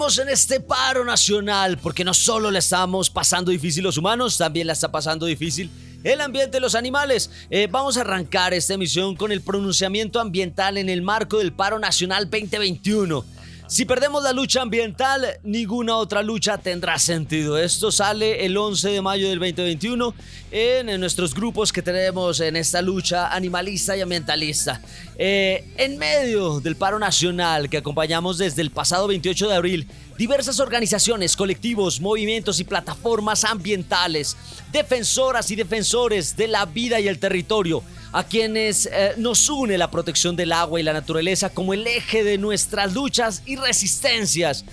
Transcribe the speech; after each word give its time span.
Seguimos 0.00 0.18
en 0.18 0.30
este 0.30 0.60
paro 0.60 1.04
nacional 1.04 1.76
porque 1.76 2.04
no 2.04 2.14
solo 2.14 2.50
le 2.50 2.60
estamos 2.60 3.10
pasando 3.10 3.50
difícil 3.50 3.84
los 3.84 3.98
humanos, 3.98 4.38
también 4.38 4.66
la 4.66 4.72
está 4.72 4.90
pasando 4.90 5.26
difícil 5.26 5.70
el 6.02 6.22
ambiente 6.22 6.56
de 6.56 6.60
los 6.60 6.74
animales. 6.74 7.30
Eh, 7.50 7.68
vamos 7.70 7.98
a 7.98 8.00
arrancar 8.00 8.54
esta 8.54 8.72
emisión 8.72 9.14
con 9.14 9.30
el 9.30 9.42
pronunciamiento 9.42 10.18
ambiental 10.18 10.78
en 10.78 10.88
el 10.88 11.02
marco 11.02 11.36
del 11.36 11.52
paro 11.52 11.78
nacional 11.78 12.30
2021. 12.30 13.26
Si 13.70 13.84
perdemos 13.84 14.24
la 14.24 14.32
lucha 14.32 14.62
ambiental, 14.62 15.38
ninguna 15.44 15.94
otra 15.96 16.24
lucha 16.24 16.58
tendrá 16.58 16.98
sentido. 16.98 17.56
Esto 17.56 17.92
sale 17.92 18.44
el 18.44 18.56
11 18.56 18.88
de 18.90 19.00
mayo 19.00 19.28
del 19.28 19.38
2021 19.38 20.12
en, 20.50 20.98
nuestros 20.98 21.32
grupos 21.32 21.72
que 21.72 21.80
tenemos 21.80 22.40
en 22.40 22.56
esta 22.56 22.82
lucha 22.82 23.32
animalista 23.32 23.96
y 23.96 24.00
ambientalista. 24.00 24.82
Eh, 25.16 25.72
en 25.76 25.98
medio 25.98 26.58
del 26.58 26.74
paro 26.74 26.98
nacional 26.98 27.70
que 27.70 27.76
acompañamos 27.76 28.38
desde 28.38 28.60
el 28.60 28.72
pasado 28.72 29.06
28 29.06 29.48
de 29.48 29.54
abril, 29.54 29.88
diversas 30.18 30.58
organizaciones, 30.58 31.36
colectivos, 31.36 32.00
movimientos 32.00 32.58
y 32.58 32.64
plataformas 32.64 33.44
ambientales, 33.44 34.36
defensoras 34.72 35.48
y 35.52 35.54
defensores 35.54 36.36
de 36.36 36.48
la 36.48 36.66
vida 36.66 36.98
y 36.98 37.06
el 37.06 37.20
territorio, 37.20 37.84
a 38.12 38.24
quienes 38.24 38.86
eh, 38.86 39.14
nos 39.16 39.48
une 39.48 39.78
la 39.78 39.90
protección 39.90 40.36
del 40.36 40.52
agua 40.52 40.80
y 40.80 40.82
la 40.82 40.92
naturaleza 40.92 41.50
como 41.50 41.74
el 41.74 41.86
eje 41.86 42.24
de 42.24 42.38
nuestras 42.38 42.92
luchas 42.92 43.42
y 43.46 43.56
resistencias. 43.56 44.64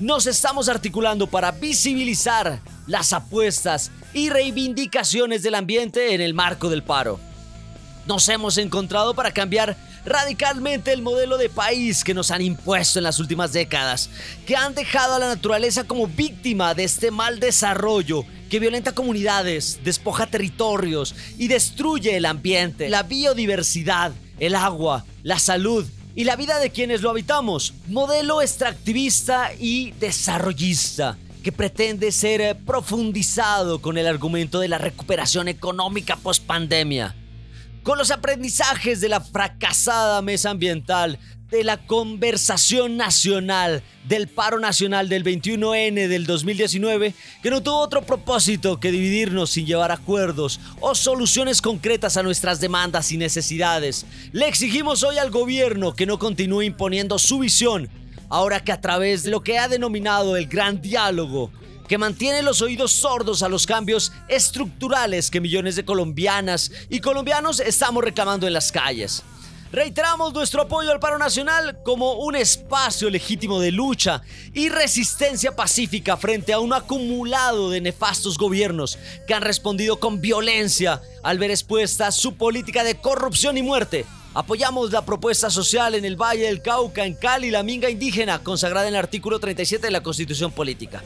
Nos 0.00 0.26
estamos 0.26 0.68
articulando 0.68 1.26
para 1.26 1.52
visibilizar 1.52 2.60
las 2.86 3.12
apuestas 3.12 3.90
y 4.12 4.28
reivindicaciones 4.28 5.42
del 5.42 5.54
ambiente 5.54 6.14
en 6.14 6.20
el 6.20 6.34
marco 6.34 6.68
del 6.68 6.82
paro. 6.82 7.18
Nos 8.06 8.28
hemos 8.28 8.58
encontrado 8.58 9.14
para 9.14 9.32
cambiar 9.32 9.76
radicalmente 10.04 10.92
el 10.92 11.00
modelo 11.00 11.38
de 11.38 11.48
país 11.48 12.04
que 12.04 12.12
nos 12.12 12.30
han 12.30 12.42
impuesto 12.42 12.98
en 12.98 13.04
las 13.04 13.18
últimas 13.18 13.52
décadas, 13.52 14.10
que 14.46 14.56
han 14.56 14.74
dejado 14.74 15.14
a 15.14 15.18
la 15.18 15.28
naturaleza 15.28 15.84
como 15.84 16.06
víctima 16.06 16.74
de 16.74 16.84
este 16.84 17.10
mal 17.10 17.40
desarrollo 17.40 18.26
que 18.54 18.60
violenta 18.60 18.92
comunidades, 18.92 19.80
despoja 19.82 20.28
territorios 20.28 21.12
y 21.38 21.48
destruye 21.48 22.16
el 22.16 22.24
ambiente, 22.24 22.88
la 22.88 23.02
biodiversidad, 23.02 24.12
el 24.38 24.54
agua, 24.54 25.04
la 25.24 25.40
salud 25.40 25.84
y 26.14 26.22
la 26.22 26.36
vida 26.36 26.60
de 26.60 26.70
quienes 26.70 27.02
lo 27.02 27.10
habitamos. 27.10 27.74
Modelo 27.88 28.42
extractivista 28.42 29.50
y 29.58 29.90
desarrollista 29.98 31.18
que 31.42 31.50
pretende 31.50 32.12
ser 32.12 32.56
profundizado 32.58 33.82
con 33.82 33.98
el 33.98 34.06
argumento 34.06 34.60
de 34.60 34.68
la 34.68 34.78
recuperación 34.78 35.48
económica 35.48 36.14
post 36.14 36.46
pandemia. 36.46 37.12
Con 37.82 37.98
los 37.98 38.12
aprendizajes 38.12 39.00
de 39.00 39.08
la 39.08 39.20
fracasada 39.20 40.22
mesa 40.22 40.50
ambiental, 40.50 41.18
de 41.54 41.62
la 41.62 41.86
conversación 41.86 42.96
nacional 42.96 43.84
del 44.08 44.26
paro 44.26 44.58
nacional 44.58 45.08
del 45.08 45.22
21N 45.22 46.08
del 46.08 46.26
2019 46.26 47.14
que 47.44 47.50
no 47.50 47.62
tuvo 47.62 47.78
otro 47.78 48.02
propósito 48.02 48.80
que 48.80 48.90
dividirnos 48.90 49.50
sin 49.50 49.64
llevar 49.64 49.92
acuerdos 49.92 50.58
o 50.80 50.96
soluciones 50.96 51.62
concretas 51.62 52.16
a 52.16 52.24
nuestras 52.24 52.58
demandas 52.60 53.12
y 53.12 53.18
necesidades. 53.18 54.04
Le 54.32 54.48
exigimos 54.48 55.04
hoy 55.04 55.18
al 55.18 55.30
gobierno 55.30 55.94
que 55.94 56.06
no 56.06 56.18
continúe 56.18 56.62
imponiendo 56.62 57.20
su 57.20 57.38
visión, 57.38 57.88
ahora 58.28 58.64
que 58.64 58.72
a 58.72 58.80
través 58.80 59.22
de 59.22 59.30
lo 59.30 59.44
que 59.44 59.56
ha 59.56 59.68
denominado 59.68 60.36
el 60.36 60.48
gran 60.48 60.82
diálogo, 60.82 61.52
que 61.86 61.98
mantiene 61.98 62.42
los 62.42 62.62
oídos 62.62 62.90
sordos 62.90 63.44
a 63.44 63.48
los 63.48 63.64
cambios 63.64 64.10
estructurales 64.26 65.30
que 65.30 65.40
millones 65.40 65.76
de 65.76 65.84
colombianas 65.84 66.72
y 66.90 66.98
colombianos 66.98 67.60
estamos 67.60 68.02
reclamando 68.02 68.48
en 68.48 68.54
las 68.54 68.72
calles. 68.72 69.22
Reiteramos 69.74 70.32
nuestro 70.32 70.62
apoyo 70.62 70.92
al 70.92 71.00
paro 71.00 71.18
nacional 71.18 71.82
como 71.82 72.12
un 72.12 72.36
espacio 72.36 73.10
legítimo 73.10 73.58
de 73.58 73.72
lucha 73.72 74.22
y 74.52 74.68
resistencia 74.68 75.56
pacífica 75.56 76.16
frente 76.16 76.52
a 76.52 76.60
un 76.60 76.72
acumulado 76.72 77.70
de 77.70 77.80
nefastos 77.80 78.38
gobiernos 78.38 78.96
que 79.26 79.34
han 79.34 79.42
respondido 79.42 79.98
con 79.98 80.20
violencia 80.20 81.02
al 81.24 81.40
ver 81.40 81.50
expuesta 81.50 82.12
su 82.12 82.36
política 82.36 82.84
de 82.84 83.00
corrupción 83.00 83.58
y 83.58 83.62
muerte. 83.62 84.06
Apoyamos 84.32 84.92
la 84.92 85.04
propuesta 85.04 85.50
social 85.50 85.96
en 85.96 86.04
el 86.04 86.14
Valle 86.14 86.44
del 86.44 86.62
Cauca, 86.62 87.04
en 87.04 87.14
Cali, 87.14 87.50
la 87.50 87.64
minga 87.64 87.90
indígena, 87.90 88.44
consagrada 88.44 88.86
en 88.86 88.94
el 88.94 89.00
artículo 89.00 89.40
37 89.40 89.88
de 89.88 89.90
la 89.90 90.04
Constitución 90.04 90.52
Política. 90.52 91.02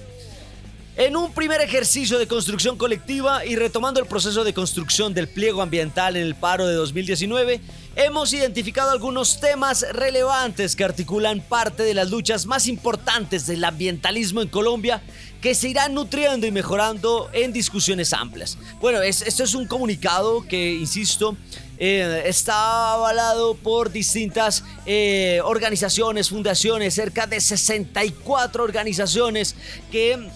En 0.99 1.15
un 1.15 1.33
primer 1.33 1.61
ejercicio 1.61 2.19
de 2.19 2.27
construcción 2.27 2.77
colectiva 2.77 3.47
y 3.47 3.55
retomando 3.55 4.01
el 4.01 4.07
proceso 4.07 4.43
de 4.43 4.53
construcción 4.53 5.15
del 5.15 5.29
pliego 5.29 5.63
ambiental 5.63 6.17
en 6.17 6.25
el 6.25 6.35
paro 6.35 6.67
de 6.67 6.75
2019, 6.75 7.61
hemos 7.99 8.33
identificado 8.33 8.93
algunos 8.93 9.41
temas 9.41 9.85
relevantes 9.91 10.77
que 10.77 10.85
articulan 10.85 11.41
parte 11.41 11.83
de 11.83 11.95
las 11.95 12.11
luchas 12.11 12.47
más 12.47 12.69
importantes 12.69 13.45
del 13.49 13.65
ambientalismo 13.65 14.41
en 14.41 14.49
Colombia 14.49 15.03
que 15.41 15.53
se 15.53 15.69
irán 15.69 15.95
nutriendo 15.95 16.47
y 16.47 16.53
mejorando 16.53 17.29
en 17.33 17.53
discusiones 17.53 18.13
amplias. 18.13 18.57
Bueno, 18.81 19.03
esto 19.03 19.43
es 19.43 19.55
un 19.55 19.67
comunicado 19.67 20.47
que, 20.47 20.75
insisto, 20.75 21.37
eh, 21.79 22.23
está 22.27 22.93
avalado 22.93 23.55
por 23.55 23.91
distintas 23.91 24.63
eh, 24.87 25.41
organizaciones, 25.45 26.29
fundaciones, 26.29 26.95
cerca 26.95 27.27
de 27.27 27.41
64 27.41 28.63
organizaciones 28.63 29.57
que 29.91 30.29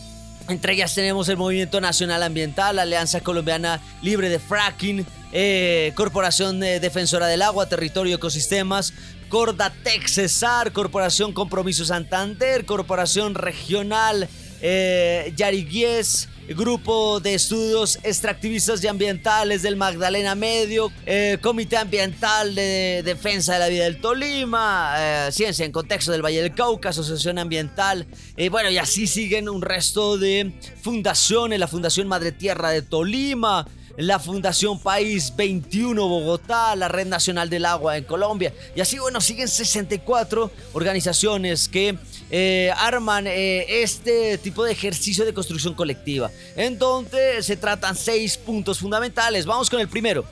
entre 0.49 0.75
ellas 0.75 0.95
tenemos 0.95 1.29
el 1.29 1.37
Movimiento 1.37 1.81
Nacional 1.81 2.23
Ambiental, 2.23 2.79
Alianza 2.79 3.21
Colombiana 3.21 3.81
Libre 4.03 4.29
de 4.29 4.39
Fracking, 4.39 5.07
eh, 5.33 5.93
Corporación 5.95 6.61
Defensora 6.61 7.27
del 7.27 7.43
Agua, 7.43 7.69
Territorio 7.69 8.17
Ecosistemas, 8.17 8.93
Cordatex 9.29 10.13
Cesar, 10.13 10.73
Corporación 10.73 11.33
Compromiso 11.33 11.85
Santander, 11.85 12.65
Corporación 12.65 13.35
Regional 13.35 14.29
eh, 14.61 15.33
Yariguies, 15.37 16.29
Grupo 16.49 17.21
de 17.21 17.35
Estudios 17.35 17.99
Extractivistas 18.03 18.83
y 18.83 18.89
Ambientales 18.89 19.63
del 19.63 19.77
Magdalena 19.77 20.35
Medio, 20.35 20.93
eh, 21.07 21.39
Comité 21.41 21.77
Ambiental 21.77 22.55
de 22.55 23.03
Defensa 23.05 23.55
de 23.55 23.59
la 23.59 23.69
Vida 23.69 23.85
del 23.85 24.01
Tolima, 24.01 24.95
eh, 24.99 25.33
Ciencia 25.33 25.65
en 25.65 25.73
Contexto 25.73 26.13
del 26.13 26.23
Valle 26.23 26.43
del 26.43 26.55
Cauca, 26.55 26.91
Asociación 26.91 27.39
Ambiental, 27.39 28.07
bueno, 28.51 28.71
y 28.71 28.79
así 28.79 29.07
siguen 29.07 29.49
un 29.49 29.63
resto 29.63 30.19
de 30.19 30.53
fundaciones, 30.83 31.59
la 31.59 31.69
Fundación 31.69 32.09
Madre 32.09 32.33
Tierra 32.33 32.71
de 32.71 32.83
Tolima, 32.83 33.67
la 33.97 34.19
Fundación 34.19 34.79
País 34.79 35.35
21 35.37 36.09
Bogotá, 36.09 36.75
la 36.77 36.89
Red 36.89 37.07
Nacional 37.07 37.51
del 37.51 37.67
Agua 37.67 37.97
en 37.97 38.05
Colombia. 38.05 38.53
Y 38.75 38.81
así, 38.81 38.99
bueno, 38.99 39.21
siguen 39.21 39.49
64 39.49 40.51
organizaciones 40.73 41.69
que 41.69 41.99
eh, 42.35 42.73
arman 42.79 43.27
eh, 43.27 43.83
este 43.83 44.39
tipo 44.39 44.65
de 44.65 44.73
ejercicio 44.73 45.27
de 45.27 45.35
construcción 45.35 45.75
colectiva. 45.75 46.31
Entonces 46.57 47.45
se 47.45 47.59
tratan 47.59 47.95
seis 47.95 48.39
puntos 48.39 48.79
fundamentales. 48.79 49.45
Vamos 49.45 49.69
con 49.69 49.81
el 49.81 49.89
primero. 49.89 50.25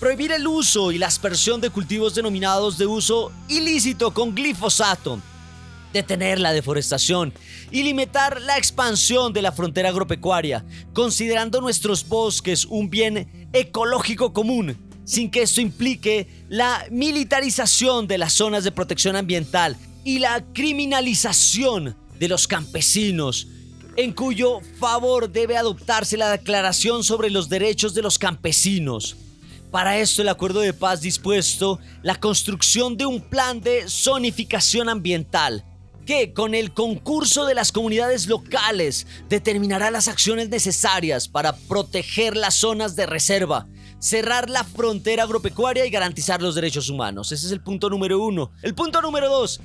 Prohibir 0.00 0.32
el 0.32 0.48
uso 0.48 0.90
y 0.90 0.98
la 0.98 1.06
aspersión 1.06 1.60
de 1.60 1.70
cultivos 1.70 2.12
denominados 2.16 2.76
de 2.76 2.86
uso 2.86 3.30
ilícito 3.48 4.12
con 4.12 4.34
glifosato 4.34 5.20
detener 5.92 6.40
la 6.40 6.52
deforestación 6.52 7.32
y 7.70 7.84
limitar 7.84 8.40
la 8.40 8.58
expansión 8.58 9.32
de 9.32 9.42
la 9.42 9.52
frontera 9.52 9.90
agropecuaria, 9.90 10.64
considerando 10.92 11.60
nuestros 11.60 12.08
bosques 12.08 12.64
un 12.64 12.90
bien 12.90 13.48
ecológico 13.52 14.32
común, 14.32 14.76
sin 15.04 15.30
que 15.30 15.42
esto 15.42 15.60
implique 15.60 16.26
la 16.48 16.84
militarización 16.90 18.08
de 18.08 18.18
las 18.18 18.32
zonas 18.32 18.64
de 18.64 18.72
protección 18.72 19.14
ambiental 19.14 19.76
y 20.04 20.18
la 20.18 20.44
criminalización 20.52 21.96
de 22.18 22.28
los 22.28 22.46
campesinos, 22.46 23.48
en 23.96 24.12
cuyo 24.12 24.60
favor 24.78 25.30
debe 25.30 25.56
adoptarse 25.56 26.16
la 26.16 26.30
Declaración 26.30 27.02
sobre 27.02 27.30
los 27.30 27.48
Derechos 27.48 27.94
de 27.94 28.02
los 28.02 28.18
Campesinos. 28.18 29.16
Para 29.70 29.98
esto 29.98 30.22
el 30.22 30.28
acuerdo 30.28 30.60
de 30.60 30.72
paz 30.72 31.00
dispuesto 31.00 31.80
la 32.02 32.20
construcción 32.20 32.96
de 32.96 33.06
un 33.06 33.20
plan 33.20 33.60
de 33.60 33.88
zonificación 33.88 34.88
ambiental 34.88 35.64
que 36.06 36.32
con 36.32 36.54
el 36.54 36.72
concurso 36.72 37.46
de 37.46 37.54
las 37.54 37.72
comunidades 37.72 38.26
locales 38.26 39.06
determinará 39.28 39.90
las 39.90 40.06
acciones 40.06 40.50
necesarias 40.50 41.28
para 41.28 41.56
proteger 41.56 42.36
las 42.36 42.54
zonas 42.54 42.94
de 42.94 43.06
reserva, 43.06 43.66
cerrar 43.98 44.50
la 44.50 44.64
frontera 44.64 45.22
agropecuaria 45.22 45.86
y 45.86 45.90
garantizar 45.90 46.42
los 46.42 46.54
derechos 46.54 46.90
humanos. 46.90 47.32
Ese 47.32 47.46
es 47.46 47.52
el 47.52 47.62
punto 47.62 47.88
número 47.88 48.22
uno. 48.22 48.52
El 48.62 48.74
punto 48.74 49.00
número 49.00 49.30
dos 49.30 49.60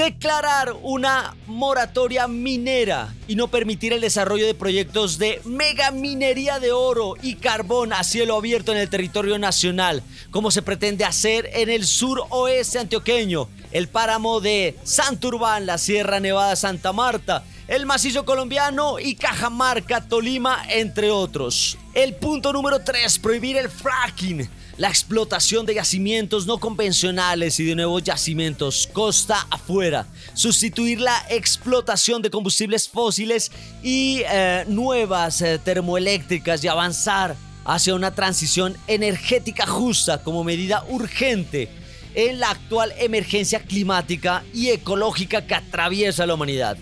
declarar 0.00 0.74
una 0.80 1.36
moratoria 1.46 2.26
minera 2.26 3.14
y 3.28 3.34
no 3.34 3.48
permitir 3.48 3.92
el 3.92 4.00
desarrollo 4.00 4.46
de 4.46 4.54
proyectos 4.54 5.18
de 5.18 5.42
megaminería 5.44 6.58
de 6.58 6.72
oro 6.72 7.16
y 7.20 7.34
carbón 7.34 7.92
a 7.92 8.02
cielo 8.02 8.34
abierto 8.36 8.72
en 8.72 8.78
el 8.78 8.88
territorio 8.88 9.38
nacional, 9.38 10.02
como 10.30 10.50
se 10.50 10.62
pretende 10.62 11.04
hacer 11.04 11.50
en 11.52 11.68
el 11.68 11.84
sur 11.84 12.24
oeste 12.30 12.78
antioqueño, 12.78 13.46
el 13.72 13.88
páramo 13.88 14.40
de 14.40 14.74
Santurbán, 14.84 15.66
la 15.66 15.76
Sierra 15.76 16.18
Nevada 16.18 16.56
Santa 16.56 16.94
Marta, 16.94 17.44
el 17.68 17.84
macizo 17.84 18.24
colombiano 18.24 18.98
y 18.98 19.16
Cajamarca, 19.16 20.08
Tolima, 20.08 20.62
entre 20.70 21.10
otros. 21.10 21.76
El 21.92 22.14
punto 22.14 22.54
número 22.54 22.82
3, 22.82 23.18
prohibir 23.18 23.58
el 23.58 23.68
fracking 23.68 24.48
la 24.76 24.88
explotación 24.88 25.66
de 25.66 25.74
yacimientos 25.74 26.46
no 26.46 26.58
convencionales 26.58 27.60
y 27.60 27.64
de 27.64 27.74
nuevos 27.74 28.02
yacimientos 28.02 28.88
costa 28.92 29.46
afuera, 29.50 30.06
sustituir 30.34 31.00
la 31.00 31.16
explotación 31.28 32.22
de 32.22 32.30
combustibles 32.30 32.88
fósiles 32.88 33.50
y 33.82 34.22
eh, 34.30 34.64
nuevas 34.68 35.42
eh, 35.42 35.58
termoeléctricas 35.58 36.64
y 36.64 36.68
avanzar 36.68 37.36
hacia 37.64 37.94
una 37.94 38.14
transición 38.14 38.76
energética 38.86 39.66
justa 39.66 40.22
como 40.22 40.44
medida 40.44 40.84
urgente 40.88 41.68
en 42.14 42.40
la 42.40 42.50
actual 42.50 42.92
emergencia 42.98 43.60
climática 43.60 44.44
y 44.52 44.68
ecológica 44.70 45.46
que 45.46 45.54
atraviesa 45.54 46.26
la 46.26 46.34
humanidad. 46.34 46.76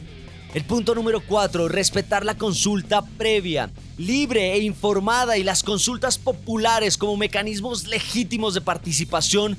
El 0.54 0.64
punto 0.64 0.95
número 0.95 1.21
4, 1.21 1.68
respetar 1.68 2.25
la 2.25 2.38
consulta 2.38 3.02
previa, 3.02 3.71
libre 3.99 4.55
e 4.55 4.61
informada 4.61 5.37
y 5.37 5.43
las 5.43 5.62
consultas 5.62 6.17
populares 6.17 6.97
como 6.97 7.17
mecanismos 7.17 7.87
legítimos 7.87 8.55
de 8.55 8.61
participación, 8.61 9.59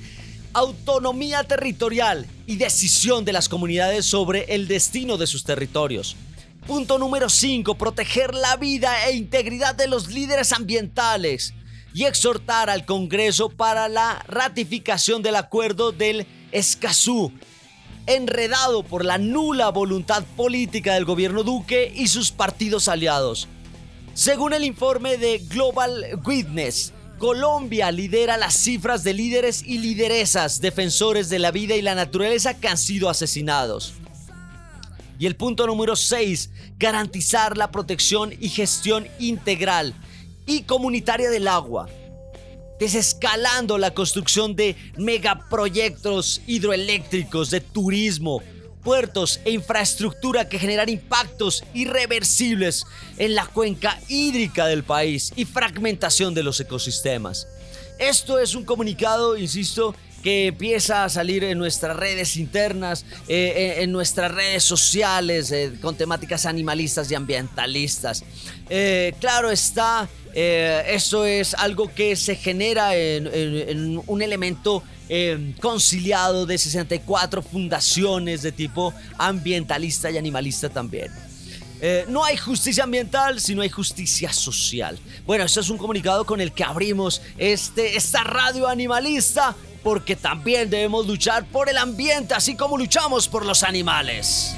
autonomía 0.54 1.44
territorial 1.44 2.26
y 2.48 2.56
decisión 2.56 3.26
de 3.26 3.34
las 3.34 3.50
comunidades 3.50 4.06
sobre 4.06 4.46
el 4.56 4.68
destino 4.68 5.18
de 5.18 5.28
sus 5.28 5.44
territorios. 5.44 6.16
Punto 6.66 6.98
número 6.98 7.30
5, 7.30 7.76
proteger 7.76 8.34
la 8.34 8.56
vida 8.56 9.08
e 9.08 9.16
integridad 9.16 9.76
de 9.76 9.88
los 9.88 10.08
líderes 10.08 10.54
ambientales 10.54 11.54
y 11.94 12.06
exhortar 12.06 12.70
al 12.70 12.86
Congreso 12.86 13.50
para 13.50 13.90
la 13.90 14.24
ratificación 14.28 15.22
del 15.22 15.36
acuerdo 15.36 15.92
del 15.92 16.26
Escazú 16.52 17.32
enredado 18.10 18.82
por 18.82 19.06
la 19.06 19.20
nula 19.20 19.70
voluntad 19.70 20.24
política 20.36 20.96
del 20.96 21.06
gobierno 21.06 21.44
Duque 21.44 21.94
y 21.96 22.08
sus 22.08 22.32
partidos 22.32 22.88
aliados. 22.88 23.48
Según 24.20 24.52
el 24.52 24.66
informe 24.66 25.16
de 25.16 25.38
Global 25.38 26.20
Witness, 26.26 26.92
Colombia 27.20 27.90
lidera 27.90 28.36
las 28.36 28.54
cifras 28.54 29.02
de 29.06 29.14
líderes 29.14 29.64
y 29.66 29.78
lideresas 29.78 30.60
defensores 30.60 31.30
de 31.30 31.40
la 31.40 31.52
vida 31.52 31.78
y 31.78 31.82
la 31.82 31.96
naturaleza 31.96 32.60
que 32.60 32.68
han 32.68 32.78
sido 32.78 33.10
asesinados. 33.10 33.94
Y 35.20 35.26
el 35.26 35.38
punto 35.38 35.66
número 35.66 35.96
6, 35.96 36.50
garantizar 36.78 37.56
la 37.56 37.72
protección 37.72 38.34
y 38.42 38.50
gestión 38.50 39.08
integral 39.20 39.94
y 40.46 40.64
comunitaria 40.64 41.30
del 41.30 41.48
agua 41.48 41.88
desescalando 42.78 43.78
la 43.78 43.94
construcción 43.94 44.54
de 44.56 44.76
megaproyectos 44.98 46.42
hidroeléctricos, 46.46 47.52
de 47.52 47.62
turismo, 47.62 48.42
puertos 48.84 49.40
e 49.46 49.52
infraestructura 49.52 50.50
que 50.50 50.60
generan 50.60 50.90
impactos 50.90 51.64
irreversibles 51.74 52.86
en 53.18 53.36
la 53.36 53.46
cuenca 53.46 54.00
hídrica 54.08 54.68
del 54.68 54.84
país 54.84 55.32
y 55.36 55.46
fragmentación 55.46 56.34
de 56.34 56.44
los 56.44 56.60
ecosistemas. 56.60 57.48
Esto 58.00 58.40
es 58.40 58.56
un 58.56 58.64
comunicado, 58.64 59.38
insisto, 59.38 59.94
que 60.24 60.48
empieza 60.48 61.04
a 61.04 61.10
salir 61.10 61.44
en 61.44 61.58
nuestras 61.58 61.96
redes 61.96 62.38
internas, 62.38 63.06
eh, 63.28 63.78
en 63.80 63.92
nuestras 63.92 64.32
redes 64.32 64.64
sociales, 64.64 65.54
con 65.82 65.96
temáticas 65.96 66.46
animalistas 66.46 67.10
y 67.12 67.16
ambientalistas. 67.16 68.24
claro 69.20 69.52
está, 69.52 70.08
eso 70.34 71.26
es 71.26 71.54
algo 71.56 71.94
que 71.94 72.16
se 72.16 72.36
genera 72.36 72.96
en 72.96 74.02
un 74.06 74.22
elemento 74.22 74.84
eh, 75.12 75.56
conciliado 75.60 76.46
de 76.46 76.56
64 76.60 77.42
fundaciones 77.42 78.44
de 78.44 78.52
tipo 78.52 78.94
ambientalista 79.18 80.12
y 80.12 80.20
animalista 80.20 80.70
también. 80.70 81.12
Eh, 81.82 82.06
no 82.10 82.24
hay 82.24 82.38
justicia 82.38 82.84
ambiental 82.84 83.42
si 83.42 83.56
no 83.56 83.64
hay 83.64 83.70
justicia 83.70 84.32
social. 84.32 85.00
Bueno, 85.26 85.46
eso 85.46 85.62
es 85.62 85.70
un 85.72 85.80
comunicado 85.80 86.26
con 86.26 86.42
el 86.42 86.52
que 86.52 86.64
abrimos 86.64 87.24
este, 87.40 87.98
esta 87.98 88.24
radio 88.24 88.68
animalista 88.68 89.56
porque 89.84 90.16
también 90.16 90.70
debemos 90.70 91.08
luchar 91.08 91.46
por 91.46 91.70
el 91.70 91.78
ambiente 91.78 92.34
así 92.34 92.56
como 92.56 92.78
luchamos 92.78 93.28
por 93.28 93.46
los 93.46 93.64
animales. 93.64 94.56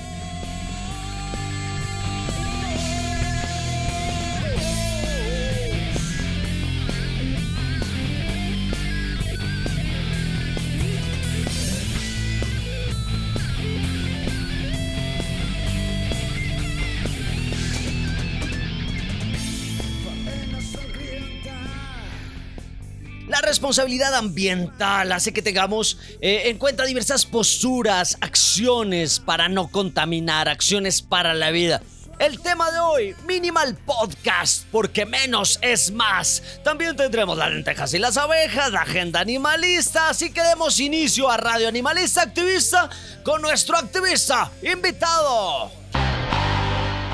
Responsabilidad 23.62 24.16
ambiental 24.16 25.12
hace 25.12 25.34
que 25.34 25.44
tengamos 25.44 26.00
eh, 26.20 26.50
en 26.50 26.58
cuenta 26.58 26.84
diversas 26.84 27.28
posturas, 27.28 28.18
acciones 28.20 29.20
para 29.20 29.50
no 29.50 29.68
contaminar, 29.68 30.50
acciones 30.50 31.04
para 31.04 31.36
la 31.36 31.52
vida. 31.52 31.80
El 32.18 32.40
tema 32.40 32.72
de 32.72 32.80
hoy, 32.80 33.16
Minimal 33.28 33.78
Podcast, 33.86 34.66
porque 34.72 35.06
menos 35.06 35.60
es 35.62 35.92
más. 35.92 36.42
También 36.64 36.96
tendremos 36.96 37.38
las 37.38 37.52
lentejas 37.52 37.94
y 37.94 38.00
las 38.00 38.18
abejas, 38.18 38.72
la 38.72 38.82
agenda 38.82 39.20
animalista, 39.20 40.10
así 40.10 40.34
que 40.34 40.42
demos 40.42 40.80
inicio 40.80 41.30
a 41.30 41.38
Radio 41.38 41.68
Animalista 41.68 42.24
Activista 42.24 42.90
con 43.22 43.44
nuestro 43.44 43.78
activista 43.78 44.52
invitado. 44.64 45.72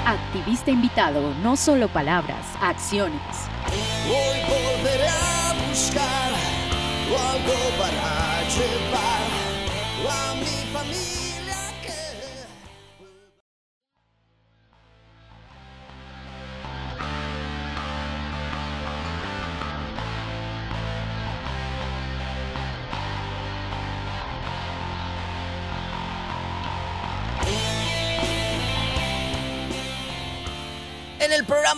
Activista 0.05 0.71
invitado, 0.71 1.33
no 1.43 1.57
solo 1.57 1.89
palabras, 1.89 2.45
acciones. 2.61 3.19
Hoy 4.07 4.39
volveré 4.47 5.09
a 5.09 5.53
buscar 5.67 6.26
algo 7.49 7.69
para 7.77 8.43
llevar 8.49 8.96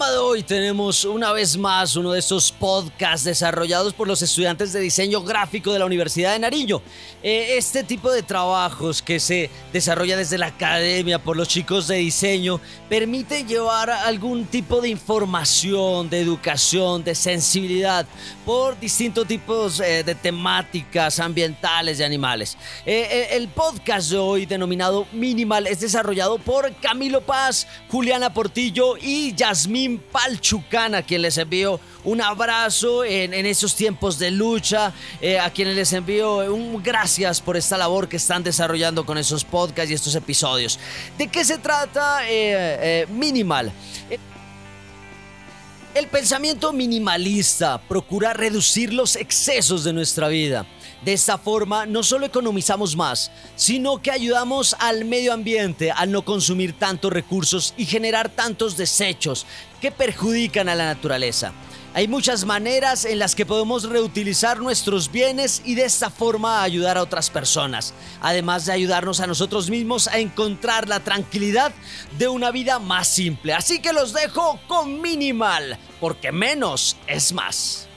de 0.07 0.17
hoy 0.17 0.43
tenemos 0.43 1.03
una 1.03 1.33
vez 1.33 1.57
más 1.57 1.97
uno 1.97 2.13
de 2.13 2.19
esos 2.19 2.53
podcasts 2.53 3.25
desarrollados 3.25 3.93
por 3.93 4.07
los 4.07 4.21
estudiantes 4.21 4.71
de 4.71 4.79
diseño 4.79 5.21
gráfico 5.21 5.73
de 5.73 5.79
la 5.79 5.85
Universidad 5.85 6.31
de 6.31 6.39
Nariño. 6.39 6.81
Eh, 7.21 7.57
este 7.57 7.83
tipo 7.83 8.09
de 8.09 8.23
trabajos 8.23 9.01
que 9.01 9.19
se 9.19 9.49
desarrolla 9.73 10.15
desde 10.15 10.37
la 10.37 10.47
academia 10.47 11.19
por 11.19 11.35
los 11.35 11.49
chicos 11.49 11.87
de 11.87 11.97
diseño 11.97 12.61
permite 12.87 13.43
llevar 13.43 13.89
algún 13.89 14.45
tipo 14.45 14.79
de 14.79 14.87
información, 14.87 16.09
de 16.09 16.21
educación, 16.21 17.03
de 17.03 17.13
sensibilidad 17.13 18.05
por 18.45 18.79
distintos 18.79 19.27
tipos 19.27 19.81
eh, 19.81 20.03
de 20.03 20.15
temáticas 20.15 21.19
ambientales 21.19 21.99
y 21.99 22.03
animales. 22.03 22.57
Eh, 22.85 23.29
el 23.31 23.49
podcast 23.49 24.11
de 24.11 24.17
hoy 24.17 24.45
denominado 24.45 25.05
Minimal 25.11 25.67
es 25.67 25.81
desarrollado 25.81 26.37
por 26.39 26.73
Camilo 26.75 27.19
Paz, 27.21 27.67
Juliana 27.89 28.33
Portillo 28.33 28.95
y 28.97 29.35
Yasmín 29.35 29.88
Palchucana, 29.97 30.99
a 30.99 31.01
quien 31.01 31.21
les 31.21 31.37
envío 31.37 31.79
un 32.03 32.21
abrazo 32.21 33.03
en, 33.03 33.33
esos 33.33 33.75
tiempos 33.75 34.19
de 34.19 34.31
lucha, 34.31 34.93
eh, 35.21 35.39
a 35.39 35.49
quienes 35.49 35.75
les 35.75 35.91
envío 35.93 36.53
un 36.53 36.81
gracias 36.81 37.41
por 37.41 37.57
esta 37.57 37.77
labor 37.77 38.07
que 38.07 38.17
están 38.17 38.43
desarrollando 38.43 39.05
con 39.05 39.17
esos 39.17 39.43
podcasts 39.43 39.91
y 39.91 39.93
estos 39.93 40.15
episodios. 40.15 40.79
¿De 41.17 41.27
qué 41.27 41.43
se 41.43 41.57
trata 41.57 42.23
eh, 42.29 43.03
eh, 43.03 43.07
Minimal? 43.09 43.71
El 45.95 46.07
pensamiento 46.07 46.71
minimalista 46.71 47.81
procura 47.81 48.33
reducir 48.33 48.93
los 48.93 49.15
excesos 49.15 49.83
de 49.83 49.91
nuestra 49.91 50.27
vida. 50.27 50.65
De 51.03 51.13
esta 51.13 51.37
forma 51.37 51.85
no 51.85 52.03
solo 52.03 52.25
economizamos 52.25 52.95
más, 52.95 53.31
sino 53.55 54.01
que 54.01 54.11
ayudamos 54.11 54.75
al 54.79 55.05
medio 55.05 55.33
ambiente 55.33 55.91
a 55.91 56.05
no 56.05 56.23
consumir 56.23 56.73
tantos 56.77 57.13
recursos 57.13 57.73
y 57.77 57.85
generar 57.85 58.29
tantos 58.29 58.75
desechos 58.75 59.45
que 59.79 59.91
perjudican 59.91 60.67
a 60.67 60.75
la 60.75 60.85
naturaleza. 60.85 61.53
Hay 61.93 62.07
muchas 62.07 62.45
maneras 62.45 63.03
en 63.05 63.17
las 63.17 63.33
que 63.33 63.47
podemos 63.47 63.89
reutilizar 63.89 64.59
nuestros 64.59 65.11
bienes 65.11 65.63
y 65.65 65.73
de 65.73 65.85
esta 65.85 66.11
forma 66.11 66.61
ayudar 66.61 66.97
a 66.97 67.01
otras 67.01 67.31
personas, 67.31 67.95
además 68.21 68.65
de 68.65 68.73
ayudarnos 68.73 69.21
a 69.21 69.27
nosotros 69.27 69.71
mismos 69.71 70.07
a 70.07 70.19
encontrar 70.19 70.87
la 70.87 70.99
tranquilidad 70.99 71.71
de 72.19 72.27
una 72.27 72.51
vida 72.51 72.77
más 72.77 73.07
simple. 73.07 73.53
Así 73.53 73.81
que 73.81 73.91
los 73.91 74.13
dejo 74.13 74.59
con 74.67 75.01
minimal, 75.01 75.79
porque 75.99 76.31
menos 76.31 76.95
es 77.07 77.33
más. 77.33 77.88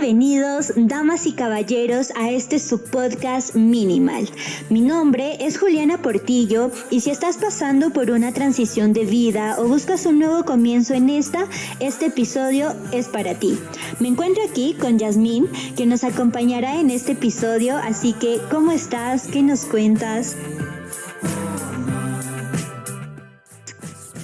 Bienvenidos, 0.00 0.72
damas 0.76 1.26
y 1.26 1.32
caballeros, 1.32 2.12
a 2.14 2.30
este 2.30 2.60
subpodcast 2.60 3.56
Minimal. 3.56 4.30
Mi 4.70 4.80
nombre 4.80 5.44
es 5.44 5.58
Juliana 5.58 6.00
Portillo 6.00 6.70
y 6.88 7.00
si 7.00 7.10
estás 7.10 7.36
pasando 7.36 7.90
por 7.90 8.12
una 8.12 8.32
transición 8.32 8.92
de 8.92 9.04
vida 9.04 9.56
o 9.58 9.66
buscas 9.66 10.06
un 10.06 10.20
nuevo 10.20 10.44
comienzo 10.44 10.94
en 10.94 11.10
esta, 11.10 11.48
este 11.80 12.06
episodio 12.06 12.76
es 12.92 13.08
para 13.08 13.34
ti. 13.40 13.58
Me 13.98 14.06
encuentro 14.06 14.44
aquí 14.48 14.74
con 14.74 15.00
Yasmín, 15.00 15.48
que 15.76 15.84
nos 15.84 16.04
acompañará 16.04 16.78
en 16.78 16.90
este 16.90 17.12
episodio, 17.12 17.76
así 17.76 18.12
que, 18.12 18.38
¿cómo 18.52 18.70
estás? 18.70 19.26
¿Qué 19.26 19.42
nos 19.42 19.64
cuentas? 19.64 20.36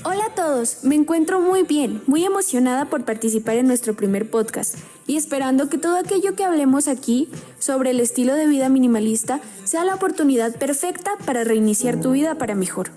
Hola 0.04 0.26
a 0.26 0.34
todos, 0.36 0.84
me 0.84 0.94
encuentro 0.94 1.40
muy 1.40 1.64
bien, 1.64 2.00
muy 2.06 2.24
emocionada 2.24 2.84
por 2.84 3.04
participar 3.04 3.56
en 3.56 3.66
nuestro 3.66 3.94
primer 3.94 4.30
podcast 4.30 4.76
y 5.06 5.16
esperando 5.16 5.68
que 5.68 5.78
todo 5.78 5.96
aquello 5.96 6.34
que 6.34 6.44
hablemos 6.44 6.88
aquí 6.88 7.28
sobre 7.58 7.90
el 7.90 8.00
estilo 8.00 8.34
de 8.34 8.46
vida 8.46 8.68
minimalista 8.68 9.40
sea 9.64 9.84
la 9.84 9.94
oportunidad 9.94 10.56
perfecta 10.56 11.12
para 11.24 11.44
reiniciar 11.44 12.00
tu 12.00 12.12
vida 12.12 12.36
para 12.36 12.54
mejor. 12.54 12.90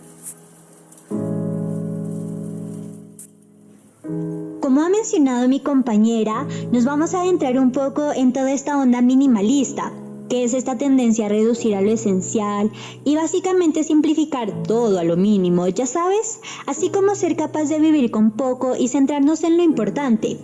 Como 4.61 4.81
ha 4.81 4.89
mencionado 4.89 5.47
mi 5.47 5.59
compañera, 5.59 6.45
nos 6.71 6.85
vamos 6.85 7.13
a 7.13 7.21
adentrar 7.21 7.57
un 7.57 7.71
poco 7.71 8.11
en 8.11 8.33
toda 8.33 8.51
esta 8.51 8.77
onda 8.77 9.01
minimalista, 9.01 9.91
que 10.29 10.43
es 10.43 10.53
esta 10.53 10.77
tendencia 10.77 11.25
a 11.25 11.29
reducir 11.29 11.75
a 11.75 11.81
lo 11.81 11.89
esencial 11.89 12.69
y 13.05 13.15
básicamente 13.15 13.83
simplificar 13.83 14.63
todo 14.63 14.99
a 14.99 15.03
lo 15.03 15.15
mínimo, 15.15 15.67
ya 15.67 15.85
sabes, 15.85 16.41
así 16.65 16.89
como 16.89 17.15
ser 17.15 17.35
capaz 17.35 17.65
de 17.65 17.79
vivir 17.79 18.11
con 18.11 18.31
poco 18.31 18.75
y 18.77 18.89
centrarnos 18.89 19.43
en 19.43 19.57
lo 19.57 19.63
importante. 19.63 20.37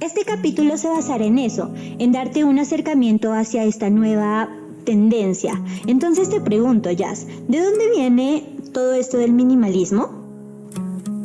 Este 0.00 0.24
capítulo 0.26 0.76
se 0.76 0.88
basará 0.88 1.24
en 1.24 1.38
eso, 1.38 1.72
en 1.98 2.12
darte 2.12 2.44
un 2.44 2.58
acercamiento 2.58 3.32
hacia 3.32 3.64
esta 3.64 3.88
nueva 3.88 4.50
tendencia. 4.84 5.60
Entonces 5.86 6.28
te 6.28 6.40
pregunto, 6.40 6.90
Jazz, 6.90 7.26
¿de 7.48 7.60
dónde 7.60 7.90
viene 7.90 8.44
todo 8.72 8.92
esto 8.92 9.16
del 9.16 9.32
minimalismo? 9.32 10.10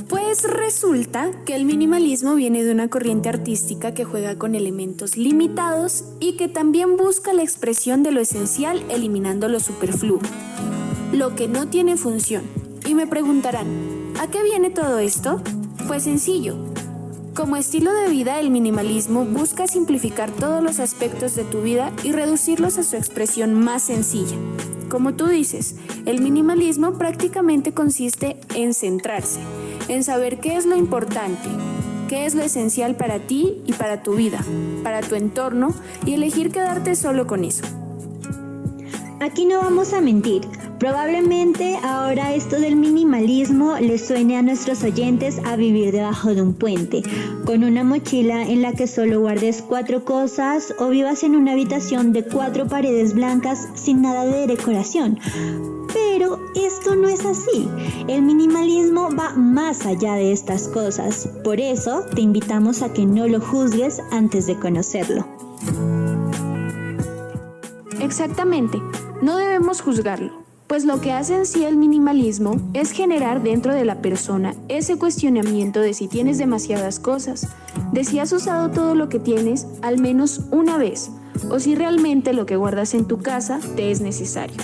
Pues 0.08 0.44
resulta 0.44 1.32
que 1.46 1.56
el 1.56 1.66
minimalismo 1.66 2.34
viene 2.36 2.64
de 2.64 2.72
una 2.72 2.90
corriente 2.90 3.28
artística 3.28 3.94
que 3.94 4.06
juega 4.06 4.38
con 4.38 4.56
elementos 4.56 5.18
limitados 5.18 6.06
y 6.22 6.38
que 6.38 6.48
también 6.48 6.96
busca 6.96 7.34
la 7.34 7.44
expresión 7.44 8.04
de 8.04 8.14
lo 8.14 8.22
esencial 8.22 8.82
eliminando 8.90 9.50
lo 9.50 9.60
superfluo, 9.60 10.20
lo 11.12 11.36
que 11.36 11.50
no 11.50 11.68
tiene 11.68 11.98
función. 11.98 12.44
Y 12.88 12.94
me 12.94 13.06
preguntarán, 13.06 13.68
¿a 14.18 14.28
qué 14.28 14.42
viene 14.44 14.70
todo 14.70 15.00
esto? 15.00 15.42
Pues 15.88 16.04
sencillo. 16.04 16.71
Como 17.36 17.56
estilo 17.56 17.94
de 17.94 18.10
vida, 18.10 18.42
el 18.42 18.50
minimalismo 18.50 19.24
busca 19.24 19.66
simplificar 19.66 20.30
todos 20.32 20.62
los 20.62 20.82
aspectos 20.82 21.34
de 21.34 21.46
tu 21.46 21.62
vida 21.62 21.94
y 22.04 22.12
reducirlos 22.12 22.78
a 22.78 22.84
su 22.84 22.98
expresión 22.98 23.54
más 23.54 23.84
sencilla. 23.84 24.36
Como 24.90 25.14
tú 25.14 25.28
dices, 25.28 25.76
el 26.06 26.22
minimalismo 26.22 26.98
prácticamente 26.98 27.74
consiste 27.74 28.36
en 28.54 28.74
centrarse, 28.74 29.40
en 29.88 30.04
saber 30.04 30.42
qué 30.42 30.58
es 30.58 30.66
lo 30.66 30.76
importante, 30.76 31.48
qué 32.10 32.26
es 32.26 32.36
lo 32.36 32.44
esencial 32.44 32.96
para 32.96 33.20
ti 33.20 33.62
y 33.66 33.72
para 33.72 34.04
tu 34.04 34.16
vida, 34.16 34.44
para 34.84 35.00
tu 35.00 35.16
entorno 35.16 35.74
y 36.06 36.16
elegir 36.16 36.52
quedarte 36.52 36.98
solo 36.98 37.28
con 37.28 37.46
eso. 37.46 37.64
Aquí 39.22 39.46
no 39.46 39.60
vamos 39.60 39.94
a 39.94 40.02
mentir. 40.02 40.42
Probablemente 40.82 41.78
ahora 41.84 42.34
esto 42.34 42.60
del 42.60 42.76
minimalismo 42.76 43.78
les 43.78 44.08
suene 44.08 44.36
a 44.36 44.42
nuestros 44.42 44.82
oyentes 44.82 45.38
a 45.46 45.56
vivir 45.56 45.92
debajo 45.92 46.34
de 46.34 46.42
un 46.42 46.56
puente, 46.56 47.04
con 47.46 47.64
una 47.64 47.84
mochila 47.84 48.42
en 48.42 48.64
la 48.64 48.74
que 48.74 48.88
solo 48.88 49.20
guardes 49.20 49.62
cuatro 49.62 50.04
cosas 50.04 50.74
o 50.80 50.90
vivas 50.90 51.22
en 51.22 51.36
una 51.36 51.52
habitación 51.52 52.14
de 52.14 52.24
cuatro 52.24 52.66
paredes 52.66 53.14
blancas 53.14 53.70
sin 53.76 54.02
nada 54.02 54.26
de 54.26 54.48
decoración. 54.48 55.20
Pero 55.94 56.40
esto 56.56 56.96
no 56.96 57.10
es 57.10 57.24
así. 57.28 57.70
El 58.08 58.24
minimalismo 58.24 59.10
va 59.16 59.36
más 59.36 59.86
allá 59.86 60.16
de 60.16 60.32
estas 60.32 60.68
cosas. 60.68 61.30
Por 61.44 61.60
eso 61.60 62.06
te 62.16 62.22
invitamos 62.22 62.82
a 62.82 62.92
que 62.92 63.06
no 63.06 63.28
lo 63.28 63.40
juzgues 63.40 64.02
antes 64.10 64.48
de 64.48 64.58
conocerlo. 64.58 65.28
Exactamente. 68.00 68.82
No 69.22 69.38
debemos 69.38 69.82
juzgarlo, 69.82 70.41
pues 70.72 70.86
lo 70.86 71.02
que 71.02 71.12
hace 71.12 71.36
en 71.36 71.46
sí 71.46 71.66
el 71.66 71.76
minimalismo 71.76 72.56
es 72.74 72.92
generar 72.92 73.44
dentro 73.44 73.74
de 73.74 73.84
la 73.84 74.02
persona 74.02 74.56
ese 74.70 74.98
cuestionamiento 74.98 75.82
de 75.82 75.94
si 75.94 76.08
tienes 76.08 76.38
demasiadas 76.38 76.98
cosas, 76.98 77.50
de 77.92 78.06
si 78.06 78.20
has 78.20 78.32
usado 78.32 78.72
todo 78.72 78.96
lo 78.96 79.10
que 79.10 79.20
tienes 79.20 79.68
al 79.82 80.00
menos 80.00 80.44
una 80.50 80.78
vez, 80.78 81.12
o 81.50 81.60
si 81.60 81.76
realmente 81.76 82.32
lo 82.32 82.46
que 82.46 82.56
guardas 82.56 82.94
en 82.94 83.04
tu 83.04 83.18
casa 83.18 83.60
te 83.76 83.92
es 83.92 84.00
necesario. 84.00 84.56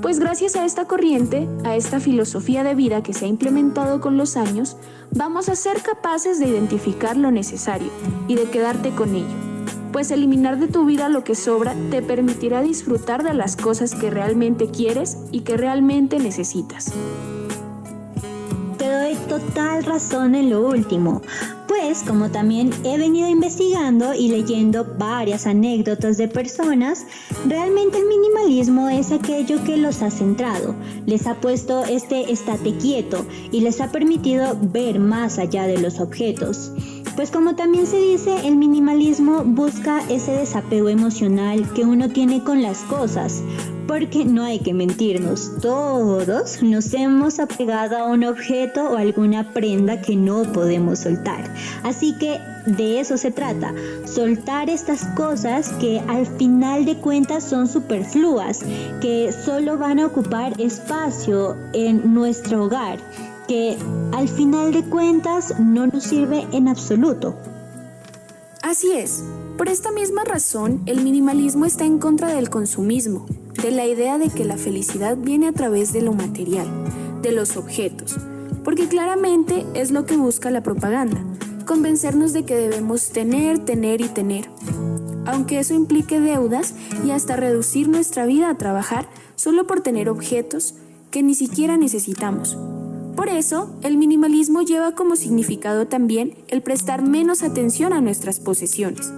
Pues 0.00 0.20
gracias 0.20 0.56
a 0.56 0.64
esta 0.64 0.86
corriente, 0.86 1.46
a 1.64 1.76
esta 1.76 2.00
filosofía 2.00 2.64
de 2.64 2.74
vida 2.74 3.02
que 3.02 3.12
se 3.12 3.26
ha 3.26 3.28
implementado 3.28 4.00
con 4.00 4.16
los 4.16 4.38
años, 4.38 4.78
vamos 5.10 5.50
a 5.50 5.54
ser 5.54 5.82
capaces 5.82 6.38
de 6.38 6.48
identificar 6.48 7.14
lo 7.14 7.30
necesario 7.30 7.90
y 8.26 8.36
de 8.36 8.44
quedarte 8.44 8.88
con 8.92 9.14
ello 9.14 9.45
pues 9.92 10.10
eliminar 10.10 10.58
de 10.58 10.68
tu 10.68 10.84
vida 10.84 11.08
lo 11.08 11.24
que 11.24 11.34
sobra 11.34 11.74
te 11.90 12.02
permitirá 12.02 12.62
disfrutar 12.62 13.22
de 13.22 13.34
las 13.34 13.56
cosas 13.56 13.94
que 13.94 14.10
realmente 14.10 14.68
quieres 14.68 15.18
y 15.32 15.40
que 15.40 15.56
realmente 15.56 16.18
necesitas. 16.18 16.92
Te 18.78 18.90
doy 18.90 19.14
total 19.28 19.84
razón 19.84 20.34
en 20.34 20.50
lo 20.50 20.66
último, 20.66 21.22
pues 21.66 22.02
como 22.02 22.30
también 22.30 22.70
he 22.84 22.96
venido 22.98 23.28
investigando 23.28 24.14
y 24.14 24.28
leyendo 24.28 24.86
varias 24.98 25.46
anécdotas 25.46 26.16
de 26.16 26.28
personas, 26.28 27.06
realmente 27.46 27.98
el 27.98 28.06
minimalismo 28.06 28.88
es 28.88 29.12
aquello 29.12 29.62
que 29.64 29.76
los 29.76 30.02
ha 30.02 30.10
centrado, 30.10 30.74
les 31.06 31.26
ha 31.26 31.34
puesto 31.40 31.84
este 31.84 32.32
estate 32.32 32.76
quieto 32.76 33.26
y 33.50 33.60
les 33.60 33.80
ha 33.80 33.90
permitido 33.92 34.56
ver 34.60 34.98
más 34.98 35.38
allá 35.38 35.66
de 35.66 35.78
los 35.78 36.00
objetos. 36.00 36.72
Pues 37.16 37.30
como 37.30 37.54
también 37.54 37.86
se 37.86 37.98
dice, 37.98 38.46
el 38.46 38.56
minimalismo 38.56 39.42
busca 39.42 40.02
ese 40.10 40.32
desapego 40.32 40.90
emocional 40.90 41.66
que 41.72 41.82
uno 41.82 42.10
tiene 42.10 42.44
con 42.44 42.60
las 42.60 42.80
cosas, 42.80 43.42
porque 43.86 44.26
no 44.26 44.42
hay 44.42 44.58
que 44.58 44.74
mentirnos, 44.74 45.52
todos 45.62 46.62
nos 46.62 46.92
hemos 46.92 47.40
apegado 47.40 47.96
a 47.96 48.04
un 48.04 48.22
objeto 48.22 48.90
o 48.90 48.96
alguna 48.98 49.50
prenda 49.54 50.02
que 50.02 50.14
no 50.14 50.42
podemos 50.52 50.98
soltar. 50.98 51.50
Así 51.84 52.14
que 52.18 52.38
de 52.66 53.00
eso 53.00 53.16
se 53.16 53.30
trata, 53.30 53.72
soltar 54.04 54.68
estas 54.68 55.06
cosas 55.16 55.70
que 55.80 56.02
al 56.08 56.26
final 56.26 56.84
de 56.84 56.96
cuentas 56.96 57.44
son 57.44 57.66
superfluas, 57.66 58.60
que 59.00 59.32
solo 59.32 59.78
van 59.78 60.00
a 60.00 60.06
ocupar 60.06 60.60
espacio 60.60 61.56
en 61.72 62.12
nuestro 62.12 62.64
hogar 62.64 62.98
que 63.46 63.76
al 64.12 64.28
final 64.28 64.72
de 64.72 64.84
cuentas 64.84 65.58
no 65.58 65.86
nos 65.86 66.04
sirve 66.04 66.46
en 66.52 66.68
absoluto. 66.68 67.36
Así 68.62 68.92
es. 68.92 69.22
Por 69.56 69.68
esta 69.68 69.92
misma 69.92 70.24
razón, 70.24 70.82
el 70.86 71.02
minimalismo 71.02 71.64
está 71.64 71.84
en 71.84 71.98
contra 71.98 72.34
del 72.34 72.50
consumismo, 72.50 73.26
de 73.62 73.70
la 73.70 73.86
idea 73.86 74.18
de 74.18 74.28
que 74.28 74.44
la 74.44 74.56
felicidad 74.56 75.16
viene 75.16 75.48
a 75.48 75.52
través 75.52 75.92
de 75.92 76.02
lo 76.02 76.12
material, 76.12 76.66
de 77.22 77.32
los 77.32 77.56
objetos, 77.56 78.16
porque 78.64 78.88
claramente 78.88 79.64
es 79.74 79.92
lo 79.92 80.04
que 80.04 80.16
busca 80.16 80.50
la 80.50 80.62
propaganda, 80.62 81.22
convencernos 81.64 82.32
de 82.32 82.44
que 82.44 82.54
debemos 82.54 83.10
tener, 83.10 83.64
tener 83.64 84.00
y 84.00 84.08
tener. 84.08 84.50
Aunque 85.24 85.58
eso 85.58 85.74
implique 85.74 86.20
deudas 86.20 86.74
y 87.04 87.12
hasta 87.12 87.36
reducir 87.36 87.88
nuestra 87.88 88.26
vida 88.26 88.50
a 88.50 88.58
trabajar 88.58 89.08
solo 89.36 89.66
por 89.66 89.80
tener 89.80 90.08
objetos 90.08 90.74
que 91.10 91.22
ni 91.22 91.34
siquiera 91.34 91.76
necesitamos. 91.76 92.58
Por 93.16 93.30
eso, 93.30 93.74
el 93.82 93.96
minimalismo 93.96 94.60
lleva 94.60 94.94
como 94.94 95.16
significado 95.16 95.86
también 95.86 96.34
el 96.48 96.60
prestar 96.60 97.02
menos 97.02 97.42
atención 97.42 97.94
a 97.94 98.02
nuestras 98.02 98.40
posesiones. 98.40 99.10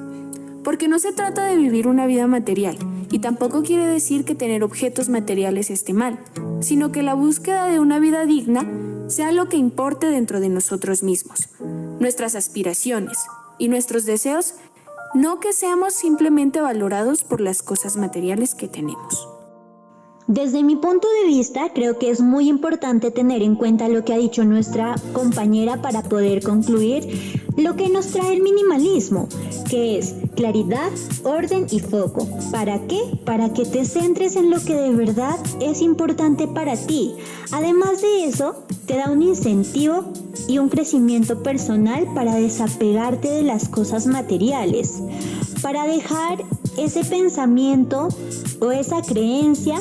Porque 0.63 0.87
no 0.87 1.01
se 1.01 1.13
trata 1.13 1.45
de 1.45 1.57
vivir 1.57 1.89
una 1.89 2.07
vida 2.07 2.27
material, 2.29 2.79
y 3.11 3.19
tampoco 3.19 3.63
quiere 3.63 3.87
decir 3.87 4.25
que 4.25 4.35
tener 4.35 4.63
objetos 4.63 5.09
materiales 5.09 5.71
esté 5.71 5.93
mal, 5.93 6.19
sino 6.61 6.93
que 6.93 7.03
la 7.03 7.15
búsqueda 7.15 7.67
de 7.67 7.81
una 7.81 7.99
vida 7.99 8.25
digna 8.25 8.67
sea 9.09 9.33
lo 9.33 9.49
que 9.49 9.57
importe 9.57 10.07
dentro 10.07 10.41
de 10.41 10.49
nosotros 10.49 11.03
mismos, 11.03 11.49
nuestras 11.99 12.35
aspiraciones 12.35 13.19
y 13.59 13.69
nuestros 13.69 14.05
deseos, 14.05 14.55
no 15.15 15.41
que 15.41 15.53
seamos 15.53 15.95
simplemente 15.95 16.61
valorados 16.61 17.25
por 17.25 17.41
las 17.41 17.63
cosas 17.63 17.97
materiales 17.97 18.55
que 18.55 18.69
tenemos. 18.69 19.38
Desde 20.29 20.63
mi 20.63 20.77
punto 20.77 21.09
de 21.23 21.27
vista, 21.27 21.71
creo 21.73 21.99
que 21.99 22.11
es 22.11 22.21
muy 22.21 22.51
importante 22.51 23.11
tener 23.11 23.43
en 23.43 23.55
cuenta 23.55 23.89
lo 23.89 24.05
que 24.05 24.13
ha 24.13 24.19
dicho 24.19 24.45
nuestra 24.45 24.95
compañera 25.15 25.81
para 25.81 26.03
poder 26.03 26.43
concluir 26.43 27.43
lo 27.57 27.77
que 27.77 27.89
nos 27.89 28.09
trae 28.09 28.35
el 28.35 28.43
minimalismo, 28.43 29.27
que 29.71 29.99
es 29.99 30.15
claridad, 30.37 30.91
orden 31.25 31.67
y 31.71 31.81
foco. 31.81 32.29
¿Para 32.53 32.79
qué? 32.87 33.01
Para 33.25 33.55
que 33.55 33.65
te 33.65 33.87
centres 33.87 34.37
en 34.37 34.51
lo 34.51 34.63
que 34.63 34.75
de 34.75 34.91
verdad 34.91 35.39
es 35.63 35.81
importante 35.81 36.47
para 36.47 36.77
ti. 36.77 37.15
Además 37.51 38.03
de 38.03 38.27
eso, 38.27 38.67
te 38.85 38.97
da 38.97 39.11
un 39.11 39.23
incentivo 39.23 40.13
y 40.47 40.59
un 40.59 40.69
crecimiento 40.69 41.43
personal 41.43 42.07
para 42.15 42.35
desapegarte 42.35 43.29
de 43.29 43.43
las 43.45 43.67
cosas 43.71 44.07
materiales, 44.07 45.03
para 45.63 45.87
dejar 45.87 46.45
ese 46.77 47.05
pensamiento 47.05 48.09
o 48.61 48.71
esa 48.71 49.03
creencia 49.03 49.81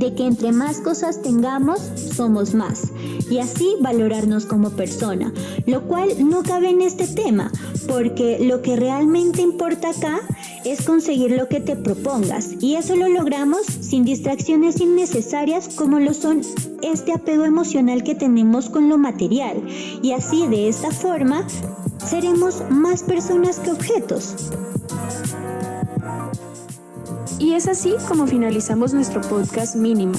de 0.00 0.14
que 0.14 0.26
entre 0.26 0.50
más 0.50 0.78
cosas 0.78 1.20
tengamos, 1.20 1.80
somos 2.16 2.54
más, 2.54 2.90
y 3.30 3.38
así 3.38 3.76
valorarnos 3.80 4.46
como 4.46 4.70
persona, 4.70 5.32
lo 5.66 5.82
cual 5.82 6.08
no 6.26 6.42
cabe 6.42 6.70
en 6.70 6.80
este 6.80 7.06
tema, 7.06 7.52
porque 7.86 8.38
lo 8.40 8.62
que 8.62 8.76
realmente 8.76 9.42
importa 9.42 9.90
acá 9.90 10.20
es 10.64 10.82
conseguir 10.82 11.32
lo 11.32 11.48
que 11.48 11.60
te 11.60 11.76
propongas, 11.76 12.50
y 12.60 12.76
eso 12.76 12.96
lo 12.96 13.08
logramos 13.08 13.60
sin 13.66 14.04
distracciones 14.04 14.80
innecesarias 14.80 15.68
como 15.68 16.00
lo 16.00 16.14
son 16.14 16.40
este 16.82 17.12
apego 17.12 17.44
emocional 17.44 18.02
que 18.02 18.14
tenemos 18.14 18.70
con 18.70 18.88
lo 18.88 18.96
material, 18.96 19.62
y 20.02 20.12
así 20.12 20.46
de 20.46 20.68
esta 20.68 20.90
forma 20.92 21.46
seremos 22.08 22.62
más 22.70 23.02
personas 23.02 23.58
que 23.58 23.70
objetos. 23.70 24.50
Y 27.40 27.54
es 27.54 27.68
así 27.68 27.94
como 28.06 28.26
finalizamos 28.26 28.92
nuestro 28.92 29.22
podcast 29.22 29.74
mínimo, 29.74 30.12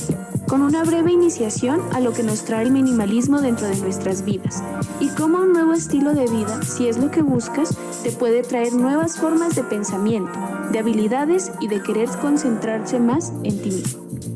con 0.48 0.64
una 0.64 0.84
breve 0.84 1.12
iniciación 1.12 1.80
a 1.94 2.00
lo 2.00 2.14
que 2.14 2.24
nos 2.24 2.44
trae 2.44 2.64
el 2.64 2.72
minimalismo 2.72 3.42
dentro 3.42 3.68
de 3.68 3.78
nuestras 3.78 4.26
vidas 4.26 4.64
y 5.00 5.08
cómo 5.10 5.38
un 5.38 5.54
nuevo 5.54 5.74
estilo 5.74 6.16
de 6.16 6.26
vida, 6.26 6.64
si 6.64 6.88
es 6.88 6.98
lo 6.98 7.12
que 7.12 7.22
buscas, 7.22 7.78
te 8.02 8.12
puede 8.12 8.42
traer 8.42 8.74
nuevas 8.74 9.18
formas 9.18 9.56
de 9.56 9.64
pensamiento, 9.64 10.34
de 10.72 10.80
habilidades 10.80 11.52
y 11.62 11.68
de 11.68 11.84
querer 11.84 12.10
concentrarse 12.10 13.00
más 13.00 13.32
en 13.44 13.62
ti 13.62 13.70
mismo. 13.70 14.31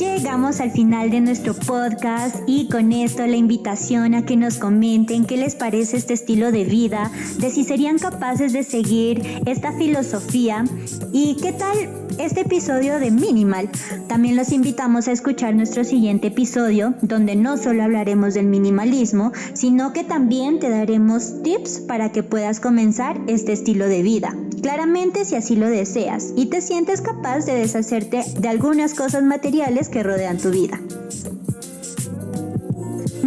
Llegamos 0.00 0.60
al 0.60 0.70
final 0.70 1.10
de 1.10 1.20
nuestro 1.20 1.52
podcast 1.52 2.36
y 2.46 2.68
con 2.68 2.90
esto 2.90 3.26
la 3.26 3.36
invitación 3.36 4.14
a 4.14 4.24
que 4.24 4.34
nos 4.34 4.56
comenten 4.56 5.26
qué 5.26 5.36
les 5.36 5.54
parece 5.54 5.98
este 5.98 6.14
estilo 6.14 6.50
de 6.52 6.64
vida, 6.64 7.10
de 7.38 7.50
si 7.50 7.64
serían 7.64 7.98
capaces 7.98 8.54
de 8.54 8.62
seguir 8.62 9.42
esta 9.44 9.72
filosofía 9.72 10.64
y 11.12 11.36
qué 11.36 11.52
tal 11.52 11.99
este 12.24 12.42
episodio 12.42 12.98
de 12.98 13.10
Minimal. 13.10 13.70
También 14.06 14.36
los 14.36 14.52
invitamos 14.52 15.08
a 15.08 15.12
escuchar 15.12 15.54
nuestro 15.54 15.84
siguiente 15.84 16.28
episodio 16.28 16.94
donde 17.00 17.34
no 17.34 17.56
solo 17.56 17.82
hablaremos 17.82 18.34
del 18.34 18.46
minimalismo, 18.46 19.32
sino 19.54 19.92
que 19.94 20.04
también 20.04 20.58
te 20.58 20.68
daremos 20.68 21.42
tips 21.42 21.80
para 21.80 22.12
que 22.12 22.22
puedas 22.22 22.60
comenzar 22.60 23.18
este 23.26 23.52
estilo 23.52 23.86
de 23.86 24.02
vida. 24.02 24.36
Claramente 24.60 25.24
si 25.24 25.36
así 25.36 25.56
lo 25.56 25.68
deseas 25.68 26.32
y 26.36 26.46
te 26.46 26.60
sientes 26.60 27.00
capaz 27.00 27.46
de 27.46 27.54
deshacerte 27.54 28.22
de 28.38 28.48
algunas 28.48 28.92
cosas 28.92 29.22
materiales 29.22 29.88
que 29.88 30.02
rodean 30.02 30.36
tu 30.36 30.50
vida. 30.50 30.78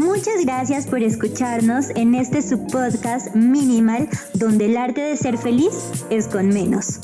Muchas 0.03 0.43
gracias 0.43 0.85
por 0.85 1.01
escucharnos 1.01 1.89
en 1.95 2.13
este 2.13 2.41
subpodcast 2.41 3.33
minimal 3.35 4.09
donde 4.33 4.65
el 4.65 4.75
arte 4.75 4.99
de 4.99 5.15
ser 5.15 5.37
feliz 5.37 5.73
es 6.09 6.27
con 6.27 6.49
menos. 6.49 6.99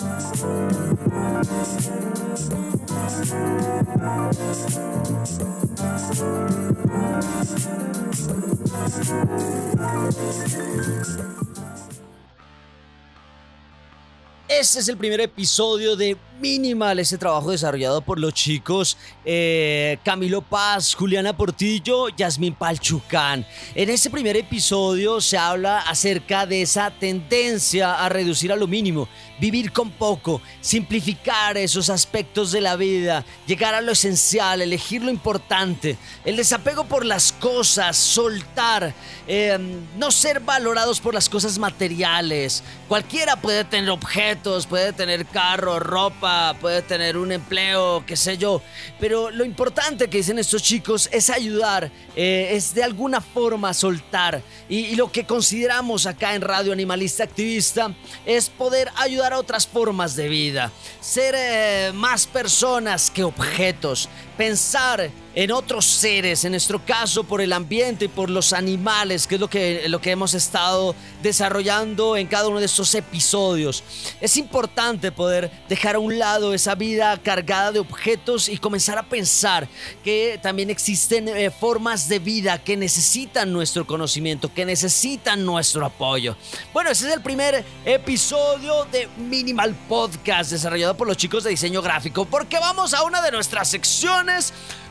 Este 14.50 14.80
es 14.80 14.90
el 14.90 14.98
primer 14.98 15.22
episodio 15.22 15.96
de 15.96 16.18
Minimal, 16.40 17.00
ese 17.00 17.18
trabajo 17.18 17.52
desarrollado 17.52 18.00
por 18.00 18.18
los 18.18 18.34
chicos 18.34 18.98
eh, 19.26 19.98
Camilo 20.06 20.42
Paz, 20.42 20.96
Juliana 20.96 21.36
Portillo, 21.36 22.08
Yasmín 22.08 22.54
Palchucán. 22.54 23.46
En 23.76 23.90
este 23.90 24.10
primer 24.10 24.38
episodio 24.38 25.20
se 25.20 25.38
habla 25.38 25.80
acerca 25.80 26.46
de 26.46 26.62
esa 26.62 26.92
tendencia 26.92 28.06
a 28.06 28.08
reducir 28.08 28.54
a 28.54 28.56
lo 28.56 28.68
mínimo, 28.68 29.10
vivir 29.42 29.74
con 29.74 29.92
poco, 29.92 30.42
simplificar 30.62 31.58
esos 31.58 31.90
aspectos 31.90 32.54
de 32.54 32.62
la 32.62 32.78
vida, 32.78 33.26
llegar 33.46 33.76
a 33.76 33.82
lo 33.82 33.92
esencial, 33.92 34.62
elegir 34.62 35.04
lo 35.04 35.12
importante, 35.12 35.98
el 36.24 36.38
desapego 36.38 36.86
por 36.86 37.04
las 37.04 37.34
cosas, 37.34 37.98
soltar, 37.98 38.94
em, 39.28 39.82
no 39.98 40.10
ser 40.10 40.40
valorados 40.40 41.02
por 41.02 41.14
las 41.14 41.28
cosas 41.28 41.60
materiales. 41.60 42.64
Cualquiera 42.88 43.36
puede 43.36 43.66
tener 43.66 43.90
objetos, 43.90 44.66
puede 44.68 44.94
tener 44.94 45.26
carro, 45.26 45.80
ropa 45.80 46.29
puede 46.60 46.82
tener 46.82 47.18
un 47.18 47.32
empleo, 47.32 48.04
qué 48.06 48.16
sé 48.16 48.38
yo. 48.38 48.62
Pero 49.00 49.30
lo 49.32 49.46
importante 49.46 50.10
que 50.10 50.18
dicen 50.18 50.40
estos 50.40 50.64
chicos 50.64 51.10
es 51.12 51.30
ayudar, 51.30 51.92
eh, 52.16 52.50
es 52.52 52.74
de 52.74 52.84
alguna 52.84 53.22
forma 53.22 53.74
soltar. 53.74 54.42
Y, 54.68 54.96
lo 54.96 55.12
que 55.12 55.26
consideramos 55.26 56.06
acá 56.06 56.36
en 56.36 56.42
Radio 56.42 56.74
Animalista 56.74 57.24
Activista 57.24 57.94
es 58.26 58.50
poder 58.50 58.90
ayudar 58.98 59.34
a 59.34 59.40
otras 59.40 59.66
formas 59.66 60.16
de 60.16 60.28
vida, 60.28 60.72
ser 61.00 61.36
eh, 61.38 61.92
más 61.94 62.28
personas 62.28 63.10
que 63.10 63.24
objetos, 63.24 64.10
pensar 64.40 65.12
en 65.36 65.52
otros 65.52 65.86
seres, 65.86 66.46
en 66.46 66.52
nuestro 66.52 66.84
caso 66.84 67.26
por 67.26 67.42
el 67.42 67.52
ambiente 67.52 68.06
y 68.06 68.08
por 68.08 68.30
los 68.30 68.54
animales, 68.54 69.28
que 69.28 69.36
es 69.36 69.42
lo 69.42 69.50
que, 69.50 69.88
lo 69.90 70.00
que 70.00 70.12
hemos 70.12 70.34
estado 70.34 70.96
desarrollando 71.22 72.16
en 72.16 72.26
cada 72.26 72.48
uno 72.48 72.60
de 72.60 72.66
estos 72.66 72.96
episodios. 72.96 73.84
Es 74.22 74.38
importante 74.38 75.12
poder 75.12 75.52
dejar 75.68 75.96
a 75.96 76.00
un 76.00 76.18
lado 76.18 76.54
esa 76.54 76.74
vida 76.76 77.18
cargada 77.22 77.74
de 77.74 77.80
objetos 77.80 78.48
y 78.48 78.58
comenzar 78.58 78.98
a 78.98 79.04
pensar 79.04 79.68
que 80.06 80.40
también 80.42 80.70
existen 80.70 81.28
eh, 81.28 81.52
formas 81.52 82.08
de 82.08 82.20
vida 82.20 82.58
que 82.64 82.78
necesitan 82.78 83.52
nuestro 83.52 83.86
conocimiento, 83.86 84.54
que 84.54 84.66
necesitan 84.66 85.46
nuestro 85.46 85.86
apoyo. 85.86 86.38
Bueno, 86.72 86.92
ese 86.92 87.08
es 87.08 87.14
el 87.14 87.22
primer 87.22 87.66
episodio 87.84 88.86
de 88.86 89.10
Minimal 89.18 89.76
Podcast 89.90 90.52
desarrollado 90.52 90.96
por 90.96 91.08
los 91.08 91.18
chicos 91.18 91.44
de 91.44 91.50
diseño 91.50 91.82
gráfico, 91.82 92.24
porque 92.24 92.58
vamos 92.58 92.94
a 92.94 93.04
una 93.04 93.22
de 93.22 93.32
nuestras 93.32 93.68
secciones 93.68 94.29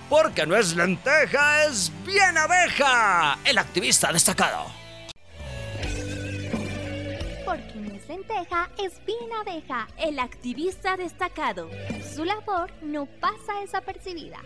porque 0.09 0.47
no 0.47 0.57
es 0.57 0.75
lenteja, 0.75 1.65
es 1.65 1.93
bien 2.05 2.37
abeja, 2.39 3.39
el 3.45 3.59
activista 3.59 4.13
destacado. 4.13 4.67
Porque 7.45 7.75
no 7.77 7.95
es 7.95 8.09
lenteja, 8.09 8.71
es 8.83 9.05
bien 9.05 9.33
abeja, 9.39 9.87
el 9.99 10.19
activista 10.19 10.97
destacado. 10.97 11.69
Su 12.15 12.25
labor 12.25 12.71
no 12.83 13.07
pasa 13.07 13.61
desapercibida. 13.61 14.39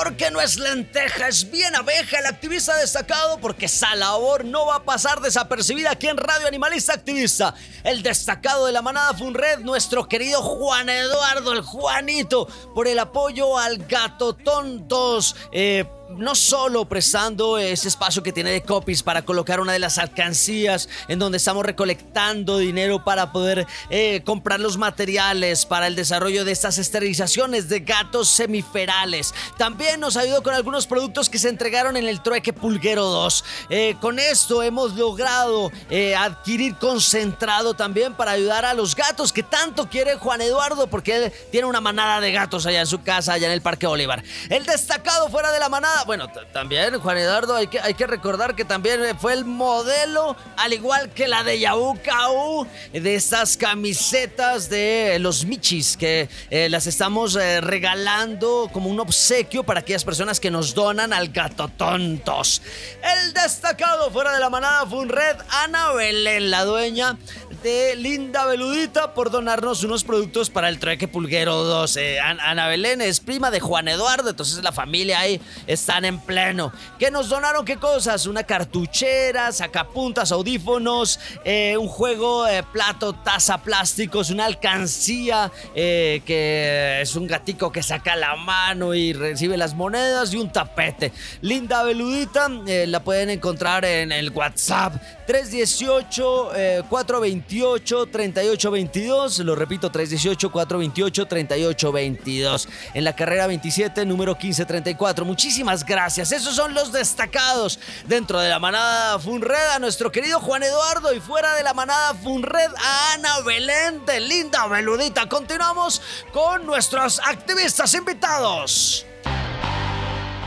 Porque 0.00 0.30
no 0.30 0.40
es 0.40 0.56
lenteja, 0.58 1.26
es 1.26 1.50
bien 1.50 1.74
abeja, 1.74 2.20
el 2.20 2.26
activista 2.26 2.76
destacado, 2.76 3.38
porque 3.40 3.66
esa 3.66 3.96
labor 3.96 4.44
no 4.44 4.64
va 4.66 4.76
a 4.76 4.84
pasar 4.84 5.20
desapercibida 5.20 5.90
aquí 5.90 6.06
en 6.06 6.16
Radio 6.16 6.46
Animalista 6.46 6.92
Activista. 6.92 7.52
El 7.82 8.04
destacado 8.04 8.66
de 8.66 8.72
la 8.72 8.80
manada 8.80 9.12
Funred, 9.14 9.58
nuestro 9.58 10.06
querido 10.06 10.40
Juan 10.40 10.88
Eduardo, 10.88 11.52
el 11.52 11.62
Juanito, 11.62 12.46
por 12.76 12.86
el 12.86 13.00
apoyo 13.00 13.58
al 13.58 13.78
Gatotón 13.88 14.86
2. 14.86 15.36
Eh, 15.50 15.84
no 16.08 16.34
solo 16.34 16.86
prestando 16.86 17.58
ese 17.58 17.88
espacio 17.88 18.22
que 18.22 18.32
tiene 18.32 18.50
de 18.50 18.62
copies 18.62 19.02
para 19.02 19.22
colocar 19.22 19.60
una 19.60 19.72
de 19.72 19.78
las 19.78 19.98
alcancías 19.98 20.88
en 21.06 21.18
donde 21.18 21.38
estamos 21.38 21.64
recolectando 21.64 22.58
dinero 22.58 23.04
para 23.04 23.30
poder 23.32 23.66
eh, 23.90 24.22
comprar 24.24 24.60
los 24.60 24.78
materiales 24.78 25.66
para 25.66 25.86
el 25.86 25.96
desarrollo 25.96 26.44
de 26.44 26.52
estas 26.52 26.78
esterilizaciones 26.78 27.68
de 27.68 27.80
gatos 27.80 28.28
semiferales. 28.28 29.34
También 29.58 30.00
nos 30.00 30.16
ayudó 30.16 30.42
con 30.42 30.54
algunos 30.54 30.86
productos 30.86 31.28
que 31.28 31.38
se 31.38 31.48
entregaron 31.48 31.96
en 31.96 32.06
el 32.06 32.22
Trueque 32.22 32.52
Pulguero 32.52 33.04
2. 33.04 33.44
Eh, 33.70 33.96
con 34.00 34.18
esto 34.18 34.62
hemos 34.62 34.94
logrado 34.94 35.70
eh, 35.90 36.16
adquirir 36.16 36.76
concentrado 36.76 37.74
también 37.74 38.14
para 38.14 38.32
ayudar 38.32 38.64
a 38.64 38.74
los 38.74 38.94
gatos 38.94 39.32
que 39.32 39.42
tanto 39.42 39.88
quiere 39.88 40.16
Juan 40.16 40.40
Eduardo 40.40 40.86
porque 40.88 41.16
él 41.16 41.32
tiene 41.50 41.66
una 41.66 41.80
manada 41.80 42.20
de 42.20 42.32
gatos 42.32 42.64
allá 42.66 42.80
en 42.80 42.86
su 42.86 43.02
casa, 43.02 43.34
allá 43.34 43.46
en 43.46 43.52
el 43.52 43.62
Parque 43.62 43.86
Bolívar. 43.86 44.22
El 44.48 44.64
destacado 44.64 45.28
fuera 45.28 45.52
de 45.52 45.58
la 45.58 45.68
manada 45.68 45.97
bueno, 46.06 46.28
también 46.52 46.98
Juan 46.98 47.18
Eduardo, 47.18 47.54
hay 47.54 47.66
que, 47.66 47.80
hay 47.80 47.94
que 47.94 48.06
recordar 48.06 48.54
que 48.54 48.64
también 48.64 49.00
fue 49.18 49.32
el 49.32 49.44
modelo, 49.44 50.36
al 50.56 50.72
igual 50.72 51.10
que 51.10 51.28
la 51.28 51.42
de 51.42 51.58
Yabucau, 51.58 52.66
de 52.92 53.14
estas 53.14 53.56
camisetas 53.56 54.68
de 54.68 55.18
los 55.20 55.44
Michis, 55.44 55.96
que 55.96 56.28
eh, 56.50 56.68
las 56.68 56.86
estamos 56.86 57.36
eh, 57.36 57.60
regalando 57.60 58.70
como 58.72 58.90
un 58.90 59.00
obsequio 59.00 59.64
para 59.64 59.80
aquellas 59.80 60.04
personas 60.04 60.40
que 60.40 60.50
nos 60.50 60.74
donan 60.74 61.12
al 61.12 61.28
gato 61.28 61.68
tontos. 61.68 62.62
El 63.02 63.32
destacado 63.32 64.10
fuera 64.10 64.32
de 64.32 64.40
la 64.40 64.50
manada 64.50 64.86
fue 64.86 65.00
un 65.00 65.08
red 65.08 65.36
Ana 65.50 65.92
Belén, 65.92 66.50
la 66.50 66.64
dueña 66.64 67.18
de 67.62 67.96
Linda 67.96 68.46
Beludita 68.46 69.14
por 69.14 69.30
donarnos 69.30 69.82
unos 69.82 70.04
productos 70.04 70.50
para 70.50 70.68
el 70.68 70.78
trueque 70.78 71.08
pulguero 71.08 71.64
2. 71.64 71.96
Eh, 71.96 72.20
Ana 72.20 72.68
Belén 72.68 73.00
es 73.00 73.20
prima 73.20 73.50
de 73.50 73.60
Juan 73.60 73.88
Eduardo, 73.88 74.30
entonces 74.30 74.62
la 74.62 74.72
familia 74.72 75.20
ahí 75.20 75.40
están 75.88 76.04
en 76.04 76.18
pleno. 76.18 76.70
¿Qué 76.98 77.10
nos 77.10 77.30
donaron? 77.30 77.64
¿Qué 77.64 77.78
cosas? 77.78 78.26
Una 78.26 78.42
cartuchera, 78.42 79.50
sacapuntas, 79.52 80.32
audífonos, 80.32 81.18
eh, 81.46 81.78
un 81.78 81.88
juego, 81.88 82.44
de 82.44 82.62
plato, 82.62 83.14
taza, 83.14 83.56
plásticos, 83.56 84.28
una 84.28 84.44
alcancía 84.44 85.50
eh, 85.74 86.20
que 86.26 87.00
es 87.00 87.16
un 87.16 87.26
gatico 87.26 87.72
que 87.72 87.82
saca 87.82 88.16
la 88.16 88.36
mano 88.36 88.94
y 88.94 89.14
recibe 89.14 89.56
las 89.56 89.74
monedas 89.74 90.34
y 90.34 90.36
un 90.36 90.52
tapete. 90.52 91.10
Linda 91.40 91.82
Beludita, 91.82 92.48
la 92.48 93.02
pueden 93.02 93.30
encontrar 93.30 93.86
en 93.86 94.12
el 94.12 94.30
WhatsApp 94.30 94.92
318 95.26 96.50
420 96.90 97.48
428-3822. 97.48 99.44
Lo 99.44 99.54
repito, 99.54 99.90
318-428-3822. 99.90 102.68
En 102.94 103.04
la 103.04 103.14
carrera 103.14 103.46
27, 103.46 104.06
número 104.06 104.32
1534. 104.32 105.24
Muchísimas 105.24 105.77
gracias. 105.84 106.32
Esos 106.32 106.54
son 106.54 106.74
los 106.74 106.92
destacados 106.92 107.78
dentro 108.06 108.40
de 108.40 108.48
la 108.48 108.58
manada 108.58 109.18
Funred 109.18 109.70
a 109.74 109.78
nuestro 109.78 110.10
querido 110.12 110.40
Juan 110.40 110.62
Eduardo 110.62 111.12
y 111.12 111.20
fuera 111.20 111.54
de 111.54 111.62
la 111.62 111.74
manada 111.74 112.14
Funred 112.14 112.70
a 112.76 113.12
Ana 113.14 113.40
Belén 113.44 114.04
de 114.06 114.20
Linda 114.20 114.66
Beludita. 114.66 115.28
Continuamos 115.28 116.00
con 116.32 116.66
nuestros 116.66 117.20
activistas 117.20 117.94
invitados. 117.94 119.06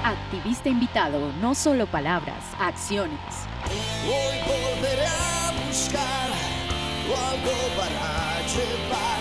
Activista 0.03 0.69
invitado, 0.69 1.31
no 1.41 1.53
solo 1.53 1.85
palabras, 1.85 2.43
acciones. 2.59 3.19
Hoy 4.05 4.39
volveré 4.45 5.05
a 5.05 5.53
buscar 5.67 6.31
algo 7.11 7.51
para 7.77 8.39
llevar 8.47 9.20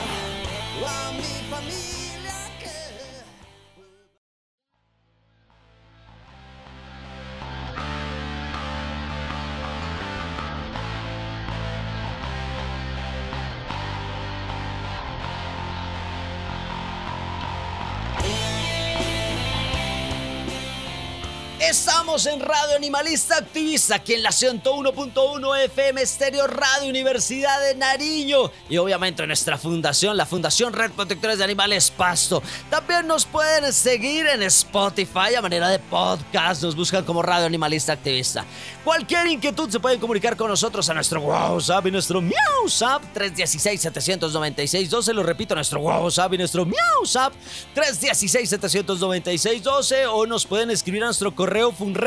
En 22.11 22.41
Radio 22.41 22.75
Animalista 22.77 23.37
Activista, 23.37 23.95
aquí 23.95 24.15
en 24.15 24.25
la 24.25 24.31
101.1 24.31 25.65
FM 25.67 26.03
Estéreo 26.03 26.49
Radio 26.49 26.91
Universidad 26.91 27.61
de 27.61 27.77
Nariño 27.77 28.51
y 28.69 28.79
obviamente 28.79 29.23
en 29.23 29.29
nuestra 29.29 29.57
fundación, 29.57 30.17
la 30.17 30.27
Fundación 30.27 30.73
Red 30.73 30.91
Protectores 30.91 31.39
de 31.39 31.45
Animales 31.45 31.89
Pasto. 31.93 32.43
También 32.69 33.07
nos 33.07 33.27
pueden 33.27 33.73
seguir 33.73 34.27
en 34.27 34.43
Spotify 34.43 35.37
a 35.39 35.41
manera 35.41 35.69
de 35.69 35.79
podcast, 35.79 36.65
nos 36.65 36.75
buscan 36.75 37.05
como 37.05 37.23
Radio 37.23 37.47
Animalista 37.47 37.93
Activista. 37.93 38.45
Cualquier 38.85 39.29
inquietud 39.29 39.71
se 39.71 39.79
pueden 39.79 40.01
comunicar 40.01 40.37
con 40.37 40.49
nosotros 40.49 40.91
a 40.91 40.95
nuestro 40.95 41.21
WhatsApp 41.21 41.87
y 41.87 41.93
nuestro 41.93 42.21
MiauSap 42.21 43.05
316-796-12, 43.15 45.13
lo 45.13 45.23
repito, 45.23 45.55
nuestro 45.55 45.79
WhatsApp 45.79 46.35
y 46.35 46.39
nuestro 46.39 46.67
MiauSap 46.67 47.33
316-796-12 47.77 50.09
o 50.11 50.27
nos 50.27 50.45
pueden 50.45 50.73
escribir 50.73 51.05
a 51.05 51.07
nuestro 51.07 51.33
correo 51.33 51.71
funred 51.71 52.00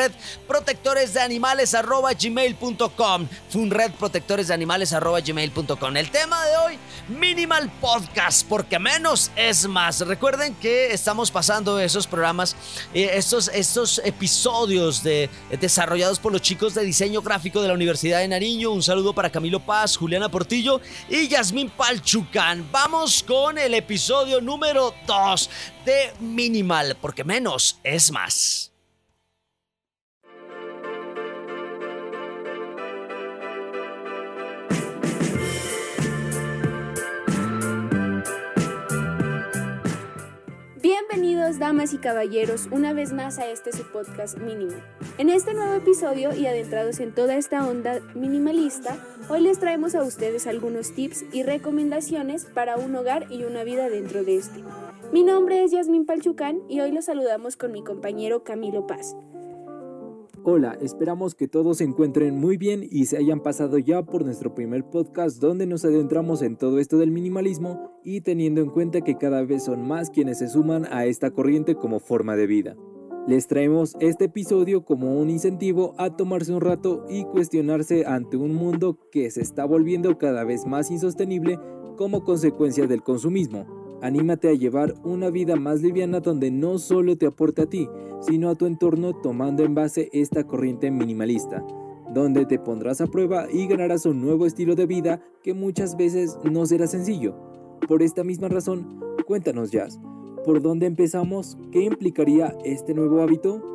protectores 0.48 1.14
de 1.14 1.22
animales 1.22 1.74
arroba 1.74 2.12
gmail.com 2.14 3.28
funred 3.50 3.92
protectores 3.94 4.48
de 4.48 4.54
animales 4.54 4.94
arroba 4.94 5.20
gmail.com 5.20 5.98
el 5.98 6.10
tema 6.12 6.46
de 6.46 6.58
hoy 6.58 6.80
minimal 7.10 7.72
podcast 7.82 8.48
porque 8.48 8.80
menos 8.80 9.32
es 9.36 9.68
más. 9.68 10.00
Recuerden 10.02 10.56
que 10.56 10.92
estamos 10.94 11.32
pasando 11.32 11.80
esos 11.80 12.08
programas 12.08 12.56
eh, 12.94 13.12
estos, 13.14 13.50
estos 13.54 14.02
episodios 14.04 15.04
de, 15.04 15.30
desarrollados 15.60 16.20
por 16.20 16.32
los 16.32 16.42
chicos 16.42 16.74
de 16.74 16.84
diseño 16.84 17.22
gráfico 17.22 17.62
de 17.62 17.68
la 17.68 17.74
Universidad 17.74 18.20
de 18.20 18.28
Nariño. 18.28 18.72
Un 18.72 18.84
saludo 18.84 19.14
para 19.14 19.30
Camilo 19.30 19.60
Paz 19.60 19.98
Juliana 19.98 20.30
Portillo 20.30 20.82
y 21.10 21.28
Yasmín 21.28 21.70
Palchucan 21.70 22.68
vamos 22.72 23.24
con 23.24 23.58
el 23.58 23.74
episodio 23.74 24.42
número 24.42 24.94
2 25.08 25.50
de 25.86 26.14
minimal 26.20 26.98
porque 27.02 27.24
menos 27.24 27.80
es 27.84 28.12
más 28.12 28.73
Bienvenidos 40.84 41.60
damas 41.60 41.94
y 41.94 41.98
caballeros 41.98 42.68
una 42.70 42.92
vez 42.92 43.14
más 43.14 43.40
a 43.40 43.48
este 43.48 43.72
su 43.72 43.90
podcast 43.90 44.38
mínimo. 44.38 44.74
En 45.18 45.30
este 45.30 45.54
nuevo 45.54 45.76
episodio 45.76 46.36
y 46.36 46.46
adentrados 46.46 47.00
en 47.00 47.16
toda 47.16 47.38
esta 47.38 47.66
onda 47.66 48.02
minimalista, 48.16 48.98
hoy 49.30 49.40
les 49.44 49.60
traemos 49.60 49.96
a 49.96 50.04
ustedes 50.04 50.46
algunos 50.46 50.92
tips 50.92 51.24
y 51.32 51.44
recomendaciones 51.44 52.44
para 52.44 52.76
un 52.76 52.94
hogar 52.98 53.32
y 53.32 53.46
una 53.46 53.64
vida 53.64 53.88
dentro 53.88 54.26
de 54.26 54.36
este. 54.36 54.62
Mi 55.14 55.24
nombre 55.24 55.64
es 55.64 55.72
Yasmín 55.72 56.06
Palchucán 56.06 56.60
y 56.68 56.82
hoy 56.82 56.92
los 56.92 57.06
saludamos 57.06 57.56
con 57.56 57.72
mi 57.72 57.82
compañero 57.82 58.44
Camilo 58.44 58.86
Paz. 58.86 59.16
Hola, 60.46 60.78
esperamos 60.82 61.36
que 61.36 61.48
todos 61.48 61.78
se 61.78 61.86
encuentren 61.86 62.38
muy 62.38 62.58
bien 62.58 62.86
y 62.92 63.06
se 63.06 63.16
hayan 63.16 63.40
pasado 63.40 63.78
ya 63.78 64.04
por 64.04 64.26
nuestro 64.26 64.54
primer 64.54 64.84
podcast 64.84 65.40
donde 65.40 65.66
nos 65.66 65.86
adentramos 65.86 66.42
en 66.42 66.58
todo 66.58 66.80
esto 66.80 66.98
del 66.98 67.12
minimalismo 67.12 67.94
y 68.04 68.20
teniendo 68.20 68.60
en 68.60 68.70
cuenta 68.70 69.00
que 69.00 69.16
cada 69.16 69.46
vez 69.46 69.64
son 69.64 69.88
más 69.88 70.10
quienes 70.10 70.40
se 70.40 70.50
suman 70.50 70.86
a 70.92 71.06
esta 71.06 71.32
corriente 71.32 71.76
como 71.76 72.02
forma 72.02 72.36
de 72.36 72.48
vida. 72.48 72.76
Les 73.26 73.48
traemos 73.48 73.96
este 74.02 74.26
episodio 74.26 74.84
como 74.84 75.18
un 75.18 75.30
incentivo 75.30 75.96
a 75.98 76.18
tomarse 76.18 76.52
un 76.52 76.60
rato 76.60 77.06
y 77.08 77.24
cuestionarse 77.24 78.06
ante 78.06 78.36
un 78.36 78.54
mundo 78.54 79.00
que 79.14 79.32
se 79.32 79.42
está 79.42 79.64
volviendo 79.64 80.18
cada 80.18 80.44
vez 80.44 80.66
más 80.66 80.92
insostenible 80.92 81.58
como 81.96 82.26
consecuencia 82.26 82.86
del 82.86 83.02
consumismo 83.02 83.83
Anímate 84.04 84.50
a 84.50 84.54
llevar 84.54 84.96
una 85.06 85.30
vida 85.30 85.56
más 85.56 85.82
liviana 85.82 86.20
donde 86.20 86.52
no 86.52 86.78
solo 86.78 87.18
te 87.18 87.26
aporte 87.26 87.62
a 87.62 87.68
ti, 87.68 87.88
sino 88.20 88.50
a 88.50 88.56
tu 88.56 88.66
entorno 88.66 89.14
tomando 89.14 89.64
en 89.64 89.76
base 89.76 90.10
esta 90.12 90.44
corriente 90.44 90.92
minimalista, 90.92 91.66
donde 92.14 92.46
te 92.46 92.60
pondrás 92.60 93.00
a 93.00 93.08
prueba 93.08 93.48
y 93.50 93.66
ganarás 93.66 94.06
un 94.06 94.22
nuevo 94.22 94.46
estilo 94.46 94.76
de 94.76 94.88
vida 94.88 95.22
que 95.42 95.54
muchas 95.54 95.96
veces 95.96 96.38
no 96.44 96.66
será 96.66 96.86
sencillo. 96.86 97.34
Por 97.88 98.04
esta 98.04 98.26
misma 98.26 98.50
razón, 98.50 99.00
cuéntanos 99.26 99.72
Jazz, 99.72 100.02
¿por 100.44 100.62
dónde 100.62 100.86
empezamos? 100.86 101.58
¿Qué 101.72 101.84
implicaría 101.84 102.58
este 102.66 102.94
nuevo 102.94 103.22
hábito? 103.22 103.73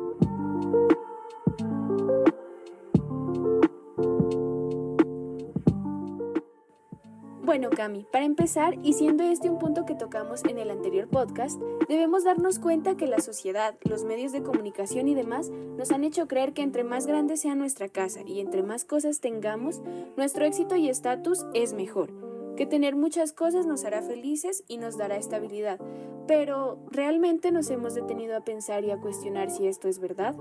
Bueno, 7.49 7.71
Cami, 7.71 8.05
para 8.11 8.25
empezar, 8.25 8.75
y 8.83 8.93
siendo 8.93 9.23
este 9.23 9.49
un 9.49 9.57
punto 9.57 9.83
que 9.83 9.95
tocamos 9.95 10.45
en 10.45 10.59
el 10.59 10.69
anterior 10.69 11.07
podcast, 11.07 11.59
debemos 11.87 12.23
darnos 12.23 12.59
cuenta 12.59 12.95
que 12.95 13.07
la 13.07 13.21
sociedad, 13.21 13.73
los 13.81 14.03
medios 14.03 14.31
de 14.31 14.43
comunicación 14.43 15.07
y 15.07 15.15
demás 15.15 15.49
nos 15.49 15.89
han 15.89 16.03
hecho 16.03 16.27
creer 16.27 16.53
que 16.53 16.61
entre 16.61 16.83
más 16.83 17.07
grande 17.07 17.37
sea 17.37 17.55
nuestra 17.55 17.89
casa 17.89 18.21
y 18.23 18.39
entre 18.39 18.61
más 18.61 18.85
cosas 18.85 19.19
tengamos, 19.19 19.81
nuestro 20.15 20.45
éxito 20.45 20.75
y 20.75 20.89
estatus 20.89 21.47
es 21.55 21.73
mejor, 21.73 22.11
que 22.55 22.67
tener 22.67 22.95
muchas 22.95 23.33
cosas 23.33 23.65
nos 23.65 23.83
hará 23.83 24.03
felices 24.03 24.63
y 24.67 24.77
nos 24.77 24.95
dará 24.95 25.17
estabilidad. 25.17 25.79
Pero, 26.27 26.77
¿realmente 26.91 27.51
nos 27.51 27.71
hemos 27.71 27.95
detenido 27.95 28.37
a 28.37 28.41
pensar 28.41 28.83
y 28.85 28.91
a 28.91 28.99
cuestionar 28.99 29.49
si 29.49 29.65
esto 29.65 29.87
es 29.87 29.97
verdad? 29.97 30.35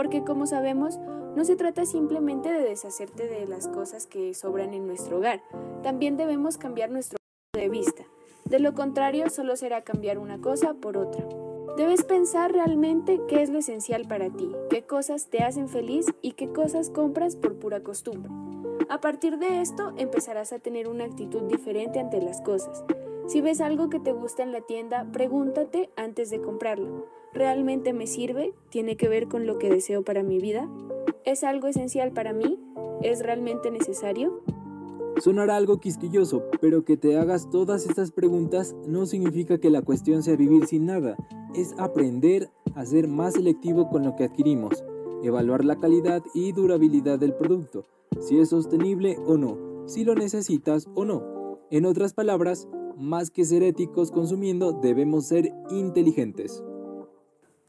Porque 0.00 0.24
como 0.24 0.46
sabemos, 0.46 0.98
no 1.36 1.44
se 1.44 1.56
trata 1.56 1.84
simplemente 1.84 2.50
de 2.50 2.62
deshacerte 2.62 3.28
de 3.28 3.46
las 3.46 3.68
cosas 3.68 4.06
que 4.06 4.32
sobran 4.32 4.72
en 4.72 4.86
nuestro 4.86 5.18
hogar, 5.18 5.42
también 5.82 6.16
debemos 6.16 6.56
cambiar 6.56 6.90
nuestro 6.90 7.18
punto 7.18 7.62
de 7.62 7.68
vista. 7.68 8.04
De 8.46 8.60
lo 8.60 8.72
contrario, 8.72 9.28
solo 9.28 9.56
será 9.56 9.82
cambiar 9.82 10.16
una 10.16 10.40
cosa 10.40 10.72
por 10.72 10.96
otra. 10.96 11.22
Debes 11.76 12.02
pensar 12.02 12.50
realmente 12.50 13.20
qué 13.28 13.42
es 13.42 13.50
lo 13.50 13.58
esencial 13.58 14.08
para 14.08 14.30
ti, 14.30 14.50
qué 14.70 14.86
cosas 14.86 15.26
te 15.26 15.42
hacen 15.42 15.68
feliz 15.68 16.06
y 16.22 16.32
qué 16.32 16.50
cosas 16.50 16.88
compras 16.88 17.36
por 17.36 17.56
pura 17.56 17.82
costumbre. 17.82 18.32
A 18.88 19.02
partir 19.02 19.36
de 19.36 19.60
esto 19.60 19.92
empezarás 19.98 20.54
a 20.54 20.60
tener 20.60 20.88
una 20.88 21.04
actitud 21.04 21.42
diferente 21.42 22.00
ante 22.00 22.22
las 22.22 22.40
cosas. 22.40 22.84
Si 23.26 23.42
ves 23.42 23.60
algo 23.60 23.90
que 23.90 24.00
te 24.00 24.12
gusta 24.12 24.44
en 24.44 24.52
la 24.52 24.62
tienda, 24.62 25.06
pregúntate 25.12 25.90
antes 25.96 26.30
de 26.30 26.40
comprarlo. 26.40 27.19
¿Realmente 27.32 27.92
me 27.92 28.08
sirve? 28.08 28.52
¿Tiene 28.70 28.96
que 28.96 29.08
ver 29.08 29.28
con 29.28 29.46
lo 29.46 29.58
que 29.58 29.70
deseo 29.70 30.02
para 30.02 30.24
mi 30.24 30.38
vida? 30.38 30.68
¿Es 31.24 31.44
algo 31.44 31.68
esencial 31.68 32.10
para 32.10 32.32
mí? 32.32 32.58
¿Es 33.02 33.22
realmente 33.22 33.70
necesario? 33.70 34.42
Sonará 35.18 35.56
algo 35.56 35.78
quisquilloso, 35.78 36.42
pero 36.60 36.84
que 36.84 36.96
te 36.96 37.16
hagas 37.16 37.48
todas 37.50 37.86
estas 37.86 38.10
preguntas 38.10 38.74
no 38.86 39.06
significa 39.06 39.58
que 39.58 39.70
la 39.70 39.82
cuestión 39.82 40.22
sea 40.22 40.34
vivir 40.34 40.66
sin 40.66 40.86
nada, 40.86 41.16
es 41.54 41.74
aprender 41.78 42.50
a 42.74 42.84
ser 42.84 43.06
más 43.06 43.34
selectivo 43.34 43.90
con 43.90 44.02
lo 44.02 44.16
que 44.16 44.24
adquirimos, 44.24 44.82
evaluar 45.22 45.64
la 45.64 45.76
calidad 45.76 46.22
y 46.34 46.52
durabilidad 46.52 47.18
del 47.18 47.34
producto, 47.34 47.84
si 48.18 48.38
es 48.40 48.48
sostenible 48.48 49.18
o 49.26 49.36
no, 49.36 49.86
si 49.86 50.04
lo 50.04 50.14
necesitas 50.14 50.88
o 50.94 51.04
no. 51.04 51.22
En 51.70 51.86
otras 51.86 52.14
palabras, 52.14 52.66
más 52.96 53.30
que 53.30 53.44
ser 53.44 53.62
éticos 53.62 54.10
consumiendo, 54.10 54.72
debemos 54.72 55.26
ser 55.26 55.52
inteligentes. 55.70 56.62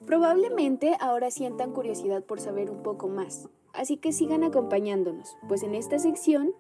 Probablemente 0.06 0.96
ahora 1.00 1.30
sientan 1.30 1.72
curiosidad 1.72 2.24
por 2.24 2.40
saber 2.40 2.72
un 2.72 2.82
poco 2.82 3.08
más, 3.08 3.50
así 3.74 3.98
que 3.98 4.12
sigan 4.12 4.44
acompañándonos, 4.44 5.38
pues 5.48 5.62
en 5.64 5.76
esta 5.76 6.00
sección 6.00 6.54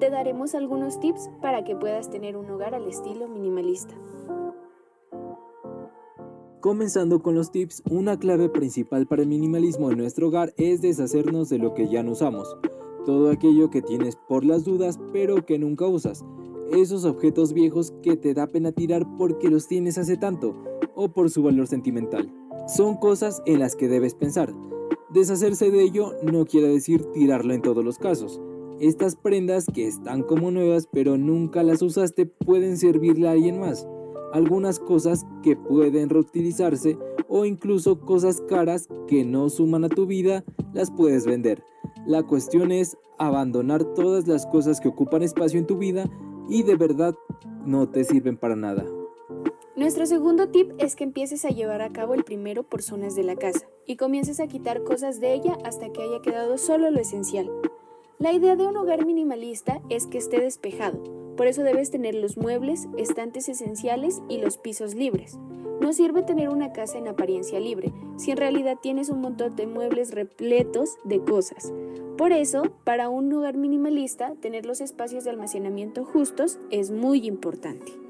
te 0.00 0.10
daremos 0.10 0.54
algunos 0.54 0.98
tips 0.98 1.30
para 1.40 1.62
que 1.62 1.76
puedas 1.76 2.10
tener 2.10 2.36
un 2.36 2.50
hogar 2.50 2.74
al 2.74 2.88
estilo 2.88 3.28
minimalista. 3.28 3.94
Comenzando 6.60 7.22
con 7.22 7.34
los 7.34 7.52
tips, 7.52 7.82
una 7.88 8.18
clave 8.18 8.48
principal 8.50 9.06
para 9.06 9.22
el 9.22 9.28
minimalismo 9.28 9.90
en 9.90 9.98
nuestro 9.98 10.28
hogar 10.28 10.52
es 10.56 10.82
deshacernos 10.82 11.48
de 11.48 11.58
lo 11.58 11.74
que 11.74 11.88
ya 11.88 12.02
no 12.02 12.12
usamos, 12.12 12.56
todo 13.06 13.30
aquello 13.30 13.70
que 13.70 13.82
tienes 13.82 14.16
por 14.28 14.44
las 14.44 14.64
dudas 14.64 14.98
pero 15.12 15.46
que 15.46 15.58
nunca 15.58 15.86
usas, 15.86 16.24
esos 16.72 17.04
objetos 17.04 17.52
viejos 17.52 17.92
que 18.02 18.16
te 18.16 18.34
da 18.34 18.46
pena 18.48 18.72
tirar 18.72 19.06
porque 19.16 19.48
los 19.48 19.68
tienes 19.68 19.96
hace 19.96 20.16
tanto 20.16 20.54
o 20.94 21.08
por 21.12 21.30
su 21.30 21.42
valor 21.42 21.66
sentimental. 21.66 22.39
Son 22.68 22.96
cosas 22.96 23.42
en 23.46 23.58
las 23.58 23.76
que 23.76 23.88
debes 23.88 24.14
pensar. 24.14 24.54
Deshacerse 25.10 25.70
de 25.70 25.82
ello 25.82 26.14
no 26.22 26.44
quiere 26.44 26.68
decir 26.68 27.04
tirarlo 27.12 27.52
en 27.52 27.62
todos 27.62 27.84
los 27.84 27.98
casos. 27.98 28.40
Estas 28.80 29.16
prendas 29.16 29.66
que 29.66 29.86
están 29.86 30.22
como 30.22 30.50
nuevas 30.50 30.88
pero 30.90 31.18
nunca 31.18 31.62
las 31.62 31.82
usaste 31.82 32.26
pueden 32.26 32.76
servirle 32.76 33.28
a 33.28 33.32
alguien 33.32 33.58
más. 33.60 33.86
Algunas 34.32 34.78
cosas 34.78 35.26
que 35.42 35.56
pueden 35.56 36.08
reutilizarse 36.08 36.96
o 37.28 37.44
incluso 37.44 38.00
cosas 38.00 38.40
caras 38.48 38.88
que 39.08 39.24
no 39.24 39.48
suman 39.48 39.84
a 39.84 39.88
tu 39.88 40.06
vida 40.06 40.44
las 40.72 40.90
puedes 40.90 41.26
vender. 41.26 41.64
La 42.06 42.22
cuestión 42.22 42.72
es 42.72 42.96
abandonar 43.18 43.84
todas 43.94 44.26
las 44.26 44.46
cosas 44.46 44.80
que 44.80 44.88
ocupan 44.88 45.22
espacio 45.22 45.58
en 45.58 45.66
tu 45.66 45.76
vida 45.76 46.08
y 46.48 46.62
de 46.62 46.76
verdad 46.76 47.14
no 47.66 47.88
te 47.88 48.04
sirven 48.04 48.36
para 48.36 48.56
nada. 48.56 48.86
Nuestro 49.76 50.04
segundo 50.04 50.48
tip 50.48 50.72
es 50.78 50.96
que 50.96 51.04
empieces 51.04 51.44
a 51.44 51.50
llevar 51.50 51.80
a 51.80 51.90
cabo 51.90 52.14
el 52.14 52.24
primero 52.24 52.64
por 52.64 52.82
zonas 52.82 53.14
de 53.14 53.22
la 53.22 53.36
casa 53.36 53.66
y 53.86 53.94
comiences 53.94 54.40
a 54.40 54.48
quitar 54.48 54.82
cosas 54.82 55.20
de 55.20 55.32
ella 55.32 55.56
hasta 55.64 55.90
que 55.90 56.02
haya 56.02 56.20
quedado 56.22 56.58
solo 56.58 56.90
lo 56.90 56.98
esencial. 56.98 57.48
La 58.18 58.32
idea 58.32 58.56
de 58.56 58.66
un 58.66 58.76
hogar 58.76 59.06
minimalista 59.06 59.80
es 59.88 60.08
que 60.08 60.18
esté 60.18 60.40
despejado, 60.40 61.00
por 61.36 61.46
eso 61.46 61.62
debes 61.62 61.90
tener 61.90 62.16
los 62.16 62.36
muebles, 62.36 62.88
estantes 62.98 63.48
esenciales 63.48 64.20
y 64.28 64.38
los 64.38 64.58
pisos 64.58 64.94
libres. 64.94 65.38
No 65.80 65.92
sirve 65.92 66.22
tener 66.22 66.48
una 66.48 66.72
casa 66.72 66.98
en 66.98 67.06
apariencia 67.06 67.60
libre, 67.60 67.92
si 68.16 68.32
en 68.32 68.38
realidad 68.38 68.76
tienes 68.82 69.08
un 69.08 69.20
montón 69.20 69.54
de 69.54 69.68
muebles 69.68 70.10
repletos 70.10 70.98
de 71.04 71.20
cosas. 71.20 71.72
Por 72.18 72.32
eso, 72.32 72.64
para 72.84 73.08
un 73.08 73.32
hogar 73.32 73.56
minimalista, 73.56 74.34
tener 74.34 74.66
los 74.66 74.80
espacios 74.80 75.24
de 75.24 75.30
almacenamiento 75.30 76.04
justos 76.04 76.58
es 76.70 76.90
muy 76.90 77.26
importante. 77.26 78.09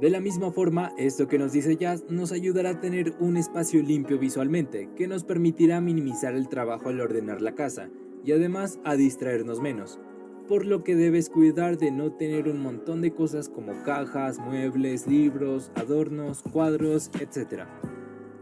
De 0.00 0.10
la 0.10 0.20
misma 0.20 0.52
forma, 0.52 0.92
esto 0.96 1.26
que 1.26 1.38
nos 1.38 1.50
dice 1.50 1.76
Jazz 1.76 2.04
nos 2.08 2.30
ayudará 2.30 2.70
a 2.70 2.80
tener 2.80 3.16
un 3.18 3.36
espacio 3.36 3.82
limpio 3.82 4.16
visualmente, 4.16 4.88
que 4.94 5.08
nos 5.08 5.24
permitirá 5.24 5.80
minimizar 5.80 6.36
el 6.36 6.48
trabajo 6.48 6.88
al 6.88 7.00
ordenar 7.00 7.42
la 7.42 7.56
casa 7.56 7.90
y 8.24 8.30
además 8.30 8.78
a 8.84 8.94
distraernos 8.94 9.60
menos, 9.60 9.98
por 10.46 10.66
lo 10.66 10.84
que 10.84 10.94
debes 10.94 11.28
cuidar 11.28 11.78
de 11.78 11.90
no 11.90 12.12
tener 12.12 12.48
un 12.48 12.60
montón 12.62 13.00
de 13.00 13.12
cosas 13.12 13.48
como 13.48 13.72
cajas, 13.82 14.38
muebles, 14.38 15.08
libros, 15.08 15.72
adornos, 15.74 16.44
cuadros, 16.44 17.10
etc. 17.18 17.64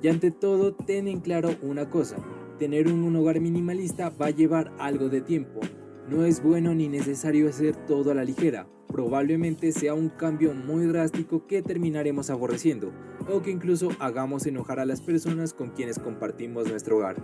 Y 0.03 0.09
ante 0.09 0.31
todo, 0.31 0.75
ten 0.75 1.09
en 1.09 1.21
claro 1.21 1.57
una 1.63 1.89
cosa, 1.89 2.19
tener 2.59 2.87
un 2.87 3.17
hogar 3.17 3.41
minimalista 3.41 4.11
va 4.11 4.27
a 4.27 4.31
llevar 4.31 4.75
algo 4.79 5.09
de 5.09 5.23
tiempo, 5.23 5.61
no 6.09 6.25
es 6.25 6.43
bueno 6.43 6.75
ni 6.75 6.89
necesario 6.89 7.49
hacer 7.49 7.75
todo 7.75 8.13
a 8.13 8.15
la 8.15 8.25
ligera, 8.25 8.67
probablemente 8.89 9.73
sea 9.73 9.95
un 9.95 10.09
cambio 10.09 10.55
muy 10.55 10.87
drástico 10.87 11.47
que 11.47 11.63
terminaremos 11.63 12.31
aborreciendo 12.31 12.93
o 13.29 13.43
que 13.43 13.51
incluso 13.51 13.89
hagamos 13.99 14.47
enojar 14.47 14.79
a 14.79 14.87
las 14.87 15.01
personas 15.01 15.53
con 15.53 15.71
quienes 15.71 15.99
compartimos 15.99 16.69
nuestro 16.69 16.99
hogar. 16.99 17.17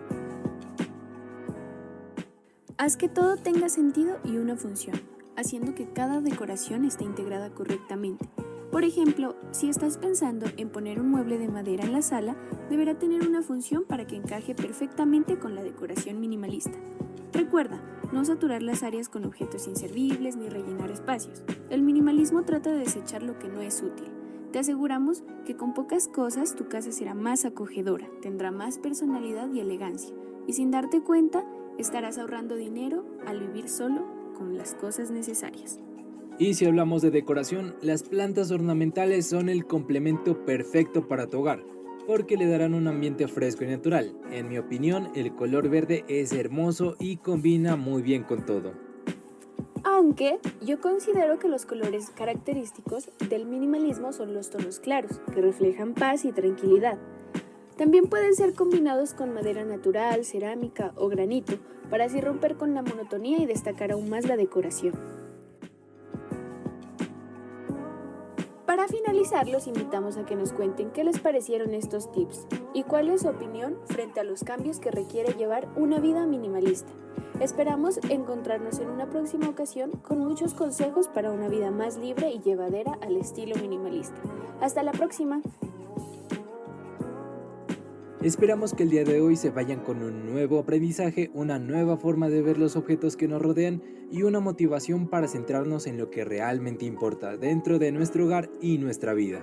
Haz 2.77 2.97
que 2.97 3.09
todo 3.09 3.37
tenga 3.37 3.69
sentido 3.69 4.19
y 4.25 4.39
una 4.39 4.57
función, 4.57 5.01
haciendo 5.37 5.75
que 5.75 5.89
cada 5.93 6.21
decoración 6.21 6.85
esté 6.85 7.05
integrada 7.05 7.51
correctamente. 7.51 8.29
Por 8.73 8.85
ejemplo, 8.85 9.37
si 9.53 9.69
estás 9.69 9.99
pensando 9.99 10.47
en 10.57 10.71
poner 10.71 10.99
un 10.99 11.11
mueble 11.11 11.39
de 11.39 11.47
madera 11.47 11.85
en 11.85 11.93
la 11.93 12.03
sala, 12.03 12.37
deberá 12.71 12.99
tener 12.99 13.29
una 13.29 13.43
función 13.43 13.85
para 13.85 14.07
que 14.07 14.17
encaje 14.17 14.55
perfectamente 14.55 15.39
con 15.39 15.55
la 15.55 15.63
decoración 15.63 16.21
minimalista. 16.21 16.77
Recuerda, 17.33 17.81
no 18.13 18.25
saturar 18.27 18.63
las 18.63 18.83
áreas 18.83 19.09
con 19.09 19.25
objetos 19.25 19.67
inservibles 19.67 20.37
ni 20.37 20.51
rellenar 20.51 20.91
espacios. 20.91 21.43
El 21.71 21.83
minimalismo 21.83 22.45
trata 22.45 22.71
de 22.71 22.81
desechar 22.81 23.23
lo 23.23 23.39
que 23.39 23.49
no 23.49 23.63
es 23.63 23.83
útil. 23.83 24.09
Te 24.53 24.59
aseguramos 24.59 25.25
que 25.47 25.57
con 25.57 25.73
pocas 25.73 26.09
cosas 26.09 26.55
tu 26.55 26.69
casa 26.69 26.93
será 26.93 27.15
más 27.15 27.47
acogedora, 27.47 28.07
tendrá 28.21 28.51
más 28.51 28.79
personalidad 28.79 29.51
y 29.51 29.61
elegancia, 29.61 30.15
y 30.47 30.53
sin 30.53 30.71
darte 30.71 31.01
cuenta 31.01 31.47
estarás 31.79 32.19
ahorrando 32.19 32.55
dinero 32.55 33.07
al 33.27 33.41
vivir 33.41 33.71
solo 33.71 34.05
con 34.37 34.59
las 34.59 34.75
cosas 34.75 35.11
necesarias. 35.11 35.81
Y 36.39 36.53
si 36.53 36.67
hablamos 36.67 37.01
de 37.01 37.11
decoración, 37.11 37.77
las 37.81 38.03
plantas 38.03 38.51
ornamentales 38.51 39.27
son 39.27 39.49
el 39.49 39.67
complemento 39.67 40.45
perfecto 40.45 41.09
para 41.09 41.29
tu 41.29 41.39
hogar 41.39 41.72
porque 42.07 42.37
le 42.37 42.47
darán 42.47 42.75
un 42.75 42.89
ambiente 42.89 43.29
fresco 43.29 43.65
y 43.65 43.69
natural. 43.69 44.15
En 44.31 44.49
mi 44.49 44.59
opinión, 44.59 45.11
el 45.15 45.35
color 45.35 45.69
verde 45.69 46.05
es 46.09 46.33
hermoso 46.33 46.97
y 46.99 47.19
combina 47.19 47.77
muy 47.77 48.03
bien 48.03 48.25
con 48.25 48.45
todo. 48.45 48.73
Aunque 49.85 50.39
yo 50.61 50.81
considero 50.81 51.39
que 51.39 51.49
los 51.49 51.67
colores 51.67 52.11
característicos 52.11 53.11
del 53.29 53.47
minimalismo 53.47 54.13
son 54.13 54.33
los 54.33 54.51
tonos 54.51 54.79
claros, 54.79 55.21
que 55.35 55.41
reflejan 55.41 55.95
paz 55.95 56.25
y 56.25 56.33
tranquilidad. 56.33 56.99
También 57.77 58.05
pueden 58.05 58.35
ser 58.35 58.55
combinados 58.55 59.15
con 59.15 59.35
madera 59.35 59.65
natural, 59.65 60.25
cerámica 60.25 60.93
o 60.97 61.09
granito, 61.09 61.55
para 61.91 62.05
así 62.05 62.21
romper 62.21 62.57
con 62.57 62.75
la 62.75 62.83
monotonía 62.83 63.39
y 63.39 63.47
destacar 63.47 63.93
aún 63.93 64.09
más 64.09 64.27
la 64.27 64.37
decoración. 64.37 65.22
Para 68.73 68.89
finalizar, 68.89 69.49
los 69.49 69.67
invitamos 69.67 70.17
a 70.17 70.25
que 70.25 70.35
nos 70.35 70.55
cuenten 70.55 70.93
qué 70.93 71.05
les 71.05 71.19
parecieron 71.19 71.75
estos 71.75 72.11
tips 72.11 72.47
y 72.73 72.85
cuál 72.85 73.11
es 73.11 73.21
su 73.21 73.29
opinión 73.29 73.77
frente 73.85 74.19
a 74.19 74.25
los 74.25 74.45
cambios 74.45 74.81
que 74.81 74.91
requiere 74.91 75.35
llevar 75.35 75.69
una 75.77 76.01
vida 76.01 76.25
minimalista. 76.25 76.91
Esperamos 77.39 78.01
encontrarnos 78.09 78.79
en 78.79 78.89
una 78.89 79.11
próxima 79.11 79.51
ocasión 79.51 79.91
con 79.91 80.21
muchos 80.21 80.55
consejos 80.55 81.09
para 81.09 81.33
una 81.33 81.49
vida 81.49 81.71
más 81.71 81.99
libre 81.99 82.31
y 82.31 82.41
llevadera 82.41 82.97
al 83.03 83.19
estilo 83.19 83.57
minimalista. 83.57 84.17
Hasta 84.63 84.83
la 84.83 84.93
próxima. 84.93 85.43
Esperamos 88.23 88.73
que 88.73 88.85
el 88.85 88.91
día 88.91 89.03
de 89.03 89.21
hoy 89.21 89.35
se 89.35 89.51
vayan 89.51 89.81
con 89.81 90.01
un 90.01 90.31
nuevo 90.33 90.61
aprendizaje, 90.61 91.33
una 91.35 91.59
nueva 91.59 91.97
forma 91.97 92.29
de 92.29 92.41
ver 92.41 92.57
los 92.57 92.77
objetos 92.77 93.17
que 93.17 93.27
nos 93.27 93.43
rodean 93.43 93.83
y 94.13 94.23
una 94.23 94.39
motivación 94.39 95.09
para 95.09 95.27
centrarnos 95.27 95.89
en 95.89 95.99
lo 95.99 96.09
que 96.09 96.25
realmente 96.25 96.85
importa 96.85 97.37
dentro 97.37 97.81
de 97.81 97.91
nuestro 97.91 98.27
hogar 98.27 98.49
y 98.61 98.79
nuestra 98.79 99.13
vida. 99.13 99.41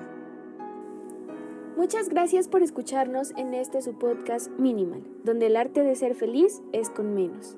Muchas 1.75 2.07
gracias 2.07 2.47
por 2.47 2.63
escucharnos 2.63 3.31
en 3.35 3.53
este 3.53 3.81
su 3.81 3.99
podcast 3.99 4.49
Minimal, 4.57 5.03
donde 5.25 5.47
el 5.47 5.57
arte 5.57 5.83
de 5.83 5.97
ser 5.97 6.15
feliz 6.15 6.61
es 6.71 6.89
con 6.89 7.13
menos. 7.13 7.57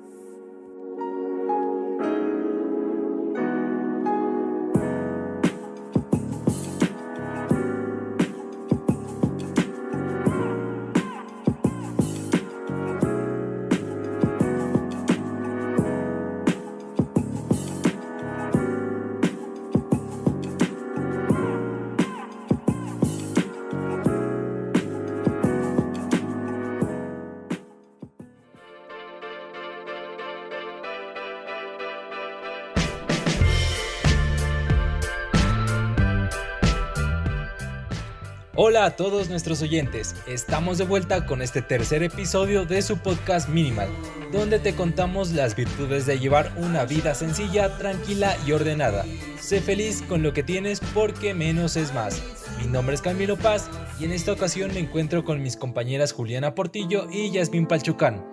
Hola 38.72 38.86
a 38.86 38.96
todos 38.96 39.28
nuestros 39.28 39.60
oyentes, 39.60 40.16
estamos 40.26 40.78
de 40.78 40.84
vuelta 40.84 41.26
con 41.26 41.42
este 41.42 41.60
tercer 41.60 42.02
episodio 42.02 42.64
de 42.64 42.80
su 42.80 42.96
podcast 42.96 43.50
Minimal, 43.50 43.90
donde 44.32 44.58
te 44.58 44.74
contamos 44.74 45.32
las 45.32 45.54
virtudes 45.54 46.06
de 46.06 46.18
llevar 46.18 46.50
una 46.56 46.86
vida 46.86 47.14
sencilla, 47.14 47.76
tranquila 47.76 48.34
y 48.46 48.52
ordenada. 48.52 49.04
Sé 49.38 49.60
feliz 49.60 50.00
con 50.00 50.22
lo 50.22 50.32
que 50.32 50.42
tienes 50.42 50.80
porque 50.94 51.34
menos 51.34 51.76
es 51.76 51.92
más. 51.92 52.22
Mi 52.62 52.66
nombre 52.66 52.94
es 52.94 53.02
Camilo 53.02 53.36
Paz 53.36 53.68
y 54.00 54.06
en 54.06 54.12
esta 54.12 54.32
ocasión 54.32 54.72
me 54.72 54.80
encuentro 54.80 55.22
con 55.22 55.42
mis 55.42 55.58
compañeras 55.58 56.12
Juliana 56.12 56.54
Portillo 56.54 57.08
y 57.12 57.30
Yasmin 57.30 57.66
Palchucán. 57.66 58.24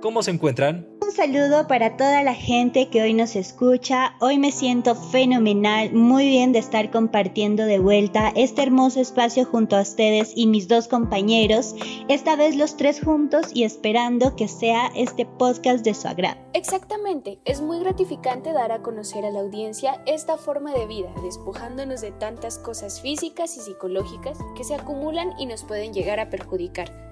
¿Cómo 0.00 0.22
se 0.22 0.30
encuentran? 0.30 0.97
Un 1.08 1.14
saludo 1.14 1.66
para 1.66 1.96
toda 1.96 2.22
la 2.22 2.34
gente 2.34 2.90
que 2.90 3.00
hoy 3.00 3.14
nos 3.14 3.34
escucha. 3.34 4.14
Hoy 4.20 4.38
me 4.38 4.52
siento 4.52 4.94
fenomenal, 4.94 5.94
muy 5.94 6.28
bien 6.28 6.52
de 6.52 6.58
estar 6.58 6.90
compartiendo 6.90 7.64
de 7.64 7.78
vuelta 7.78 8.30
este 8.36 8.62
hermoso 8.62 9.00
espacio 9.00 9.46
junto 9.46 9.76
a 9.76 9.80
ustedes 9.80 10.32
y 10.36 10.46
mis 10.46 10.68
dos 10.68 10.86
compañeros, 10.86 11.74
esta 12.08 12.36
vez 12.36 12.56
los 12.56 12.76
tres 12.76 13.00
juntos 13.02 13.46
y 13.54 13.64
esperando 13.64 14.36
que 14.36 14.48
sea 14.48 14.88
este 14.94 15.24
podcast 15.24 15.82
de 15.82 15.94
su 15.94 16.08
agrado. 16.08 16.36
Exactamente, 16.52 17.40
es 17.46 17.62
muy 17.62 17.80
gratificante 17.80 18.52
dar 18.52 18.70
a 18.70 18.82
conocer 18.82 19.24
a 19.24 19.30
la 19.30 19.40
audiencia 19.40 20.02
esta 20.04 20.36
forma 20.36 20.74
de 20.74 20.86
vida, 20.86 21.10
despojándonos 21.22 22.02
de 22.02 22.10
tantas 22.10 22.58
cosas 22.58 23.00
físicas 23.00 23.56
y 23.56 23.60
psicológicas 23.60 24.36
que 24.54 24.62
se 24.62 24.74
acumulan 24.74 25.32
y 25.38 25.46
nos 25.46 25.64
pueden 25.64 25.94
llegar 25.94 26.20
a 26.20 26.28
perjudicar. 26.28 27.07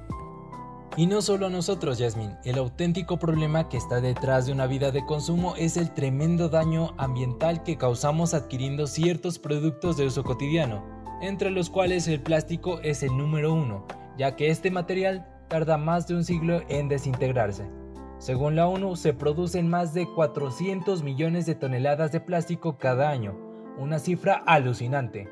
Y 0.99 1.07
no 1.07 1.21
solo 1.21 1.47
a 1.47 1.51
nosotros, 1.51 1.99
Yasmin, 1.99 2.39
el 2.45 2.57
auténtico 2.57 3.19
problema 3.19 3.69
que 3.69 3.77
está 3.77 4.01
detrás 4.01 4.47
de 4.47 4.53
una 4.53 4.67
vida 4.67 4.93
de 4.93 5.05
consumo 5.05 5.55
es 5.59 5.77
el 5.77 5.93
tremendo 5.93 6.49
daño 6.49 6.95
ambiental 6.97 7.63
que 7.63 7.77
causamos 7.77 8.33
adquiriendo 8.33 8.87
ciertos 8.87 9.39
productos 9.39 9.99
de 9.99 10.07
uso 10.07 10.25
cotidiano, 10.25 10.83
entre 11.21 11.51
los 11.51 11.69
cuales 11.69 12.09
el 12.09 12.23
plástico 12.23 12.81
es 12.81 13.03
el 13.03 13.15
número 13.15 13.53
uno, 13.53 13.85
ya 14.17 14.37
que 14.37 14.49
este 14.49 14.71
material 14.71 15.29
tarda 15.49 15.77
más 15.77 16.09
de 16.09 16.15
un 16.15 16.25
siglo 16.25 16.63
en 16.71 16.89
desintegrarse. 16.89 17.69
Según 18.17 18.57
la 18.57 18.67
ONU, 18.67 18.97
se 18.97 19.13
producen 19.13 19.69
más 19.69 19.93
de 19.93 20.07
400 20.07 21.03
millones 21.03 21.45
de 21.45 21.57
toneladas 21.57 22.11
de 22.11 22.21
plástico 22.21 22.79
cada 22.79 23.11
año, 23.11 23.37
una 23.77 23.99
cifra 23.99 24.43
alucinante. 24.47 25.29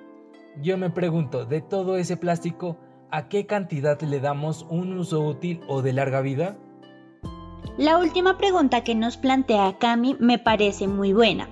Yo 0.61 0.77
me 0.77 0.90
pregunto, 0.90 1.46
de 1.46 1.62
todo 1.62 1.96
ese 1.96 2.18
plástico, 2.18 2.77
¿a 3.14 3.29
qué 3.29 3.46
cantidad 3.46 4.00
le 4.00 4.18
damos 4.18 4.66
un 4.68 4.98
uso 4.98 5.20
útil 5.20 5.61
o 5.68 5.83
de 5.83 5.92
larga 5.92 6.20
vida? 6.20 6.57
La 7.79 7.96
última 7.98 8.38
pregunta 8.38 8.83
que 8.83 8.96
nos 8.96 9.16
plantea 9.16 9.79
Cami 9.79 10.16
me 10.18 10.40
parece 10.40 10.88
muy 10.88 11.12
buena. 11.12 11.48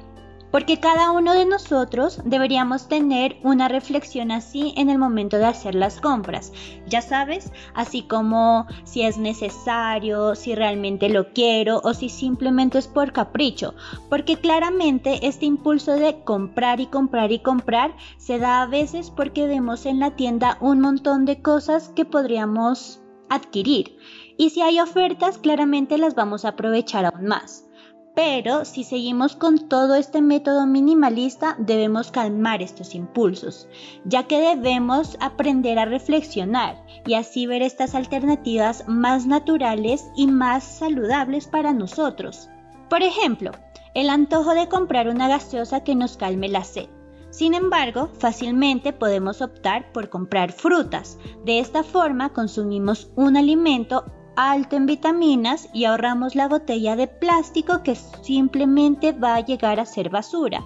Porque 0.52 0.78
cada 0.78 1.10
uno 1.10 1.32
de 1.32 1.46
nosotros 1.46 2.20
deberíamos 2.24 2.86
tener 2.86 3.38
una 3.42 3.66
reflexión 3.68 4.30
así 4.30 4.74
en 4.76 4.90
el 4.90 4.98
momento 4.98 5.38
de 5.38 5.46
hacer 5.46 5.74
las 5.74 6.00
compras. 6.00 6.52
Ya 6.86 7.00
sabes, 7.00 7.50
así 7.74 8.02
como 8.02 8.66
si 8.84 9.02
es 9.02 9.16
necesario, 9.16 10.34
si 10.34 10.54
realmente 10.54 11.08
lo 11.08 11.32
quiero 11.32 11.80
o 11.82 11.94
si 11.94 12.10
simplemente 12.10 12.78
es 12.78 12.86
por 12.86 13.12
capricho, 13.12 13.74
porque 14.10 14.36
claramente 14.36 15.26
este 15.26 15.46
impulso 15.46 15.92
de 15.92 16.22
comprar 16.22 16.80
y 16.80 16.86
comprar 16.86 17.32
y 17.32 17.38
comprar 17.38 17.96
se 18.18 18.38
da 18.38 18.62
a 18.62 18.66
veces 18.66 19.10
porque 19.10 19.46
vemos 19.46 19.86
en 19.86 19.98
la 19.98 20.14
tienda 20.16 20.58
un 20.60 20.80
montón 20.80 21.24
de 21.24 21.40
cosas 21.40 21.88
que 21.96 22.04
podríamos 22.04 23.00
adquirir. 23.30 23.96
Y 24.36 24.50
si 24.50 24.60
hay 24.60 24.80
ofertas, 24.80 25.38
claramente 25.38 25.96
las 25.96 26.14
vamos 26.14 26.44
a 26.44 26.50
aprovechar 26.50 27.06
aún 27.06 27.26
más. 27.26 27.64
Pero 28.14 28.66
si 28.66 28.84
seguimos 28.84 29.36
con 29.36 29.68
todo 29.68 29.94
este 29.94 30.20
método 30.20 30.66
minimalista, 30.66 31.56
debemos 31.58 32.10
calmar 32.10 32.60
estos 32.60 32.94
impulsos, 32.94 33.68
ya 34.04 34.24
que 34.24 34.38
debemos 34.38 35.16
aprender 35.20 35.78
a 35.78 35.86
reflexionar 35.86 36.84
y 37.06 37.14
así 37.14 37.46
ver 37.46 37.62
estas 37.62 37.94
alternativas 37.94 38.84
más 38.86 39.26
naturales 39.26 40.10
y 40.14 40.26
más 40.26 40.62
saludables 40.62 41.46
para 41.46 41.72
nosotros. 41.72 42.50
Por 42.90 43.02
ejemplo, 43.02 43.52
el 43.94 44.10
antojo 44.10 44.54
de 44.54 44.68
comprar 44.68 45.08
una 45.08 45.28
gaseosa 45.28 45.82
que 45.82 45.94
nos 45.94 46.18
calme 46.18 46.48
la 46.48 46.64
sed. 46.64 46.88
Sin 47.30 47.54
embargo, 47.54 48.10
fácilmente 48.18 48.92
podemos 48.92 49.40
optar 49.40 49.90
por 49.92 50.10
comprar 50.10 50.52
frutas. 50.52 51.18
De 51.46 51.60
esta 51.60 51.82
forma 51.82 52.34
consumimos 52.34 53.10
un 53.16 53.38
alimento 53.38 54.04
alto 54.36 54.76
en 54.76 54.86
vitaminas 54.86 55.68
y 55.72 55.84
ahorramos 55.84 56.34
la 56.34 56.48
botella 56.48 56.96
de 56.96 57.06
plástico 57.08 57.82
que 57.82 57.94
simplemente 57.94 59.12
va 59.12 59.36
a 59.36 59.44
llegar 59.44 59.80
a 59.80 59.86
ser 59.86 60.10
basura. 60.10 60.62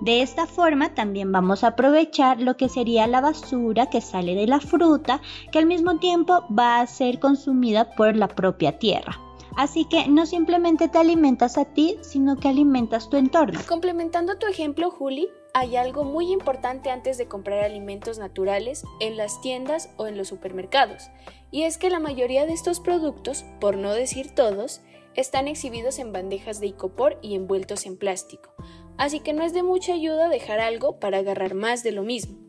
De 0.00 0.22
esta 0.22 0.46
forma 0.46 0.94
también 0.94 1.30
vamos 1.32 1.64
a 1.64 1.68
aprovechar 1.68 2.40
lo 2.40 2.56
que 2.56 2.68
sería 2.68 3.06
la 3.06 3.20
basura 3.20 3.86
que 3.86 4.00
sale 4.00 4.34
de 4.34 4.46
la 4.46 4.60
fruta 4.60 5.20
que 5.52 5.58
al 5.58 5.66
mismo 5.66 5.98
tiempo 5.98 6.44
va 6.56 6.80
a 6.80 6.86
ser 6.86 7.20
consumida 7.20 7.94
por 7.94 8.16
la 8.16 8.28
propia 8.28 8.78
tierra. 8.78 9.18
Así 9.56 9.84
que 9.84 10.08
no 10.08 10.26
simplemente 10.26 10.88
te 10.88 10.98
alimentas 10.98 11.58
a 11.58 11.64
ti, 11.64 11.96
sino 12.00 12.36
que 12.36 12.48
alimentas 12.48 13.08
tu 13.08 13.16
entorno. 13.16 13.60
Complementando 13.68 14.36
tu 14.36 14.46
ejemplo, 14.48 14.90
Juli, 14.90 15.28
hay 15.52 15.76
algo 15.76 16.02
muy 16.02 16.32
importante 16.32 16.90
antes 16.90 17.16
de 17.16 17.28
comprar 17.28 17.60
alimentos 17.60 18.18
naturales 18.18 18.84
en 18.98 19.16
las 19.16 19.40
tiendas 19.40 19.90
o 19.96 20.08
en 20.08 20.18
los 20.18 20.26
supermercados, 20.26 21.08
y 21.54 21.62
es 21.62 21.78
que 21.78 21.88
la 21.88 22.00
mayoría 22.00 22.46
de 22.46 22.52
estos 22.52 22.80
productos, 22.80 23.44
por 23.60 23.76
no 23.76 23.92
decir 23.92 24.34
todos, 24.34 24.80
están 25.14 25.46
exhibidos 25.46 26.00
en 26.00 26.12
bandejas 26.12 26.58
de 26.58 26.66
icopor 26.66 27.16
y 27.22 27.36
envueltos 27.36 27.86
en 27.86 27.96
plástico, 27.96 28.52
así 28.98 29.20
que 29.20 29.32
no 29.32 29.44
es 29.44 29.52
de 29.52 29.62
mucha 29.62 29.94
ayuda 29.94 30.28
dejar 30.28 30.58
algo 30.58 30.98
para 30.98 31.18
agarrar 31.18 31.54
más 31.54 31.84
de 31.84 31.92
lo 31.92 32.02
mismo. 32.02 32.40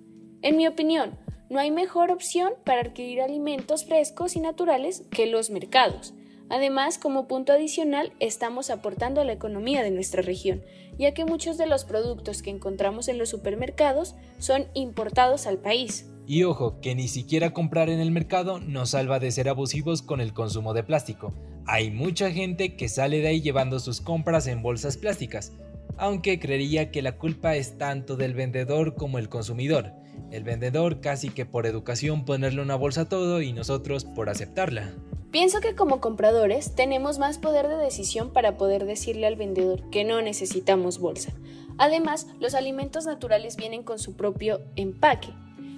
En 0.42 0.58
mi 0.58 0.66
opinión, 0.66 1.20
no 1.52 1.60
hay 1.60 1.70
mejor 1.70 2.10
opción 2.10 2.54
para 2.64 2.82
adquirir 2.82 3.22
alimentos 3.22 3.86
frescos 3.86 4.36
y 4.36 4.40
naturales 4.40 5.04
que 5.12 5.28
los 5.28 5.52
mercados, 5.52 6.16
Además, 6.50 7.00
como 7.00 7.28
punto 7.28 7.54
adicional, 7.54 8.14
estamos 8.20 8.70
aportando 8.70 9.20
a 9.20 9.26
la 9.26 9.34
economía 9.34 9.82
de 9.82 9.90
nuestra 9.90 10.22
región, 10.22 10.64
ya 10.98 11.12
que 11.14 11.26
muchos 11.26 11.58
de 11.58 11.66
los 11.66 11.86
productos 11.86 12.44
que 12.44 12.52
encontramos 12.52 13.08
en 13.08 13.18
los 13.18 13.30
supermercados 13.30 14.16
son 14.38 14.68
importados 14.76 15.48
al 15.48 15.58
país. 15.58 16.06
Y 16.28 16.44
ojo, 16.44 16.80
que 16.82 16.96
ni 16.96 17.08
siquiera 17.08 17.54
comprar 17.54 17.90
en 17.90 18.00
el 18.00 18.12
mercado 18.12 18.60
nos 18.60 18.92
salva 18.92 19.20
de 19.20 19.32
ser 19.32 19.48
abusivos 19.48 20.02
con 20.02 20.22
el 20.22 20.34
consumo 20.34 20.74
de 20.74 20.84
plástico. 20.84 21.34
Hay 21.68 21.92
mucha 21.92 22.32
gente 22.32 22.76
que 22.76 22.90
sale 22.90 23.20
de 23.20 23.28
ahí 23.28 23.42
llevando 23.42 23.80
sus 23.80 24.02
compras 24.02 24.48
en 24.48 24.64
bolsas 24.64 24.98
plásticas, 24.98 25.52
aunque 25.98 26.40
creería 26.40 26.92
que 26.92 27.02
la 27.02 27.18
culpa 27.18 27.56
es 27.56 27.78
tanto 27.78 28.16
del 28.18 28.34
vendedor 28.34 28.96
como 28.96 29.20
el 29.20 29.30
consumidor. 29.30 29.94
El 30.32 30.44
vendedor 30.44 31.00
casi 31.00 31.30
que 31.30 31.46
por 31.46 31.66
educación 31.66 32.26
ponerle 32.26 32.62
una 32.62 32.76
bolsa 32.76 33.02
a 33.02 33.10
todo 33.10 33.42
y 33.42 33.54
nosotros 33.54 34.06
por 34.06 34.30
aceptarla. 34.30 34.94
Pienso 35.32 35.60
que 35.60 35.76
como 35.76 36.00
compradores 36.00 36.76
tenemos 36.76 37.20
más 37.20 37.38
poder 37.38 37.68
de 37.68 37.76
decisión 37.76 38.32
para 38.32 38.58
poder 38.58 38.86
decirle 38.86 39.28
al 39.28 39.36
vendedor 39.36 39.90
que 39.90 40.06
no 40.06 40.22
necesitamos 40.22 40.98
bolsa. 40.98 41.34
Además, 41.78 42.28
los 42.40 42.56
alimentos 42.56 43.06
naturales 43.06 43.58
vienen 43.58 43.84
con 43.84 44.00
su 44.00 44.16
propio 44.16 44.62
empaque. 44.76 45.34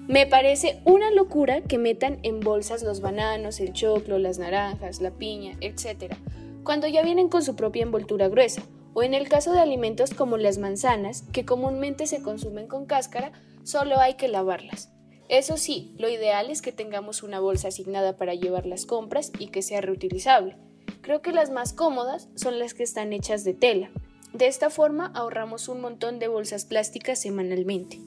Me 0.08 0.26
parece 0.26 0.80
una 0.86 1.12
locura 1.12 1.60
que 1.62 1.78
metan 1.78 2.20
en 2.24 2.40
bolsas 2.40 2.82
los 2.82 3.02
bananos, 3.02 3.60
el 3.60 3.74
choclo, 3.74 4.18
las 4.20 4.40
naranjas, 4.40 5.02
la 5.02 5.12
piña, 5.12 5.58
etc., 5.60 6.16
cuando 6.64 6.88
ya 6.88 7.04
vienen 7.04 7.28
con 7.28 7.44
su 7.44 7.58
propia 7.58 7.84
envoltura 7.84 8.30
gruesa, 8.30 8.62
o 8.94 9.04
en 9.04 9.14
el 9.14 9.28
caso 9.28 9.52
de 9.52 9.60
alimentos 9.60 10.14
como 10.14 10.38
las 10.38 10.60
manzanas, 10.60 11.24
que 11.34 11.44
comúnmente 11.44 12.08
se 12.08 12.22
consumen 12.22 12.68
con 12.68 12.86
cáscara, 12.86 13.34
solo 13.64 14.00
hay 14.00 14.14
que 14.14 14.30
lavarlas. 14.30 14.94
Eso 15.28 15.58
sí, 15.58 15.94
lo 15.98 16.08
ideal 16.08 16.50
es 16.52 16.62
que 16.62 16.72
tengamos 16.72 17.22
una 17.22 17.42
bolsa 17.42 17.68
asignada 17.68 18.16
para 18.16 18.34
llevar 18.34 18.66
las 18.66 18.86
compras 18.86 19.34
y 19.40 19.48
que 19.48 19.62
sea 19.62 19.82
reutilizable. 19.82 20.56
Creo 21.02 21.22
que 21.22 21.34
las 21.34 21.50
más 21.50 21.74
cómodas 21.74 22.30
son 22.36 22.60
las 22.60 22.74
que 22.74 22.84
están 22.84 23.12
hechas 23.12 23.44
de 23.44 23.54
tela. 23.54 23.92
De 24.32 24.48
esta 24.48 24.70
forma 24.70 25.12
ahorramos 25.16 25.68
un 25.68 25.82
montón 25.82 26.18
de 26.20 26.30
bolsas 26.30 26.64
plásticas 26.64 27.20
semanalmente. 27.20 28.00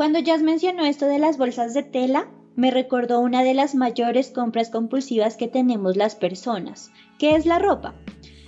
Cuando 0.00 0.18
Jazz 0.18 0.40
mencionó 0.40 0.86
esto 0.86 1.04
de 1.04 1.18
las 1.18 1.36
bolsas 1.36 1.74
de 1.74 1.82
tela, 1.82 2.30
me 2.56 2.70
recordó 2.70 3.20
una 3.20 3.44
de 3.44 3.52
las 3.52 3.74
mayores 3.74 4.30
compras 4.30 4.70
compulsivas 4.70 5.36
que 5.36 5.46
tenemos 5.46 5.94
las 5.98 6.14
personas, 6.14 6.90
que 7.18 7.34
es 7.36 7.44
la 7.44 7.58
ropa. 7.58 7.94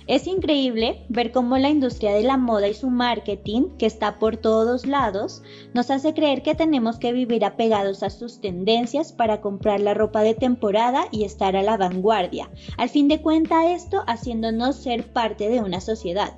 Es 0.07 0.25
increíble 0.25 1.05
ver 1.09 1.31
cómo 1.31 1.59
la 1.59 1.69
industria 1.69 2.11
de 2.11 2.23
la 2.23 2.37
moda 2.37 2.69
y 2.69 2.73
su 2.73 2.89
marketing, 2.89 3.69
que 3.77 3.85
está 3.85 4.17
por 4.17 4.37
todos 4.37 4.87
lados, 4.87 5.43
nos 5.75 5.91
hace 5.91 6.15
creer 6.15 6.41
que 6.41 6.55
tenemos 6.55 6.97
que 6.97 7.13
vivir 7.13 7.45
apegados 7.45 8.01
a 8.01 8.09
sus 8.09 8.41
tendencias 8.41 9.13
para 9.13 9.39
comprar 9.39 9.79
la 9.79 9.93
ropa 9.93 10.23
de 10.23 10.33
temporada 10.33 11.05
y 11.11 11.23
estar 11.23 11.55
a 11.55 11.61
la 11.61 11.77
vanguardia. 11.77 12.49
Al 12.79 12.89
fin 12.89 13.07
de 13.07 13.21
cuentas 13.21 13.65
esto 13.67 14.03
haciéndonos 14.07 14.77
ser 14.77 15.13
parte 15.13 15.49
de 15.49 15.61
una 15.61 15.81
sociedad. 15.81 16.33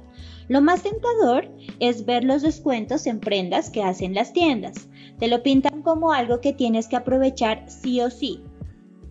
Lo 0.47 0.61
más 0.61 0.84
tentador 0.84 1.49
es 1.80 2.05
ver 2.05 2.24
los 2.24 2.43
descuentos 2.43 3.07
en 3.07 3.20
prendas 3.20 3.70
que 3.72 3.82
hacen 3.82 4.13
las 4.13 4.32
tiendas. 4.32 4.89
Te 5.20 5.28
lo 5.28 5.43
pintan 5.43 5.82
como 5.82 6.11
algo 6.11 6.41
que 6.41 6.51
tienes 6.51 6.88
que 6.88 6.97
aprovechar 6.97 7.66
sí 7.70 8.01
o 8.01 8.09
sí. 8.09 8.43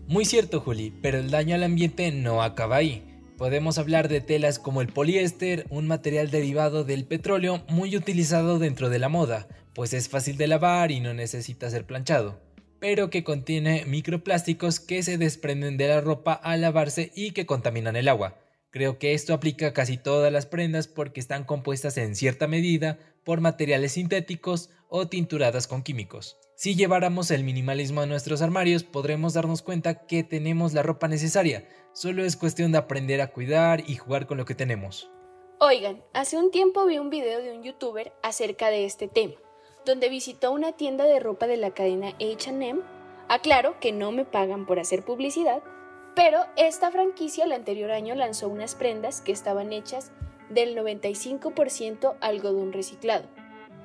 Muy 0.07 0.26
cierto, 0.26 0.61
Juli, 0.61 0.92
pero 1.00 1.18
el 1.18 1.30
daño 1.30 1.55
al 1.55 1.62
ambiente 1.62 2.12
no 2.12 2.42
acaba 2.42 2.76
ahí. 2.76 3.02
Podemos 3.38 3.78
hablar 3.78 4.09
de 4.09 4.20
telas 4.20 4.59
como 4.59 4.80
el 4.82 4.88
poliéster, 4.88 5.66
un 5.70 5.88
material 5.88 6.30
derivado 6.30 6.84
del 6.84 7.05
petróleo 7.05 7.64
muy 7.68 7.96
utilizado 7.96 8.59
dentro 8.59 8.90
de 8.90 8.98
la 8.98 9.09
moda, 9.09 9.48
pues 9.74 9.92
es 9.94 10.09
fácil 10.09 10.36
de 10.36 10.46
lavar 10.46 10.92
y 10.92 11.00
no 11.00 11.14
necesita 11.14 11.70
ser 11.70 11.84
planchado, 11.84 12.38
pero 12.78 13.11
que 13.11 13.24
contiene 13.24 13.84
microplásticos 13.86 14.78
que 14.78 15.02
se 15.02 15.18
desprenden 15.18 15.78
de 15.78 15.88
la 15.88 16.00
ropa 16.00 16.34
al 16.34 16.61
lavarse 16.61 17.11
y 17.16 17.32
que 17.32 17.46
contaminan 17.46 17.96
el 17.96 18.09
agua. 18.09 18.38
Creo 18.70 18.98
que 18.98 19.14
esto 19.14 19.34
aplica 19.34 19.68
a 19.68 19.72
casi 19.72 19.96
todas 19.96 20.32
las 20.32 20.46
prendas 20.46 20.86
porque 20.86 21.18
están 21.18 21.44
compuestas 21.44 21.96
en 21.96 22.14
cierta 22.14 22.46
medida 22.46 22.98
por 23.24 23.40
materiales 23.40 23.92
sintéticos 23.92 24.70
o 24.97 25.09
tinturadas 25.09 25.66
con 25.66 25.82
químicos. 25.82 26.38
Si 26.55 26.76
lleváramos 26.76 27.32
el 27.32 27.42
minimalismo 27.42 28.01
a 28.01 28.07
nuestros 28.07 28.42
armarios, 28.42 28.84
podremos 28.84 29.34
darnos 29.34 29.61
cuenta 29.61 30.07
que 30.07 30.22
tenemos 30.22 30.72
la 30.72 30.84
ropa 30.84 31.09
necesaria, 31.09 31.66
Solo 31.95 32.24
es 32.24 32.36
cuestión 32.36 32.72
de 32.72 32.78
aprender 32.78 33.20
a 33.20 33.30
cuidar 33.30 33.88
y 33.88 33.95
jugar 33.95 34.26
con 34.26 34.36
lo 34.36 34.45
que 34.45 34.57
tenemos. 34.57 35.09
Oigan, 35.61 36.03
hace 36.12 36.36
un 36.36 36.51
tiempo 36.51 36.84
vi 36.86 36.99
un 36.99 37.09
video 37.09 37.40
de 37.40 37.57
un 37.57 37.62
youtuber 37.62 38.12
acerca 38.20 38.68
de 38.68 38.84
este 38.84 39.07
tema, 39.07 39.34
donde 39.86 40.09
visitó 40.09 40.51
una 40.51 40.72
tienda 40.72 41.05
de 41.05 41.20
ropa 41.20 41.47
de 41.47 41.57
la 41.57 41.70
cadena 41.70 42.16
HM. 42.18 42.82
Aclaro 43.28 43.78
que 43.78 43.92
no 43.92 44.11
me 44.11 44.24
pagan 44.24 44.66
por 44.66 44.80
hacer 44.80 45.05
publicidad, 45.05 45.62
pero 46.16 46.40
esta 46.57 46.90
franquicia 46.90 47.45
el 47.45 47.53
anterior 47.53 47.92
año 47.92 48.16
lanzó 48.16 48.49
unas 48.49 48.74
prendas 48.74 49.20
que 49.20 49.30
estaban 49.30 49.72
hechas 49.72 50.11
del 50.51 50.76
95% 50.76 52.16
algodón 52.20 52.72
reciclado. 52.72 53.28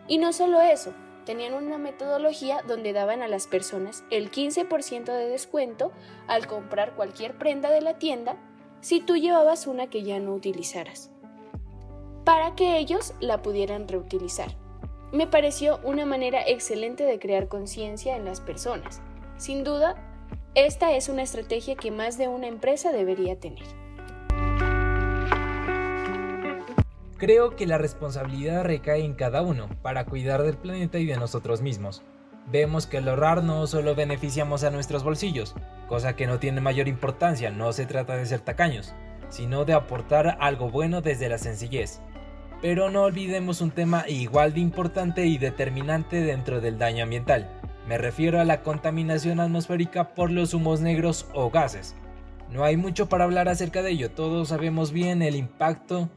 Y 0.09 0.17
no 0.17 0.33
solo 0.33 0.59
eso, 0.59 0.91
tenían 1.23 1.53
una 1.53 1.77
metodología 1.77 2.63
donde 2.67 2.91
daban 2.91 3.21
a 3.21 3.27
las 3.27 3.45
personas 3.45 4.03
el 4.09 4.31
15% 4.31 5.05
de 5.05 5.29
descuento 5.29 5.91
al 6.27 6.47
comprar 6.47 6.95
cualquier 6.95 7.37
prenda 7.37 7.69
de 7.69 7.81
la 7.81 7.99
tienda 7.99 8.35
si 8.81 8.99
tú 8.99 9.15
llevabas 9.15 9.67
una 9.67 9.87
que 9.87 10.01
ya 10.01 10.19
no 10.19 10.33
utilizaras, 10.33 11.11
para 12.25 12.55
que 12.55 12.79
ellos 12.79 13.13
la 13.19 13.43
pudieran 13.43 13.87
reutilizar. 13.87 14.55
Me 15.11 15.27
pareció 15.27 15.79
una 15.83 16.07
manera 16.07 16.41
excelente 16.45 17.03
de 17.03 17.19
crear 17.19 17.47
conciencia 17.47 18.15
en 18.15 18.25
las 18.25 18.41
personas. 18.41 19.01
Sin 19.37 19.63
duda, 19.63 19.95
esta 20.55 20.93
es 20.93 21.09
una 21.09 21.21
estrategia 21.21 21.75
que 21.75 21.91
más 21.91 22.17
de 22.17 22.27
una 22.27 22.47
empresa 22.47 22.91
debería 22.91 23.39
tener. 23.39 23.65
Creo 27.19 27.57
que 27.57 27.67
la 27.67 27.77
responsabilidad 27.77 28.63
recae 28.63 29.03
en 29.03 29.13
cada 29.13 29.41
uno 29.41 29.67
para 29.81 30.05
cuidar 30.05 30.41
del 30.41 30.55
planeta 30.55 30.99
y 30.99 31.05
de 31.05 31.17
nosotros 31.17 31.61
mismos. 31.61 32.01
Vemos 32.49 32.87
que 32.87 32.99
al 32.99 33.09
ahorrar 33.09 33.43
no 33.43 33.67
solo 33.67 33.93
beneficiamos 33.93 34.63
a 34.63 34.71
nuestros 34.71 35.03
bolsillos, 35.03 35.53
cosa 35.89 36.15
que 36.15 36.27
no 36.27 36.39
tiene 36.39 36.61
mayor 36.61 36.87
importancia, 36.87 37.51
no 37.51 37.73
se 37.73 37.85
trata 37.85 38.15
de 38.15 38.25
ser 38.25 38.39
tacaños, 38.39 38.95
sino 39.27 39.65
de 39.65 39.73
aportar 39.73 40.37
algo 40.39 40.69
bueno 40.69 41.01
desde 41.01 41.27
la 41.27 41.37
sencillez. 41.37 41.99
Pero 42.61 42.89
no 42.89 43.03
olvidemos 43.03 43.59
un 43.59 43.71
tema 43.71 44.05
igual 44.07 44.53
de 44.53 44.61
importante 44.61 45.25
y 45.25 45.37
determinante 45.37 46.21
dentro 46.21 46.61
del 46.61 46.77
daño 46.77 47.03
ambiental. 47.03 47.49
Me 47.85 47.97
refiero 47.97 48.39
a 48.39 48.45
la 48.45 48.61
contaminación 48.63 49.41
atmosférica 49.41 50.15
por 50.15 50.31
los 50.31 50.53
humos 50.53 50.79
negros 50.79 51.27
o 51.33 51.49
gases. 51.49 51.97
No 52.49 52.63
hay 52.63 52.77
mucho 52.77 53.09
para 53.09 53.25
hablar 53.25 53.49
acerca 53.49 53.81
de 53.81 53.91
ello, 53.91 54.09
todos 54.09 54.47
sabemos 54.47 54.93
bien 54.93 55.21
el 55.21 55.35
impacto 55.35 56.09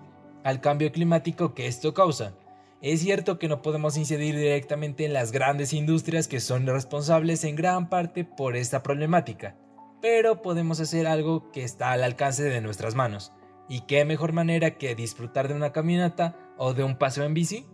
al 0.45 0.61
cambio 0.61 0.93
climático 0.93 1.55
que 1.55 1.67
esto 1.67 1.95
causa. 1.95 2.35
Es 2.81 3.01
cierto 3.01 3.39
que 3.39 3.49
no 3.49 3.63
podemos 3.63 3.97
incidir 3.97 4.37
directamente 4.37 5.05
en 5.05 5.13
las 5.13 5.31
grandes 5.31 5.73
industrias 5.73 6.27
que 6.27 6.41
son 6.41 6.67
responsables 6.67 7.45
en 7.45 7.55
gran 7.55 7.89
parte 7.89 8.25
por 8.25 8.57
esta 8.57 8.83
problemática, 8.83 9.57
pero 10.01 10.43
podemos 10.43 10.81
hacer 10.81 11.07
algo 11.07 11.53
que 11.53 11.63
está 11.63 11.93
al 11.93 12.03
alcance 12.03 12.43
de 12.43 12.61
nuestras 12.61 12.95
manos. 12.97 13.33
¿Y 13.69 13.83
qué 13.83 14.05
mejor 14.05 14.33
manera 14.33 14.77
que 14.77 14.97
disfrutar 14.97 15.47
de 15.47 15.55
una 15.55 15.73
caminata 15.73 16.37
o 16.59 16.75
de 16.75 16.83
un 16.83 16.97
paseo 16.97 17.25
en 17.25 17.35
bici? 17.35 17.65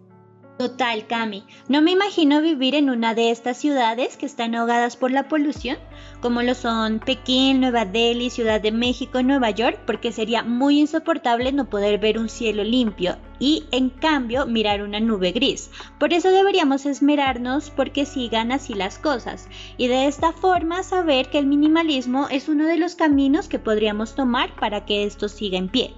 Total, 0.59 1.06
Cami. 1.06 1.44
No 1.68 1.82
me 1.82 1.92
imagino 1.92 2.42
vivir 2.42 2.74
en 2.74 2.90
una 2.90 3.14
de 3.14 3.30
estas 3.30 3.59
ciudades 3.59 4.16
que 4.16 4.26
están 4.26 4.56
ahogadas 4.56 4.96
por 4.96 5.12
la 5.12 5.28
polución, 5.28 5.78
como 6.20 6.42
lo 6.42 6.52
son 6.56 6.98
Pekín, 6.98 7.61
Nueva 7.61 7.84
Delhi, 7.84 8.28
Ciudad 8.28 8.61
de 8.61 8.72
México, 8.72 9.22
Nueva 9.22 9.50
York, 9.50 9.78
porque 9.86 10.11
sería 10.11 10.42
muy 10.42 10.80
insoportable 10.80 11.52
no 11.52 11.70
poder 11.70 12.00
ver 12.00 12.18
un 12.18 12.28
cielo 12.28 12.64
limpio 12.64 13.18
y, 13.38 13.66
en 13.70 13.88
cambio, 13.88 14.46
mirar 14.46 14.82
una 14.82 14.98
nube 14.98 15.30
gris. 15.30 15.70
Por 16.00 16.12
eso 16.12 16.32
deberíamos 16.32 16.86
esmerarnos 16.86 17.70
porque 17.70 18.04
sigan 18.04 18.50
así 18.50 18.74
las 18.74 18.98
cosas 18.98 19.48
y 19.76 19.86
de 19.86 20.09
esta 20.09 20.32
forma 20.32 20.82
saber 20.82 21.30
que 21.30 21.38
el 21.38 21.46
minimalismo 21.46 22.26
es 22.30 22.48
uno 22.48 22.66
de 22.66 22.78
los 22.78 22.96
caminos 22.96 23.46
que 23.46 23.61
podríamos 23.61 24.16
tomar 24.16 24.52
para 24.56 24.84
que 24.84 25.04
esto 25.04 25.28
siga 25.28 25.56
en 25.56 25.68
pie. 25.68 25.94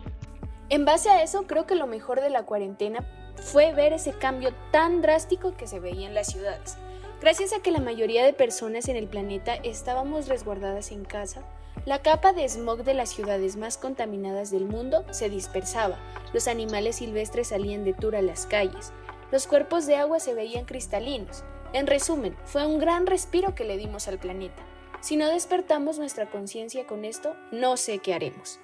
En 0.68 0.84
base 0.84 1.08
a 1.08 1.22
eso, 1.22 1.46
creo 1.46 1.66
que 1.66 1.76
lo 1.76 1.86
mejor 1.86 2.20
de 2.20 2.28
la 2.28 2.44
cuarentena 2.44 3.00
fue 3.41 3.72
ver 3.72 3.93
ese 3.93 4.12
cambio 4.12 4.55
tan 4.70 5.03
drástico 5.03 5.57
que 5.57 5.66
se 5.66 5.80
veía 5.80 6.07
en 6.07 6.14
las 6.14 6.28
ciudades. 6.28 6.76
Gracias 7.20 7.53
a 7.53 7.61
que 7.61 7.70
la 7.70 7.80
mayoría 7.80 8.24
de 8.24 8.32
personas 8.32 8.88
en 8.88 8.97
el 8.97 9.07
planeta 9.07 9.55
estábamos 9.55 10.28
resguardadas 10.28 10.91
en 10.91 11.05
casa, 11.05 11.43
la 11.86 12.01
capa 12.01 12.32
de 12.32 12.49
smog 12.49 12.84
de 12.84 12.95
las 12.95 13.11
ciudades 13.11 13.57
más 13.57 13.78
contaminadas 13.78 14.51
del 14.51 14.66
mundo 14.66 15.05
se 15.11 15.30
dispersaba, 15.30 15.99
los 16.32 16.49
animales 16.49 16.97
silvestres 16.97 17.49
salían 17.49 17.84
de 17.84 17.95
tour 17.95 18.16
a 18.16 18.22
las 18.22 18.47
calles, 18.47 18.93
los 19.30 19.47
cuerpos 19.47 19.86
de 19.86 19.97
agua 19.97 20.20
se 20.20 20.34
veían 20.34 20.64
cristalinos. 20.64 21.45
En 21.72 21.86
resumen, 21.86 22.36
fue 22.45 22.66
un 22.66 22.78
gran 22.78 23.07
respiro 23.07 23.55
que 23.55 23.64
le 23.64 23.76
dimos 23.76 24.09
al 24.09 24.18
planeta. 24.18 24.62
Si 25.01 25.16
no 25.16 25.28
despertamos 25.28 25.99
nuestra 25.99 26.28
conciencia 26.28 26.86
con 26.86 27.05
esto, 27.05 27.34
no 27.53 27.76
sé 27.76 28.01
qué 28.01 28.12
haremos. 28.12 28.61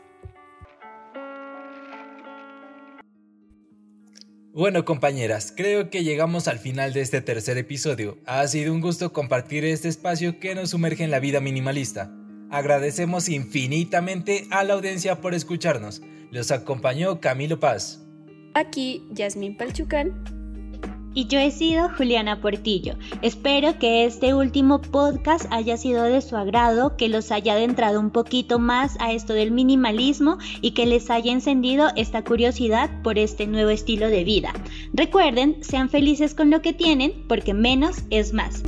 Bueno 4.56 4.86
compañeras, 4.86 5.52
creo 5.54 5.90
que 5.90 6.02
llegamos 6.02 6.48
al 6.48 6.58
final 6.58 6.94
de 6.94 7.02
este 7.02 7.20
tercer 7.20 7.58
episodio. 7.58 8.16
Ha 8.24 8.48
sido 8.48 8.72
un 8.72 8.80
gusto 8.80 9.12
compartir 9.12 9.66
este 9.66 9.88
espacio 9.88 10.40
que 10.40 10.54
nos 10.54 10.70
sumerge 10.70 11.04
en 11.04 11.10
la 11.10 11.20
vida 11.20 11.42
minimalista. 11.42 12.10
Agradecemos 12.50 13.28
infinitamente 13.28 14.46
a 14.50 14.64
la 14.64 14.72
audiencia 14.72 15.20
por 15.20 15.34
escucharnos. 15.34 16.00
Los 16.30 16.52
acompañó 16.52 17.20
Camilo 17.20 17.60
Paz. 17.60 18.00
Aquí 18.54 19.06
Yasmín 19.10 19.58
Palchucán 19.58 20.35
y 21.16 21.26
yo 21.26 21.40
he 21.40 21.50
sido 21.50 21.88
Juliana 21.96 22.40
Portillo. 22.40 22.94
Espero 23.22 23.78
que 23.78 24.04
este 24.04 24.34
último 24.34 24.82
podcast 24.82 25.46
haya 25.50 25.78
sido 25.78 26.04
de 26.04 26.20
su 26.20 26.36
agrado, 26.36 26.96
que 26.96 27.08
los 27.08 27.32
haya 27.32 27.54
adentrado 27.54 27.98
un 27.98 28.10
poquito 28.10 28.58
más 28.58 28.96
a 29.00 29.12
esto 29.12 29.32
del 29.32 29.50
minimalismo 29.50 30.36
y 30.60 30.72
que 30.72 30.84
les 30.84 31.10
haya 31.10 31.32
encendido 31.32 31.88
esta 31.96 32.22
curiosidad 32.22 32.90
por 33.02 33.18
este 33.18 33.46
nuevo 33.46 33.70
estilo 33.70 34.08
de 34.08 34.24
vida. 34.24 34.52
Recuerden, 34.92 35.64
sean 35.64 35.88
felices 35.88 36.34
con 36.34 36.50
lo 36.50 36.60
que 36.60 36.74
tienen 36.74 37.24
porque 37.26 37.54
menos 37.54 38.02
es 38.10 38.34
más. 38.34 38.62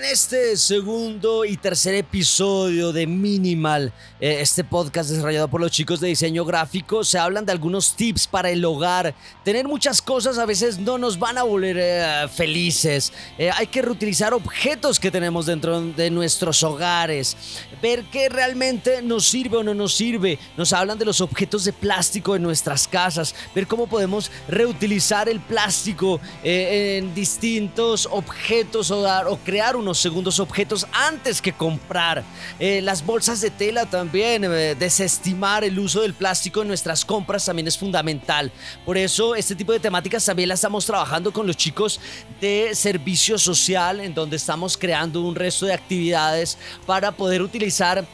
En 0.00 0.06
este 0.06 0.56
segundo 0.56 1.44
y 1.44 1.58
tercer 1.58 1.94
episodio 1.94 2.90
de 2.90 3.06
Minimal, 3.06 3.92
eh, 4.18 4.38
este 4.40 4.64
podcast 4.64 5.10
desarrollado 5.10 5.48
por 5.48 5.60
los 5.60 5.70
chicos 5.70 6.00
de 6.00 6.08
diseño 6.08 6.46
gráfico, 6.46 7.04
se 7.04 7.18
hablan 7.18 7.44
de 7.44 7.52
algunos 7.52 7.94
tips 7.96 8.26
para 8.26 8.48
el 8.48 8.64
hogar. 8.64 9.14
Tener 9.44 9.68
muchas 9.68 10.00
cosas 10.00 10.38
a 10.38 10.46
veces 10.46 10.78
no 10.78 10.96
nos 10.96 11.18
van 11.18 11.36
a 11.36 11.42
volver 11.42 11.76
eh, 11.78 12.28
felices. 12.34 13.12
Eh, 13.36 13.50
hay 13.54 13.66
que 13.66 13.82
reutilizar 13.82 14.32
objetos 14.32 14.98
que 14.98 15.10
tenemos 15.10 15.44
dentro 15.44 15.82
de 15.82 16.10
nuestros 16.10 16.62
hogares. 16.62 17.36
Ver 17.82 18.04
qué 18.04 18.30
realmente 18.30 19.02
nos 19.02 19.26
sirve 19.26 19.58
o 19.58 19.62
no 19.62 19.74
nos 19.74 19.94
sirve. 19.94 20.38
Nos 20.56 20.72
hablan 20.72 20.98
de 20.98 21.04
los 21.04 21.20
objetos 21.20 21.66
de 21.66 21.74
plástico 21.74 22.34
en 22.34 22.42
nuestras 22.42 22.88
casas. 22.88 23.34
Ver 23.54 23.66
cómo 23.66 23.86
podemos 23.86 24.30
reutilizar 24.48 25.28
el 25.28 25.40
plástico 25.40 26.22
en 26.42 27.14
distintos 27.14 28.08
objetos 28.10 28.90
o, 28.90 29.02
dar, 29.02 29.26
o 29.26 29.36
crear 29.36 29.76
segundos 29.98 30.40
objetos 30.40 30.86
antes 30.92 31.42
que 31.42 31.52
comprar. 31.52 32.22
Eh, 32.58 32.80
las 32.82 33.04
bolsas 33.04 33.40
de 33.40 33.50
tela 33.50 33.86
también, 33.86 34.44
eh, 34.44 34.74
desestimar 34.74 35.64
el 35.64 35.78
uso 35.78 36.02
del 36.02 36.14
plástico 36.14 36.62
en 36.62 36.68
nuestras 36.68 37.04
compras 37.04 37.44
también 37.44 37.68
es 37.68 37.76
fundamental. 37.76 38.52
Por 38.84 38.96
eso 38.96 39.34
este 39.34 39.54
tipo 39.54 39.72
de 39.72 39.80
temáticas 39.80 40.24
también 40.24 40.48
las 40.48 40.60
estamos 40.60 40.86
trabajando 40.86 41.32
con 41.32 41.46
los 41.46 41.56
chicos 41.56 42.00
de 42.40 42.74
servicio 42.74 43.38
social, 43.38 44.00
en 44.00 44.14
donde 44.14 44.36
estamos 44.36 44.76
creando 44.76 45.22
un 45.22 45.34
resto 45.34 45.66
de 45.66 45.74
actividades 45.74 46.58
para 46.86 47.12
poder 47.12 47.42
utilizar 47.42 48.04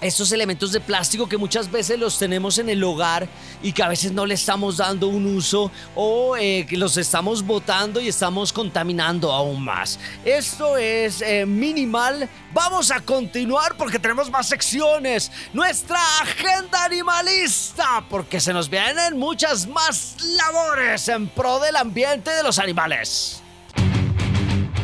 estos 0.00 0.32
elementos 0.32 0.72
de 0.72 0.80
plástico 0.80 1.28
que 1.28 1.36
muchas 1.36 1.70
veces 1.70 1.98
los 1.98 2.18
tenemos 2.18 2.58
en 2.58 2.68
el 2.68 2.82
hogar 2.84 3.28
y 3.62 3.72
que 3.72 3.82
a 3.82 3.88
veces 3.88 4.12
no 4.12 4.26
le 4.26 4.34
estamos 4.34 4.76
dando 4.76 5.08
un 5.08 5.26
uso 5.26 5.70
o 5.94 6.36
eh, 6.36 6.66
que 6.68 6.76
los 6.76 6.96
estamos 6.96 7.44
botando 7.44 8.00
y 8.00 8.08
estamos 8.08 8.52
contaminando 8.52 9.32
aún 9.32 9.64
más. 9.64 9.98
Esto 10.24 10.76
es 10.76 11.22
eh, 11.22 11.46
minimal. 11.46 12.28
Vamos 12.52 12.90
a 12.90 13.00
continuar 13.00 13.76
porque 13.76 13.98
tenemos 13.98 14.30
más 14.30 14.48
secciones. 14.48 15.30
Nuestra 15.52 15.98
agenda 16.20 16.84
animalista 16.84 18.04
porque 18.08 18.40
se 18.40 18.52
nos 18.52 18.68
vienen 18.68 19.18
muchas 19.18 19.66
más 19.66 20.16
labores 20.22 21.08
en 21.08 21.28
pro 21.28 21.60
del 21.60 21.76
ambiente 21.76 22.30
de 22.30 22.42
los 22.42 22.58
animales. 22.58 23.40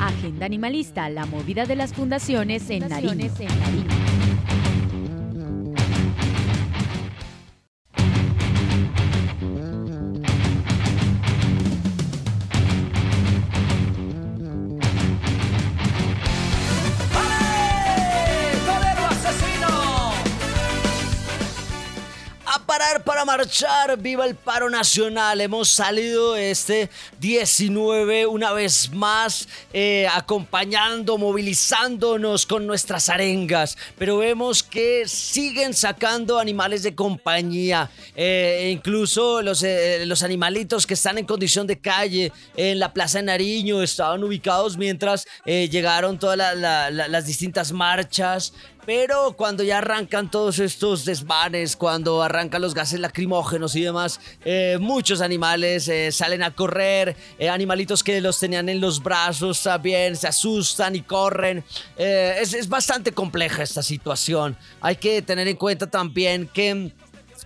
Agenda 0.01 0.47
animalista, 0.47 1.11
la 1.11 1.27
movida 1.27 1.67
de 1.67 1.77
las 1.77 1.93
fundaciones 1.93 2.71
en 2.71 2.89
Nariño. 2.89 3.29
para 3.37 4.00
marchar, 23.37 23.97
viva 23.97 24.27
el 24.27 24.35
paro 24.35 24.69
nacional. 24.69 25.41
Hemos 25.41 25.69
salido 25.69 26.35
este 26.35 26.91
19 27.21 28.27
una 28.27 28.53
vez 28.53 28.91
más, 28.93 29.49
eh, 29.73 30.09
acompañando, 30.13 31.17
movilizándonos 31.17 32.45
con 32.45 32.67
nuestras 32.67 33.09
arengas, 33.09 33.79
pero 33.97 34.17
vemos 34.17 34.65
que 34.65 35.07
siguen 35.07 35.75
sacando 35.75 36.41
animales 36.41 36.83
de 36.83 36.97
compañía, 36.97 37.89
eh, 38.17 38.73
incluso 38.73 39.43
los, 39.43 39.63
eh, 39.63 40.05
los 40.07 40.25
animalitos 40.25 40.85
que 40.85 40.95
están 40.95 41.17
en 41.17 41.25
condición 41.25 41.69
de 41.69 41.79
calle 41.79 42.33
en 42.57 42.81
la 42.81 42.93
Plaza 42.93 43.19
de 43.19 43.27
Nariño 43.27 43.81
estaban 43.81 44.25
ubicados 44.25 44.77
mientras 44.77 45.25
llegaron 45.45 46.19
todas 46.19 46.57
las 46.57 47.27
distintas 47.27 47.71
marchas. 47.71 48.53
Pero 48.87 49.35
cuando 49.37 49.63
ya 49.63 49.79
arrancan 49.79 50.31
todos 50.31 50.59
estos 50.59 51.05
desvanes, 51.05 51.77
cuando 51.77 52.23
arrancan 52.23 52.63
los 52.63 52.75
gases 52.75 52.99
lacrimógenos 52.99 53.77
y 53.77 53.83
demás, 53.83 54.21
eh, 54.45 54.79
muchos 54.81 55.21
animales 55.21 55.87
eh, 55.89 56.11
salen 56.11 56.43
a 56.43 56.51
correr, 56.51 57.15
eh, 57.39 57.49
animalitos 57.49 58.03
que 58.03 58.21
los 58.21 58.41
tenían 58.41 58.69
en 58.69 58.81
los 58.81 59.03
brazos 59.03 59.63
también 59.63 60.17
se 60.17 60.29
asustan 60.29 60.97
y 60.97 61.03
corren. 61.03 61.63
Es, 61.97 62.55
es 62.55 62.69
bastante 62.69 63.13
compleja 63.13 63.63
esta 63.63 63.83
situación. 63.83 64.57
Hay 64.81 64.97
que 64.97 65.23
tener 65.23 65.47
en 65.49 65.57
cuenta 65.57 65.87
también 65.87 66.49
que 66.49 66.93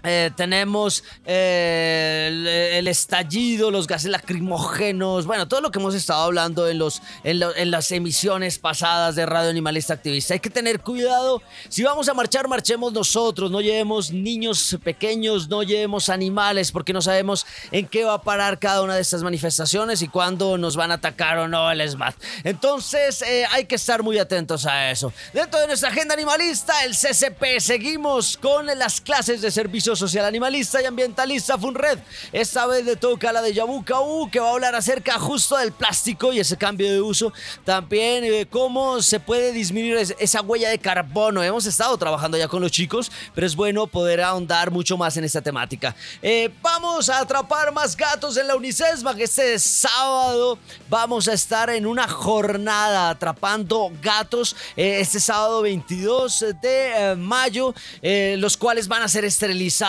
eh, 0.05 0.31
tenemos 0.37 1.03
eh, 1.25 2.77
el, 2.79 2.89
estallido, 2.89 3.71
los 3.71 3.87
gases 3.87 4.11
lacrimógenos, 4.11 5.27
bueno, 5.27 5.49
todo 5.49 5.63
lo 5.63 5.71
que 5.71 5.79
hemos 5.79 5.95
estado 5.95 6.25
hablando 6.25 6.69
en, 6.69 6.79
los, 6.79 7.01
en, 7.23 7.71
las 7.71 7.91
emisiones 7.91 8.59
pasadas 8.59 9.17
de 9.17 9.25
Radio 9.25 9.49
Animalista 9.49 9.95
Activista. 9.95 10.35
Hay 10.35 10.41
que 10.41 10.51
tener 10.51 10.81
cuidado. 10.81 11.43
Si 11.69 11.83
vamos 11.83 12.09
a 12.09 12.15
marchar, 12.15 12.49
marchemos 12.49 12.93
nosotros. 12.93 13.51
No 13.51 13.61
llevemos 13.61 14.11
niños 14.11 14.77
pequeños, 14.85 15.49
no 15.49 15.63
llevemos 15.63 16.11
animales, 16.11 16.71
porque 16.71 16.93
no 16.93 17.01
sabemos 17.01 17.47
en 17.71 17.87
qué 17.87 18.05
va 18.05 18.15
a 18.15 18.23
parar 18.23 18.59
cada 18.59 18.83
una 18.83 18.97
de 18.97 19.01
estas 19.01 19.23
manifestaciones 19.23 20.03
y 20.03 20.09
cuándo 20.09 20.59
nos 20.59 20.77
van 20.77 20.91
a 20.91 20.95
atacar 20.95 21.39
o 21.39 21.49
no 21.49 21.71
el 21.71 21.89
SMAT. 21.89 22.15
Entonces, 22.45 23.23
eh, 23.23 23.47
hay 23.51 23.65
que 23.65 23.77
estar 23.77 24.03
muy 24.03 24.19
atentos 24.19 24.67
a 24.67 24.91
eso. 24.91 25.13
Dentro 25.33 25.61
de 25.61 25.67
nuestra 25.67 25.89
agenda 25.89 26.15
animalista, 26.15 26.85
el 26.85 26.95
CCP, 26.95 27.61
seguimos 27.61 28.37
con 28.37 28.67
las 28.67 29.01
clases 29.01 29.41
de 29.41 29.51
social 29.97 30.25
animalista 30.25 30.81
y 30.83 30.87
ambientalista 30.87 31.59
FUNRED. 31.59 31.99
Esta 32.33 32.67
vez 32.67 32.85
le 32.85 32.97
toca 32.97 33.33
la 33.33 33.43
de 33.43 33.53
Yabuca 33.53 34.01
U, 34.01 34.31
que 34.31 34.41
va 34.41 34.49
a 34.49 34.53
hablar 34.53 34.75
acerca 34.75 35.19
justo 35.19 35.57
del 35.57 35.73
plástico 35.73 36.33
y 36.33 36.41
ese 36.41 36.57
cambio 36.57 36.91
de 36.91 37.01
uso. 37.01 37.33
También 37.65 38.25
eh, 38.25 38.47
cómo 38.51 39.03
se 39.03 39.21
puede 39.21 39.53
disminuir 39.53 40.15
esa 40.19 40.41
huella 40.41 40.71
de 40.71 40.79
carbono. 40.79 41.43
Hemos 41.43 41.67
estado 41.67 41.97
trabajando 41.99 42.39
ya 42.39 42.49
con 42.49 42.63
los 42.63 42.73
chicos, 42.73 43.13
pero 43.35 43.47
es 43.47 43.55
bueno 43.55 43.87
poder 43.87 44.21
ahondar 44.21 44.71
mucho 44.71 44.97
más 44.97 45.17
en 45.17 45.25
esta 45.25 45.43
temática. 45.43 45.95
Eh, 46.23 46.51
vamos 46.63 47.09
a 47.09 47.19
atrapar 47.19 47.73
más 47.73 47.97
gatos 47.97 48.37
en 48.37 48.47
la 48.47 48.57
Unicesma, 48.57 49.15
que 49.15 49.25
este 49.25 49.59
sábado 49.59 50.59
vamos 50.89 51.29
a 51.29 51.33
estar 51.35 51.71
en 51.71 51.87
una 51.87 52.09
jornada 52.09 53.11
atrapando 53.11 53.93
gatos. 54.01 54.57
Eh, 54.77 55.01
este 55.01 55.21
sábado 55.21 55.63
22 55.63 56.45
de 56.63 57.15
mayo, 57.17 57.75
los 58.03 58.57
cuales 58.57 58.89
van 58.89 59.03
a 59.03 59.09
ser 59.09 59.25
esterilizados 59.25 59.84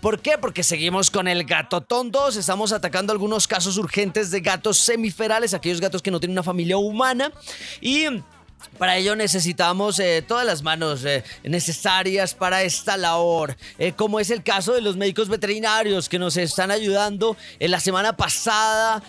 ¿Por 0.00 0.20
qué? 0.20 0.36
Porque 0.36 0.64
seguimos 0.64 1.10
con 1.10 1.28
el 1.28 1.44
gatotón 1.44 2.10
2. 2.10 2.36
Estamos 2.36 2.72
atacando 2.72 3.12
algunos 3.12 3.46
casos 3.46 3.76
urgentes 3.78 4.32
de 4.32 4.40
gatos 4.40 4.78
semiferales, 4.78 5.54
aquellos 5.54 5.80
gatos 5.80 6.02
que 6.02 6.10
no 6.10 6.18
tienen 6.18 6.34
una 6.34 6.42
familia 6.42 6.76
humana. 6.76 7.30
Y 7.80 8.06
para 8.78 8.96
ello 8.96 9.14
necesitamos 9.14 10.00
eh, 10.00 10.24
todas 10.26 10.44
las 10.44 10.62
manos 10.62 11.04
eh, 11.04 11.22
necesarias 11.44 12.34
para 12.34 12.62
esta 12.64 12.96
labor, 12.96 13.56
eh, 13.78 13.92
como 13.92 14.18
es 14.18 14.30
el 14.30 14.42
caso 14.42 14.72
de 14.72 14.80
los 14.80 14.96
médicos 14.96 15.28
veterinarios 15.28 16.08
que 16.08 16.18
nos 16.18 16.36
están 16.36 16.72
ayudando. 16.72 17.36
La 17.60 17.78
semana 17.78 18.16
pasada 18.16 19.02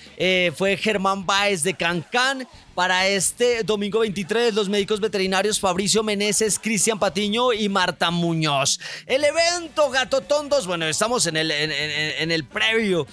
fue 0.55 0.78
Germán 0.78 1.26
Báez 1.26 1.64
de 1.64 1.74
Cancán. 1.74 2.47
Para 2.76 3.07
este 3.07 3.63
domingo 3.63 3.99
23, 3.99 4.53
los 4.53 4.67
médicos 4.67 4.99
veterinarios 4.99 5.59
Fabricio 5.59 6.01
Meneses, 6.03 6.57
Cristian 6.57 6.97
Patiño 6.97 7.53
y 7.53 7.69
Marta 7.69 8.09
Muñoz. 8.09 8.80
El 9.05 9.24
evento 9.24 9.89
Gatotondos, 9.91 10.65
bueno, 10.65 10.86
estamos 10.86 11.28
en 11.28 11.38
el, 11.38 11.51
en 11.51 12.32
el 12.32 12.45
previo 12.45 13.05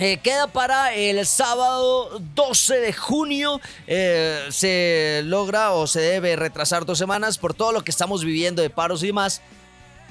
eh, 0.00 0.18
queda 0.22 0.46
para 0.46 0.94
el 0.94 1.26
sábado 1.26 2.20
12 2.36 2.76
de 2.76 2.92
junio. 2.92 3.60
Eh, 3.88 4.46
se 4.50 5.22
logra 5.24 5.72
o 5.72 5.88
se 5.88 6.00
debe 6.00 6.36
retrasar 6.36 6.86
dos 6.86 6.98
semanas 6.98 7.36
por 7.36 7.52
todo 7.52 7.72
lo 7.72 7.82
que 7.82 7.90
estamos 7.90 8.24
viviendo 8.24 8.62
de 8.62 8.70
paros 8.70 9.02
y 9.02 9.12
más 9.12 9.42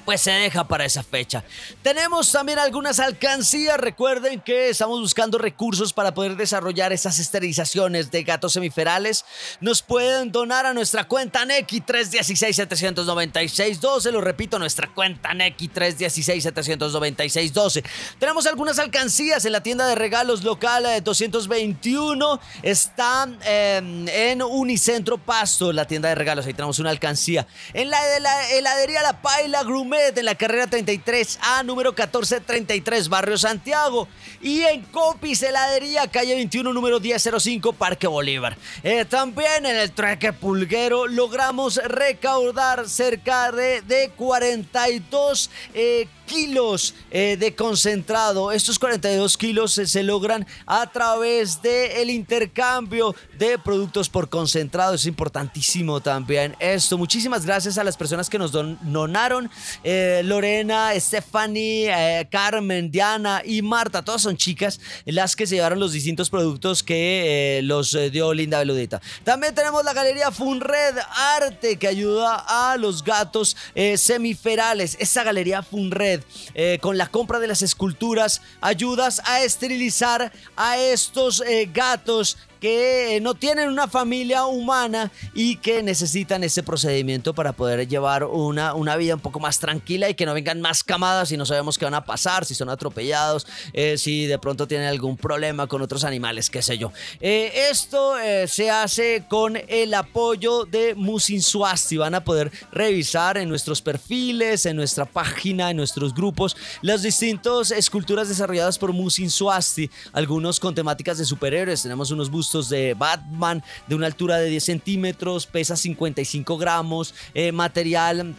pues 0.08 0.22
se 0.22 0.32
deja 0.32 0.68
para 0.70 0.86
esa 0.86 1.04
fecha. 1.04 1.44
Tenemos 1.82 2.32
también 2.32 2.60
algunas 2.60 3.02
alcancías. 3.02 3.78
Recuerden 3.78 4.40
que 4.40 4.70
estamos 4.70 5.02
buscando 5.02 5.38
recursos 5.38 5.92
para 5.92 6.14
poder 6.14 6.38
desarrollar 6.38 6.94
esas 6.94 7.20
esterilizaciones 7.20 8.10
de 8.10 8.24
gatos 8.24 8.54
semiferales. 8.54 9.26
Nos 9.60 9.82
pueden 9.82 10.32
donar 10.32 10.66
a 10.66 10.74
nuestra 10.74 11.10
cuenta 11.10 11.44
Neki 11.44 11.82
316-796-12. 11.82 14.12
Lo 14.12 14.22
repito, 14.22 14.58
nuestra 14.60 14.88
cuenta 14.94 15.34
Neki 15.34 15.68
316-796-12. 15.68 17.84
Tenemos 18.18 18.48
algunas 18.48 18.80
alcancías 18.80 19.44
en 19.44 19.52
la 19.52 19.62
tienda 19.62 19.86
de 19.88 19.96
regalos 19.96 20.46
local 20.46 20.86
221. 21.04 22.40
Eh, 22.64 22.72
Está 22.72 23.28
em, 23.44 24.08
en 24.08 24.42
Unicentro 24.42 25.18
Pasto, 25.18 25.74
la 25.74 25.86
tienda 25.86 26.08
de 26.08 26.16
regalos. 26.16 26.46
Ahí 26.46 26.54
tenemos 26.54 26.80
una 26.80 26.92
alcancía. 26.92 27.46
En 27.74 27.90
la, 27.90 28.02
de 28.06 28.22
la 28.22 28.52
heladería 28.52 29.02
La 29.02 29.22
Paila 29.22 29.64
Grumet 29.64 29.97
de 29.98 30.24
la 30.24 30.36
carrera 30.36 30.68
33A, 30.68 31.66
número 31.66 31.92
1433, 31.92 33.10
Barrio 33.10 33.38
Santiago. 33.38 34.08
Y 34.42 34.62
en 34.62 34.84
Copis 34.84 35.42
Heladería, 35.42 36.08
calle 36.08 36.36
21, 36.36 36.72
número 36.72 37.00
1005, 37.00 37.74
Parque 37.74 38.06
Bolívar. 38.06 38.56
Eh, 38.84 39.06
también 39.06 39.66
en 39.66 39.76
el 39.76 39.92
Treque 39.92 40.34
Pulguero 40.34 41.08
logramos 41.08 41.78
recaudar 41.84 42.88
cerca 42.88 43.52
de, 43.52 43.82
de 43.82 44.12
42 44.16 45.50
eh, 45.74 46.08
kilos 46.28 46.94
eh, 47.10 47.38
de 47.40 47.56
concentrado. 47.56 48.52
Estos 48.52 48.78
42 48.78 49.36
kilos 49.38 49.74
se, 49.74 50.04
logran 50.04 50.46
a 50.68 50.86
través 50.92 51.62
del 51.62 52.12
intercambio 52.12 53.16
de 53.40 53.58
productos 53.58 54.10
por 54.10 54.30
concentrado. 54.30 54.94
Es 54.94 55.06
importantísimo 55.08 56.00
también 56.02 56.56
esto. 56.60 56.98
Muchísimas 56.98 57.46
gracias 57.46 57.78
a 57.80 57.84
las 57.84 57.98
personas 57.98 58.30
que 58.30 58.38
nos 58.38 58.52
donaron. 58.52 59.50
Eh, 59.90 60.22
Lorena, 60.26 60.92
Stephanie, 61.00 61.88
eh, 61.90 62.28
Carmen, 62.30 62.92
Diana 62.92 63.42
y 63.46 63.62
Marta. 63.62 64.04
Todas 64.04 64.22
son 64.22 64.36
chicas 64.36 64.82
las 65.06 65.34
que 65.34 65.48
se 65.48 65.56
llevaron 65.56 65.80
los 65.80 65.94
distintos 65.94 66.30
productos 66.30 66.84
que 66.84 67.62
los 67.64 67.98
dio 68.12 68.34
Linda 68.34 68.60
Beludita. 68.60 69.02
También 69.24 69.56
tenemos 69.56 69.86
la 69.86 69.94
galería 69.94 70.30
Funred 70.32 70.98
Arte 71.38 71.78
que 71.78 71.88
ayuda 71.88 72.44
a 72.48 72.76
los 72.76 73.02
gatos 73.02 73.56
semiferales. 73.96 74.98
Esa 75.00 75.24
galería 75.24 75.64
Funred 75.64 76.22
eh, 76.54 76.80
con 76.82 76.98
la 76.98 77.08
compra 77.08 77.40
de 77.40 77.48
las 77.48 77.62
esculturas, 77.62 78.42
ayudas 78.62 79.22
a 79.26 79.44
esterilizar 79.44 80.32
a 80.56 80.78
estos 80.78 81.42
eh, 81.42 81.70
gatos 81.74 82.38
que 82.60 83.20
no 83.22 83.34
tienen 83.34 83.70
una 83.70 83.88
familia 83.88 84.46
humana 84.46 85.12
y 85.34 85.58
que 85.58 85.84
necesitan 85.84 86.44
ese 86.44 86.64
procedimiento 86.64 87.34
para 87.34 87.54
poder 87.54 87.88
llevar 87.88 88.24
una, 88.24 88.74
una 88.74 88.96
vida 88.96 89.16
un 89.16 89.22
poco 89.22 89.40
más 89.40 89.60
tranquila 89.60 90.10
y 90.10 90.16
que 90.16 90.26
no 90.26 90.34
vengan 90.34 90.62
más 90.62 90.84
camadas 90.84 91.32
y 91.32 91.38
no 91.38 91.46
sabemos 91.46 91.78
qué 91.78 91.86
van 91.86 91.94
a 91.94 92.06
pasar, 92.06 92.46
si 92.46 92.56
son 92.56 92.70
atropellados, 92.70 93.48
eh, 93.74 93.98
si 93.98 94.26
de 94.26 94.40
pronto 94.40 94.68
tienen 94.68 94.88
algún 94.88 95.18
problema 95.18 95.68
con 95.68 95.82
otros 95.82 96.04
animales, 96.04 96.50
qué 96.50 96.62
sé 96.62 96.78
yo. 96.78 96.92
Eh, 97.20 97.70
esto 97.70 98.18
eh, 98.20 98.48
se 98.48 98.70
hace 98.70 99.24
con 99.28 99.58
el 99.68 99.94
apoyo 99.94 100.66
de 100.66 100.96
Musin 100.96 101.42
Swasti. 101.42 101.98
Van 101.98 102.16
a 102.16 102.24
poder 102.24 102.52
revisar 102.72 103.38
en 103.38 103.50
nuestros 103.50 103.82
perfiles, 103.82 104.66
en 104.66 104.76
nuestra 104.76 105.06
página, 105.06 105.72
en 105.72 105.78
nuestros 105.78 106.14
grupos, 106.14 106.56
las 106.82 107.02
distintas 107.02 107.72
esculturas 107.72 108.30
desarrolladas 108.30 108.78
por 108.78 108.94
Musin 108.94 109.30
Swasti, 109.30 109.90
algunos 110.14 110.60
con 110.60 110.76
temáticas 110.76 111.18
de 111.18 111.26
superhéroes. 111.26 111.82
Tenemos 111.84 112.12
unos 112.12 112.30
de 112.70 112.94
Batman 112.94 113.64
de 113.88 113.96
una 113.96 114.08
altura 114.08 114.38
de 114.38 114.50
10 114.50 114.64
centímetros, 114.64 115.46
pesa 115.46 115.76
55 115.76 116.58
gramos, 116.58 117.14
eh, 117.34 117.52
material 117.52 118.36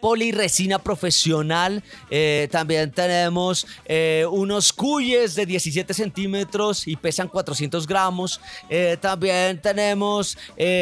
poliresina 0.00 0.78
profesional. 0.78 1.82
Eh, 2.10 2.48
también 2.50 2.90
tenemos 2.90 3.66
eh, 3.84 4.24
unos 4.30 4.72
cuyes 4.72 5.34
de 5.34 5.46
17 5.46 5.92
centímetros 5.94 6.86
y 6.86 6.96
pesan 6.96 7.28
400 7.28 7.86
gramos. 7.86 8.40
Eh, 8.68 8.96
también 9.00 9.60
tenemos 9.60 10.36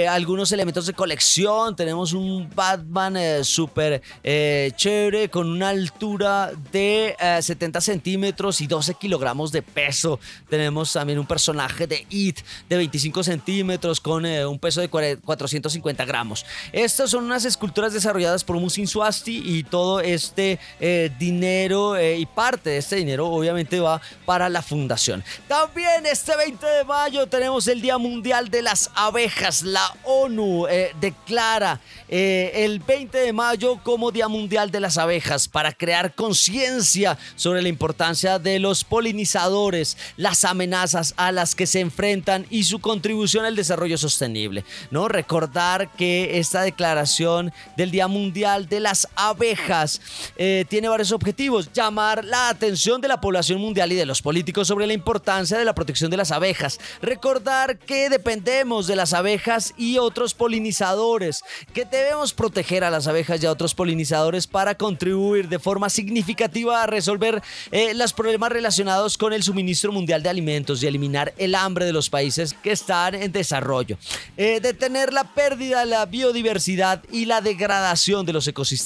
algunos 0.09 0.53
elementos 0.53 0.87
de 0.87 0.93
colección. 0.93 1.77
Tenemos 1.77 2.13
un 2.13 2.49
Batman 2.55 3.45
súper 3.45 4.03
chévere 4.23 5.29
con 5.29 5.49
una 5.49 5.71
altura 5.71 6.53
de 6.73 7.15
70 7.41 7.81
centímetros 7.81 8.61
y 8.61 8.67
12 8.67 8.95
kilogramos 8.95 9.53
de 9.53 9.63
peso. 9.63 10.19
Tenemos 10.49 10.93
también 10.93 11.19
un 11.19 11.27
personaje 11.27 11.87
de 11.87 12.07
It 12.11 12.41
de 12.69 12.77
25 12.77 13.23
centímetros 13.23 14.01
con 14.01 14.25
un 14.25 14.59
peso 14.59 14.81
de 14.81 14.89
450 14.89 16.05
gramos. 16.05 16.45
Estas 16.73 17.11
son 17.11 17.25
unas 17.25 17.45
esculturas 17.45 17.93
desarrolladas 17.93 18.45
por 18.45 18.57
Musin 18.57 18.87
y 19.27 19.63
todo 19.63 20.01
este 20.01 20.59
eh, 20.81 21.11
dinero 21.19 21.97
eh, 21.97 22.19
y 22.19 22.27
parte 22.27 22.71
de 22.71 22.79
este 22.79 22.97
dinero 22.97 23.29
obviamente 23.29 23.79
va 23.79 24.01
para 24.25 24.49
la 24.49 24.63
fundación. 24.63 25.23
También 25.47 26.07
este 26.07 26.37
20 26.37 26.67
de 26.67 26.85
mayo 26.85 27.27
tenemos 27.29 27.69
el 27.69 27.81
Día 27.81 27.99
Mundial 27.99 28.49
de 28.49 28.63
las 28.63 28.91
Abejas. 28.97 29.63
La 29.63 29.95
ONU 30.05 30.67
eh, 30.67 30.93
declara 31.01 31.81
el 32.09 32.81
20 32.81 33.19
de 33.19 33.33
mayo 33.33 33.79
como 33.83 34.11
Día 34.11 34.29
Mundial 34.29 34.71
de 34.71 34.81
las 34.81 34.99
Abejas 34.99 35.49
para 35.49 35.73
crear 35.73 36.15
conciencia 36.15 37.19
sobre 37.37 37.63
la 37.63 37.69
importancia 37.69 38.39
de 38.39 38.59
los 38.59 38.85
polinizadores, 38.85 39.97
las 40.17 40.45
amenazas 40.45 41.15
a 41.17 41.31
las 41.33 41.55
que 41.55 41.67
se 41.67 41.81
enfrentan 41.81 42.47
y 42.51 42.65
su 42.65 42.81
contribución 42.81 43.45
al 43.45 43.57
desarrollo 43.57 43.99
sostenible. 43.99 44.65
¿no? 44.91 45.09
Recordar 45.09 45.91
que 45.93 46.39
esta 46.39 46.63
declaración 46.63 47.53
del 47.77 47.91
Día 47.91 48.09
Mundial 48.09 48.69
de 48.69 48.81
las 48.81 48.96
abejas. 49.17 50.01
Eh, 50.37 50.65
tiene 50.69 50.89
varios 50.89 51.13
objetivos. 51.13 51.73
Llamar 51.73 52.25
la 52.25 52.49
atención 52.49 53.01
de 53.01 53.09
la 53.09 53.21
población 53.21 53.61
mundial 53.61 53.93
y 53.93 53.97
de 53.97 54.07
los 54.07 54.23
políticos 54.23 54.69
sobre 54.69 54.87
la 54.87 54.93
importancia 54.93 55.59
de 55.59 55.65
la 55.65 55.75
protección 55.75 56.11
de 56.11 56.17
las 56.17 56.31
abejas. 56.31 56.79
Recordar 57.03 57.79
que 57.79 58.09
dependemos 58.09 58.87
de 58.87 58.97
las 58.97 59.13
abejas 59.13 59.75
y 59.77 59.99
otros 59.99 60.35
polinizadores, 60.35 61.43
que 61.75 61.85
debemos 61.85 62.33
proteger 62.33 62.85
a 62.85 62.91
las 62.91 63.07
abejas 63.07 63.43
y 63.43 63.47
a 63.47 63.51
otros 63.51 63.75
polinizadores 63.75 64.47
para 64.47 64.77
contribuir 64.77 65.49
de 65.49 65.59
forma 65.59 65.91
significativa 65.91 66.83
a 66.83 66.87
resolver 66.87 67.43
eh, 67.73 67.93
los 67.95 68.13
problemas 68.13 68.53
relacionados 68.53 69.19
con 69.19 69.33
el 69.33 69.43
suministro 69.43 69.93
mundial 69.93 70.23
de 70.23 70.29
alimentos 70.29 70.83
y 70.83 70.87
eliminar 70.87 71.35
el 71.39 71.55
hambre 71.55 71.85
de 71.85 71.93
los 71.93 72.09
países 72.09 72.55
que 72.55 72.73
están 72.73 73.15
en 73.15 73.33
desarrollo. 73.33 73.99
Eh, 74.37 74.61
detener 74.61 75.13
la 75.13 75.25
pérdida 75.35 75.81
de 75.81 75.87
la 75.87 76.07
biodiversidad 76.07 77.03
y 77.11 77.25
la 77.25 77.41
degradación 77.41 78.25
de 78.25 78.33
los 78.33 78.47
ecosistemas 78.47 78.86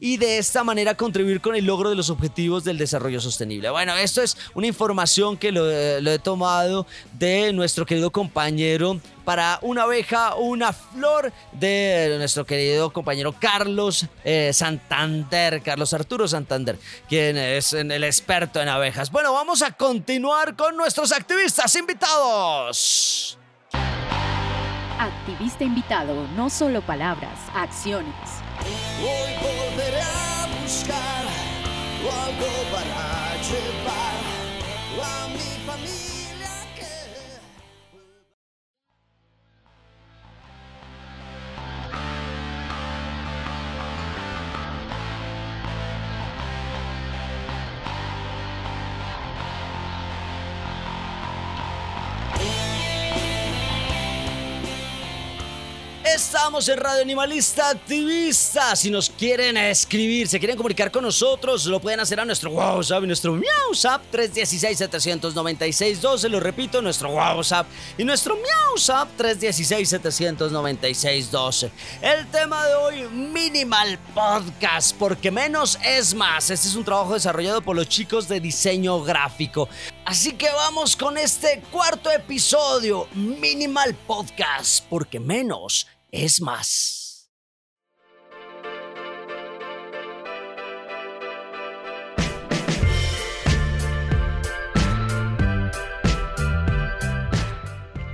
y 0.00 0.16
de 0.16 0.38
esta 0.38 0.64
manera 0.64 0.96
contribuir 0.96 1.40
con 1.40 1.54
el 1.54 1.64
logro 1.64 1.90
de 1.90 1.94
los 1.94 2.10
objetivos 2.10 2.64
del 2.64 2.76
desarrollo 2.76 3.20
sostenible. 3.20 3.70
Bueno, 3.70 3.94
esto 3.96 4.20
es 4.20 4.36
una 4.54 4.66
información 4.66 5.36
que 5.36 5.52
lo, 5.52 5.70
eh, 5.70 5.98
he 6.04 6.18
tomado 6.18 6.86
de 7.12 7.52
nuestro 7.52 7.86
querido 7.86 8.10
compañero 8.10 9.00
para 9.24 9.58
una 9.62 9.82
abeja, 9.82 10.34
una 10.34 10.72
flor 10.72 11.32
de 11.52 12.16
nuestro 12.18 12.44
querido 12.44 12.90
compañero 12.92 13.32
Carlos 13.38 14.06
eh, 14.24 14.50
Santander, 14.52 15.62
Carlos 15.62 15.92
Arturo 15.92 16.26
Santander, 16.26 16.78
quien 17.08 17.36
es 17.36 17.72
el 17.74 18.02
experto 18.04 18.60
en 18.60 18.68
abejas. 18.68 19.10
Bueno, 19.12 19.32
vamos 19.32 19.62
a 19.62 19.70
continuar 19.70 20.56
con 20.56 20.76
nuestros 20.76 21.12
activistas 21.12 21.76
invitados. 21.76 23.38
Activista 24.98 25.62
invitado, 25.62 26.26
no 26.34 26.50
solo 26.50 26.80
palabras, 26.82 27.38
acciones. 27.54 28.37
Hoy 28.60 29.30
volveré 29.40 30.00
a 30.02 30.48
buscar 30.62 31.24
algo 32.28 32.50
para 32.72 33.36
llevar 33.48 34.18
a 35.02 35.28
mi 35.28 35.48
familia 35.66 36.37
Estamos 56.28 56.68
en 56.68 56.76
Radio 56.76 57.00
Animalista 57.00 57.70
Activista. 57.70 58.76
Si 58.76 58.90
nos 58.90 59.08
quieren 59.08 59.56
escribir, 59.56 60.28
se 60.28 60.38
quieren 60.38 60.58
comunicar 60.58 60.90
con 60.90 61.02
nosotros, 61.02 61.64
lo 61.64 61.80
pueden 61.80 62.00
hacer 62.00 62.20
a 62.20 62.26
nuestro 62.26 62.50
WhatsApp 62.50 63.04
y 63.04 63.06
nuestro 63.06 63.32
MiauSap 63.32 64.02
316-796-12. 64.12 66.28
Lo 66.28 66.38
repito, 66.38 66.82
nuestro 66.82 67.08
WhatsApp 67.12 67.66
y 67.96 68.04
nuestro 68.04 68.36
MiauSap 68.36 69.08
316-796-12. 69.18 71.70
El 72.02 72.26
tema 72.26 72.66
de 72.66 72.74
hoy, 72.74 73.08
Minimal 73.08 73.98
Podcast, 74.14 74.94
porque 74.98 75.30
menos 75.30 75.78
es 75.82 76.12
más. 76.12 76.50
Este 76.50 76.68
es 76.68 76.74
un 76.74 76.84
trabajo 76.84 77.14
desarrollado 77.14 77.62
por 77.62 77.74
los 77.74 77.88
chicos 77.88 78.28
de 78.28 78.38
diseño 78.38 79.02
gráfico. 79.02 79.66
Así 80.04 80.32
que 80.32 80.50
vamos 80.50 80.94
con 80.94 81.16
este 81.16 81.62
cuarto 81.72 82.10
episodio, 82.10 83.08
Minimal 83.14 83.94
Podcast, 84.06 84.84
porque 84.90 85.18
menos 85.18 85.86
es 86.10 86.40
más. 86.40 86.98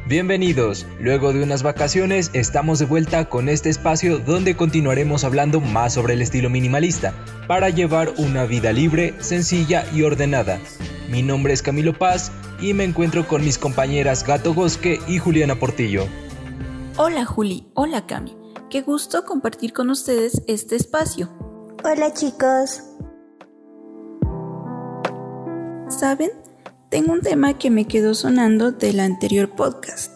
Bienvenidos, 0.07 0.87
luego 1.01 1.33
de 1.33 1.43
unas 1.43 1.63
vacaciones 1.63 2.31
estamos 2.35 2.79
de 2.79 2.85
vuelta 2.85 3.25
con 3.31 3.49
este 3.49 3.71
espacio 3.71 4.19
donde 4.19 4.55
continuaremos 4.55 5.25
hablando 5.25 5.61
más 5.61 5.95
sobre 5.95 6.13
el 6.13 6.21
estilo 6.21 6.51
minimalista, 6.51 7.15
para 7.49 7.71
llevar 7.71 8.13
una 8.19 8.45
vida 8.45 8.71
libre, 8.73 9.15
sencilla 9.21 9.87
y 9.95 10.03
ordenada. 10.03 10.61
Mi 11.09 11.23
nombre 11.23 11.55
es 11.55 11.63
Camilo 11.63 11.95
Paz 11.95 12.33
y 12.61 12.75
me 12.75 12.85
encuentro 12.85 13.27
con 13.27 13.45
mis 13.45 13.57
compañeras 13.57 14.27
Gato 14.27 14.53
Bosque 14.53 15.01
y 15.09 15.19
Juliana 15.19 15.55
Portillo. 15.59 16.07
Hola 16.97 17.25
Juli, 17.25 17.67
hola 17.75 18.07
Cami. 18.07 18.37
Qué 18.71 18.81
gusto 18.83 19.25
compartir 19.25 19.73
con 19.73 19.91
ustedes 19.91 20.43
este 20.47 20.77
espacio. 20.77 21.29
Hola 21.83 22.13
chicos. 22.13 22.85
¿Saben? 25.89 26.31
Tengo 26.91 27.13
un 27.13 27.21
tema 27.21 27.59
que 27.59 27.69
me 27.69 27.89
quedó 27.89 28.15
sonando 28.15 28.71
del 28.71 29.01
anterior 29.01 29.51
podcast, 29.57 30.13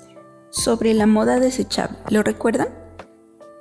sobre 0.51 0.95
la 0.95 1.09
moda 1.09 1.41
desechable. 1.41 1.99
¿Lo 2.11 2.23
recuerdan? 2.23 2.69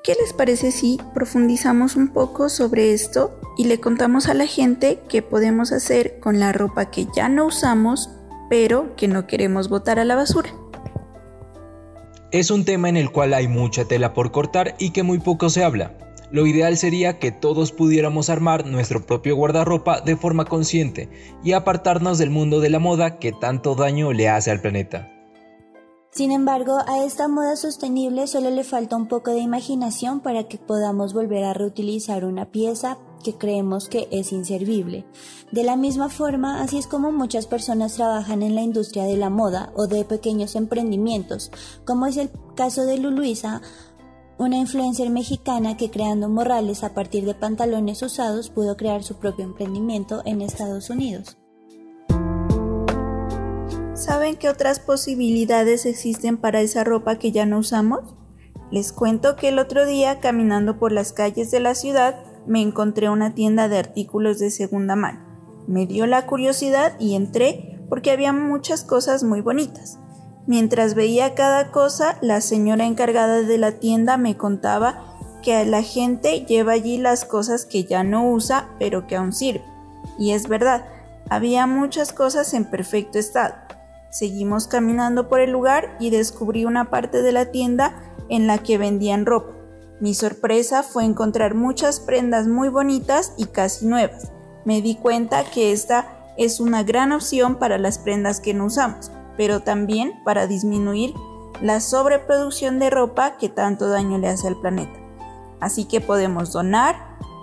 ¿Qué 0.04 0.14
les 0.22 0.34
parece 0.34 0.72
si 0.72 1.00
profundizamos 1.16 1.96
un 1.96 2.10
poco 2.10 2.50
sobre 2.50 2.94
esto 2.94 3.40
y 3.58 3.64
le 3.64 3.80
contamos 3.80 4.28
a 4.28 4.36
la 4.36 4.46
gente 4.46 5.02
qué 5.10 5.24
podemos 5.24 5.72
hacer 5.72 6.20
con 6.20 6.40
la 6.40 6.52
ropa 6.52 6.92
que 6.92 7.08
ya 7.16 7.30
no 7.30 7.48
usamos, 7.48 8.12
pero 8.48 8.96
que 8.96 9.08
no 9.08 9.26
queremos 9.26 9.70
botar 9.70 9.98
a 9.98 10.06
la 10.06 10.14
basura? 10.14 10.52
Es 12.38 12.52
un 12.52 12.66
tema 12.66 12.88
en 12.88 12.98
el 12.98 13.10
cual 13.10 13.34
hay 13.34 13.48
mucha 13.48 13.86
tela 13.86 14.14
por 14.14 14.32
cortar 14.32 14.76
y 14.78 14.92
que 14.92 15.02
muy 15.02 15.18
poco 15.18 15.50
se 15.50 15.64
habla. 15.64 15.98
Lo 16.30 16.46
ideal 16.46 16.78
sería 16.78 17.18
que 17.18 17.32
todos 17.32 17.72
pudiéramos 17.72 18.30
armar 18.30 18.64
nuestro 18.68 19.04
propio 19.04 19.36
guardarropa 19.36 20.02
de 20.02 20.16
forma 20.16 20.46
consciente 20.46 21.10
y 21.44 21.54
apartarnos 21.54 22.20
del 22.20 22.30
mundo 22.30 22.60
de 22.60 22.70
la 22.70 22.78
moda 22.78 23.18
que 23.18 23.32
tanto 23.32 23.74
daño 23.74 24.14
le 24.14 24.30
hace 24.30 24.52
al 24.52 24.62
planeta. 24.62 25.17
Sin 26.12 26.32
embargo, 26.32 26.78
a 26.88 27.04
esta 27.04 27.28
moda 27.28 27.56
sostenible 27.56 28.28
solo 28.28 28.50
le 28.50 28.64
falta 28.64 28.96
un 28.96 29.08
poco 29.08 29.32
de 29.32 29.40
imaginación 29.40 30.22
para 30.22 30.46
que 30.46 30.58
podamos 30.58 31.14
volver 31.14 31.44
a 31.44 31.54
reutilizar 31.54 32.26
una 32.26 32.46
pieza 32.52 32.98
que 33.24 33.36
creemos 33.36 33.88
que 33.90 34.08
es 34.12 34.32
inservible. 34.32 35.06
De 35.52 35.64
la 35.64 35.76
misma 35.76 36.10
forma, 36.10 36.62
así 36.62 36.78
es 36.78 36.88
como 36.88 37.12
muchas 37.12 37.46
personas 37.46 37.94
trabajan 37.94 38.42
en 38.42 38.56
la 38.56 38.62
industria 38.62 39.04
de 39.04 39.18
la 39.18 39.30
moda 39.30 39.72
o 39.76 39.88
de 39.88 40.06
pequeños 40.06 40.56
emprendimientos, 40.56 41.52
como 41.86 42.06
es 42.08 42.18
el 42.18 42.32
caso 42.56 42.86
de 42.86 42.98
Luluisa, 42.98 43.62
una 44.40 44.58
influencer 44.58 45.10
mexicana 45.10 45.78
que 45.78 45.90
creando 45.90 46.30
morrales 46.30 46.84
a 46.84 46.94
partir 46.94 47.26
de 47.26 47.34
pantalones 47.34 48.02
usados 48.02 48.50
pudo 48.50 48.78
crear 48.78 49.04
su 49.04 49.16
propio 49.16 49.46
emprendimiento 49.46 50.22
en 50.26 50.42
Estados 50.42 50.90
Unidos. 50.90 51.38
¿Saben 53.98 54.36
qué 54.36 54.48
otras 54.48 54.80
posibilidades 54.80 55.88
existen 55.88 56.38
para 56.38 56.62
esa 56.62 56.84
ropa 56.84 57.18
que 57.18 57.32
ya 57.32 57.48
no 57.48 57.58
usamos? 57.58 58.14
Les 58.70 58.94
cuento 58.94 59.36
que 59.36 59.48
el 59.48 59.58
otro 59.58 59.88
día, 59.88 60.20
caminando 60.20 60.78
por 60.78 60.92
las 60.92 61.14
calles 61.14 61.50
de 61.50 61.60
la 61.60 61.74
ciudad, 61.74 62.16
me 62.46 62.62
encontré 62.62 63.10
una 63.10 63.34
tienda 63.34 63.68
de 63.70 63.80
artículos 63.80 64.38
de 64.38 64.52
segunda 64.52 64.96
mano. 64.96 65.22
Me 65.66 65.88
dio 65.88 66.06
la 66.06 66.28
curiosidad 66.28 66.94
y 67.00 67.16
entré 67.16 67.84
porque 67.90 68.12
había 68.12 68.34
muchas 68.34 68.84
cosas 68.84 69.24
muy 69.24 69.42
bonitas. 69.42 69.98
Mientras 70.46 70.94
veía 70.94 71.34
cada 71.34 71.72
cosa, 71.72 72.20
la 72.22 72.40
señora 72.42 72.86
encargada 72.86 73.42
de 73.42 73.58
la 73.58 73.80
tienda 73.80 74.18
me 74.18 74.38
contaba 74.38 75.18
que 75.42 75.66
la 75.66 75.82
gente 75.82 76.46
lleva 76.46 76.74
allí 76.74 77.00
las 77.00 77.26
cosas 77.26 77.66
que 77.66 77.86
ya 77.86 78.04
no 78.04 78.30
usa, 78.30 78.70
pero 78.78 79.08
que 79.08 79.16
aún 79.16 79.34
sirven. 79.34 79.66
Y 80.20 80.34
es 80.34 80.48
verdad, 80.48 80.86
había 81.32 81.66
muchas 81.66 82.14
cosas 82.14 82.54
en 82.54 82.66
perfecto 82.66 83.18
estado. 83.18 83.56
Seguimos 84.18 84.68
caminando 84.68 85.30
por 85.30 85.42
el 85.42 85.52
lugar 85.52 85.96
y 86.00 86.10
descubrí 86.10 86.66
una 86.66 86.90
parte 86.90 87.22
de 87.22 87.32
la 87.32 87.52
tienda 87.52 88.16
en 88.30 88.48
la 88.48 88.58
que 88.58 88.80
vendían 88.80 89.28
ropa. 89.28 89.54
Mi 90.02 90.16
sorpresa 90.16 90.82
fue 90.82 91.06
encontrar 91.06 91.54
muchas 91.54 92.00
prendas 92.00 92.48
muy 92.48 92.70
bonitas 92.70 93.34
y 93.38 93.46
casi 93.46 93.86
nuevas. 93.86 94.32
Me 94.66 94.82
di 94.82 94.96
cuenta 94.96 95.44
que 95.44 95.72
esta 95.72 96.34
es 96.36 96.60
una 96.60 96.82
gran 96.82 97.12
opción 97.12 97.58
para 97.58 97.78
las 97.78 98.00
prendas 98.00 98.40
que 98.40 98.56
no 98.56 98.66
usamos 98.66 99.12
pero 99.38 99.60
también 99.60 100.14
para 100.26 100.48
disminuir 100.48 101.14
la 101.62 101.80
sobreproducción 101.80 102.80
de 102.80 102.90
ropa 102.90 103.38
que 103.38 103.50
tanto 103.50 103.88
daño 103.88 104.18
le 104.18 104.30
hace 104.30 104.48
al 104.48 104.60
planeta. 104.60 105.00
Así 105.60 105.86
que 105.86 106.02
podemos 106.02 106.52
donar, 106.52 106.96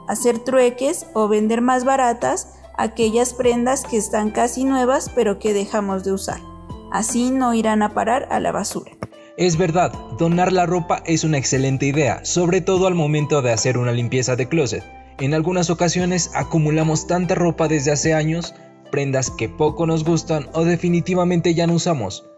hacer 0.09 0.41
trueques 0.41 1.07
o 1.15 1.29
vender 1.29 1.61
más 1.61 1.85
baratas 1.85 2.49
aquellas 2.77 3.33
prendas 3.33 3.85
que 3.85 3.97
están 3.97 4.33
casi 4.33 4.65
nuevas 4.65 5.09
pero 5.15 5.39
que 5.39 5.55
dejamos 5.55 6.03
de 6.03 6.13
usar. 6.13 6.54
Así 6.95 7.33
no 7.33 7.55
irán 7.55 7.83
a 7.83 7.93
parar 7.93 8.29
a 8.31 8.39
la 8.39 8.53
basura. 8.53 8.93
Es 9.37 9.57
verdad, 9.57 9.93
donar 10.17 10.53
la 10.53 10.65
ropa 10.65 11.03
es 11.07 11.25
una 11.25 11.39
excelente 11.39 11.87
idea, 11.87 12.25
sobre 12.25 12.61
todo 12.61 12.87
al 12.87 12.95
momento 12.95 13.43
de 13.43 13.51
hacer 13.51 13.79
una 13.79 13.91
limpieza 13.91 14.37
de 14.37 14.47
closet. 14.47 14.85
En 15.19 15.35
algunas 15.35 15.71
ocasiones 15.71 16.31
acumulamos 16.35 17.09
tanta 17.09 17.35
ropa 17.35 17.67
desde 17.67 17.91
hace 17.91 18.15
años 18.15 18.55
prendas 18.93 19.33
que 19.33 19.49
poco 19.49 19.89
nos 19.89 20.05
gustan 20.05 20.47
o 20.53 20.65
definitivamente 20.65 21.53
ya 21.53 21.67
no 21.67 21.75
usamos. 21.75 22.31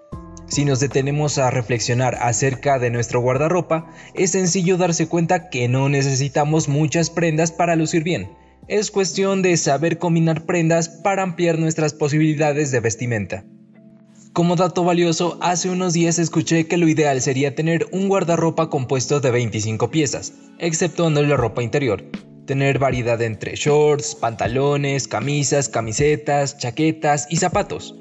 Si 0.47 0.65
nos 0.65 0.81
detenemos 0.81 1.37
a 1.37 1.51
reflexionar 1.51 2.15
acerca 2.15 2.79
de 2.79 2.89
nuestro 2.89 3.21
guardarropa, 3.21 3.91
es 4.15 4.31
sencillo 4.31 4.79
darse 4.79 5.07
cuenta 5.07 5.51
que 5.51 5.69
no 5.69 5.91
necesitamos 5.91 6.67
muchas 6.67 7.11
prendas 7.11 7.53
para 7.53 7.77
lucir 7.77 8.05
bien. 8.05 8.31
Es 8.69 8.91
cuestión 8.91 9.43
de 9.43 9.55
saber 9.59 9.99
combinar 9.99 10.47
prendas 10.47 10.89
para 10.89 11.25
ampliar 11.25 11.59
nuestras 11.59 11.93
posibilidades 11.93 12.71
de 12.71 12.81
vestimenta. 12.81 13.45
Como 14.37 14.55
dato 14.55 14.85
valioso, 14.85 15.39
hace 15.41 15.71
unos 15.71 15.95
días 15.95 16.19
escuché 16.19 16.67
que 16.67 16.77
lo 16.77 16.87
ideal 16.89 17.23
sería 17.23 17.55
tener 17.55 17.87
un 17.91 18.07
guardarropa 18.07 18.69
compuesto 18.69 19.19
de 19.19 19.31
25 19.31 19.91
piezas, 19.91 20.35
exceptuando 20.59 21.23
la 21.23 21.39
ropa 21.39 21.63
interior. 21.63 22.05
Tener 22.45 22.79
variedad 22.79 23.23
entre 23.23 23.57
shorts, 23.57 24.15
pantalones, 24.15 25.09
camisas, 25.09 25.71
camisetas, 25.71 26.59
chaquetas 26.59 27.27
y 27.31 27.37
zapatos. 27.37 27.95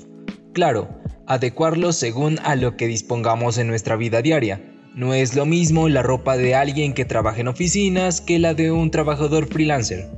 Claro, 0.52 0.90
adecuarlos 1.26 1.96
según 1.96 2.38
a 2.44 2.58
lo 2.58 2.76
que 2.76 2.88
dispongamos 2.88 3.58
en 3.58 3.68
nuestra 3.68 3.96
vida 3.96 4.22
diaria. 4.22 4.62
No 4.94 5.14
es 5.14 5.38
lo 5.38 5.46
mismo 5.46 5.88
la 5.88 6.04
ropa 6.04 6.36
de 6.36 6.54
alguien 6.54 6.94
que 6.94 7.06
trabaja 7.06 7.40
en 7.40 7.48
oficinas 7.48 8.20
que 8.20 8.40
la 8.40 8.54
de 8.54 8.74
un 8.74 8.92
trabajador 8.92 9.48
freelancer. 9.48 10.10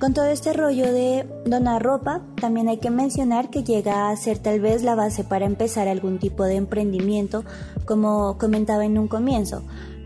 Con 0.00 0.14
todo 0.14 0.24
este 0.24 0.54
rollo 0.54 0.90
de 0.94 1.26
donar 1.44 1.82
ropa, 1.82 2.22
también 2.40 2.68
hay 2.68 2.78
que 2.78 2.88
mencionar 2.88 3.50
que 3.50 3.64
llega 3.64 4.08
a 4.08 4.16
ser 4.16 4.38
tal 4.38 4.58
vez 4.58 4.82
la 4.82 4.94
base 4.94 5.24
para 5.24 5.44
empezar 5.44 5.88
algún 5.88 6.18
tipo 6.18 6.44
de 6.44 6.54
emprendimiento, 6.54 7.44
como 7.84 8.38
comentaba 8.38 8.86
en 8.86 8.96
un 8.96 9.08
comienzo 9.08 9.62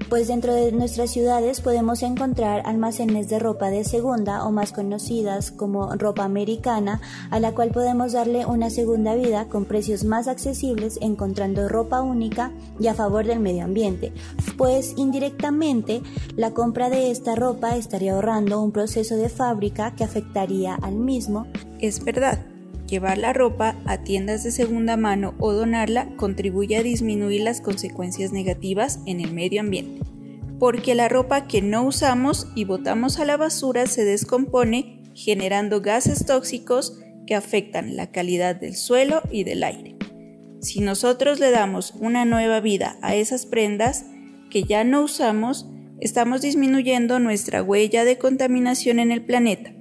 pues 0.09 0.29
dentro 0.29 0.55
de 0.55 0.73
nuestras 0.73 1.11
ciudades 1.11 1.61
podemos 1.61 2.03
encontrar 2.03 2.63
almacenes 2.65 3.29
de 3.29 3.39
ropa 3.39 3.71
de 3.71 3.85
segunda 3.85 4.45
o 4.45 4.53
más 4.53 4.73
conocidas 4.73 5.51
como 5.51 5.95
ropa 5.97 6.25
americana, 6.25 7.01
a 7.31 7.41
la 7.41 7.53
cual 7.53 7.71
podemos 7.71 8.13
darle 8.13 8.47
una 8.47 8.71
segunda 8.71 9.15
vida 9.15 9.49
con 9.49 9.65
precios 9.65 10.05
más 10.05 10.29
accesibles 10.29 10.99
encontrando 11.01 11.69
ropa 11.69 12.03
única 12.03 12.53
y 12.79 12.89
a 12.89 12.95
favor 12.95 13.27
del 13.27 13.41
medio 13.41 13.65
ambiente, 13.65 14.13
pues 14.57 14.95
indirectamente 14.97 16.03
la 16.37 16.53
compra 16.53 16.91
de 16.91 17.11
esta 17.11 17.35
ropa 17.35 17.77
estaría 17.77 18.15
ahorrando 18.15 18.61
un 18.61 18.73
proceso 18.73 19.17
de 19.17 19.29
fábrica 19.29 19.95
que 19.95 20.05
afectaría 20.05 20.75
al 20.75 20.95
mismo. 20.95 21.47
Es 21.81 22.05
verdad, 22.05 22.44
Llevar 22.95 23.19
la 23.19 23.33
ropa 23.33 23.75
a 23.87 24.05
tiendas 24.05 24.45
de 24.45 24.53
segunda 24.53 24.97
mano 24.97 25.35
o 25.41 25.53
donarla 25.53 26.15
contribuye 26.15 26.77
a 26.77 26.85
disminuir 26.85 27.41
las 27.41 27.61
consecuencias 27.61 28.31
negativas 28.31 29.01
en 29.05 29.21
el 29.21 29.33
medio 29.33 29.63
ambiente, 29.63 30.07
porque 30.61 30.95
la 30.95 31.09
ropa 31.09 31.49
que 31.49 31.61
no 31.61 31.83
usamos 31.83 32.47
y 32.55 32.67
botamos 32.67 33.19
a 33.19 33.25
la 33.25 33.37
basura 33.37 33.89
se 33.89 34.05
descompone 34.05 35.03
generando 35.13 35.81
gases 35.81 36.25
tóxicos 36.25 37.01
que 37.27 37.35
afectan 37.35 37.97
la 37.97 38.13
calidad 38.13 38.55
del 38.55 38.77
suelo 38.77 39.23
y 39.29 39.43
del 39.43 39.65
aire. 39.65 39.97
Si 40.61 40.79
nosotros 40.79 41.41
le 41.41 41.51
damos 41.51 41.95
una 41.99 42.25
nueva 42.25 42.61
vida 42.61 42.97
a 43.03 43.17
esas 43.17 43.45
prendas 43.45 44.05
que 44.53 44.63
ya 44.63 44.85
no 44.85 45.03
usamos, 45.03 45.69
estamos 45.99 46.43
disminuyendo 46.43 47.19
nuestra 47.19 47.61
huella 47.61 48.05
de 48.05 48.19
contaminación 48.19 49.01
en 49.01 49.11
el 49.11 49.25
planeta. 49.25 49.73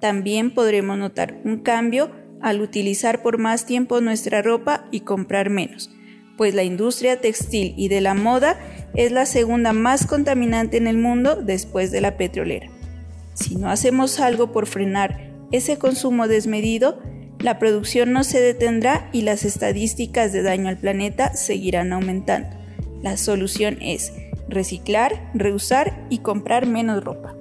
También 0.00 0.54
podremos 0.54 0.96
notar 0.96 1.42
un 1.44 1.58
cambio 1.58 2.23
al 2.44 2.60
utilizar 2.60 3.22
por 3.22 3.38
más 3.38 3.64
tiempo 3.64 4.02
nuestra 4.02 4.42
ropa 4.42 4.84
y 4.90 5.00
comprar 5.00 5.48
menos, 5.48 5.90
pues 6.36 6.54
la 6.54 6.62
industria 6.62 7.18
textil 7.18 7.72
y 7.78 7.88
de 7.88 8.02
la 8.02 8.12
moda 8.12 8.60
es 8.94 9.12
la 9.12 9.24
segunda 9.24 9.72
más 9.72 10.06
contaminante 10.06 10.76
en 10.76 10.86
el 10.86 10.98
mundo 10.98 11.36
después 11.36 11.90
de 11.90 12.02
la 12.02 12.18
petrolera. 12.18 12.68
Si 13.32 13.56
no 13.56 13.70
hacemos 13.70 14.20
algo 14.20 14.52
por 14.52 14.66
frenar 14.66 15.32
ese 15.52 15.78
consumo 15.78 16.28
desmedido, 16.28 16.98
la 17.38 17.58
producción 17.58 18.12
no 18.12 18.24
se 18.24 18.42
detendrá 18.42 19.08
y 19.10 19.22
las 19.22 19.46
estadísticas 19.46 20.34
de 20.34 20.42
daño 20.42 20.68
al 20.68 20.76
planeta 20.76 21.34
seguirán 21.34 21.94
aumentando. 21.94 22.48
La 23.02 23.16
solución 23.16 23.78
es 23.80 24.12
reciclar, 24.50 25.30
reusar 25.32 26.06
y 26.10 26.18
comprar 26.18 26.66
menos 26.66 27.02
ropa. 27.02 27.36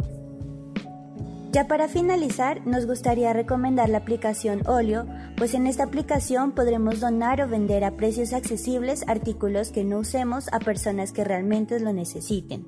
Ya 1.53 1.67
para 1.67 1.87
finalizar, 1.87 2.65
nos 2.65 2.87
gustaría 2.87 3.31
recomendar 3.31 3.87
la 3.87 3.99
aplicación 3.99 4.67
Olio, 4.67 5.05
pues 5.37 5.53
en 5.53 5.67
esta 5.67 5.83
aplicación 5.83 6.53
podremos 6.53 6.99
donar 6.99 7.43
o 7.43 7.47
vender 7.47 7.83
a 7.83 7.95
precios 7.95 8.33
accesibles 8.33 9.03
artículos 9.07 9.69
que 9.69 9.83
no 9.83 9.99
usemos 9.99 10.51
a 10.51 10.57
personas 10.57 11.11
que 11.11 11.23
realmente 11.23 11.79
lo 11.79 11.93
necesiten. 11.93 12.65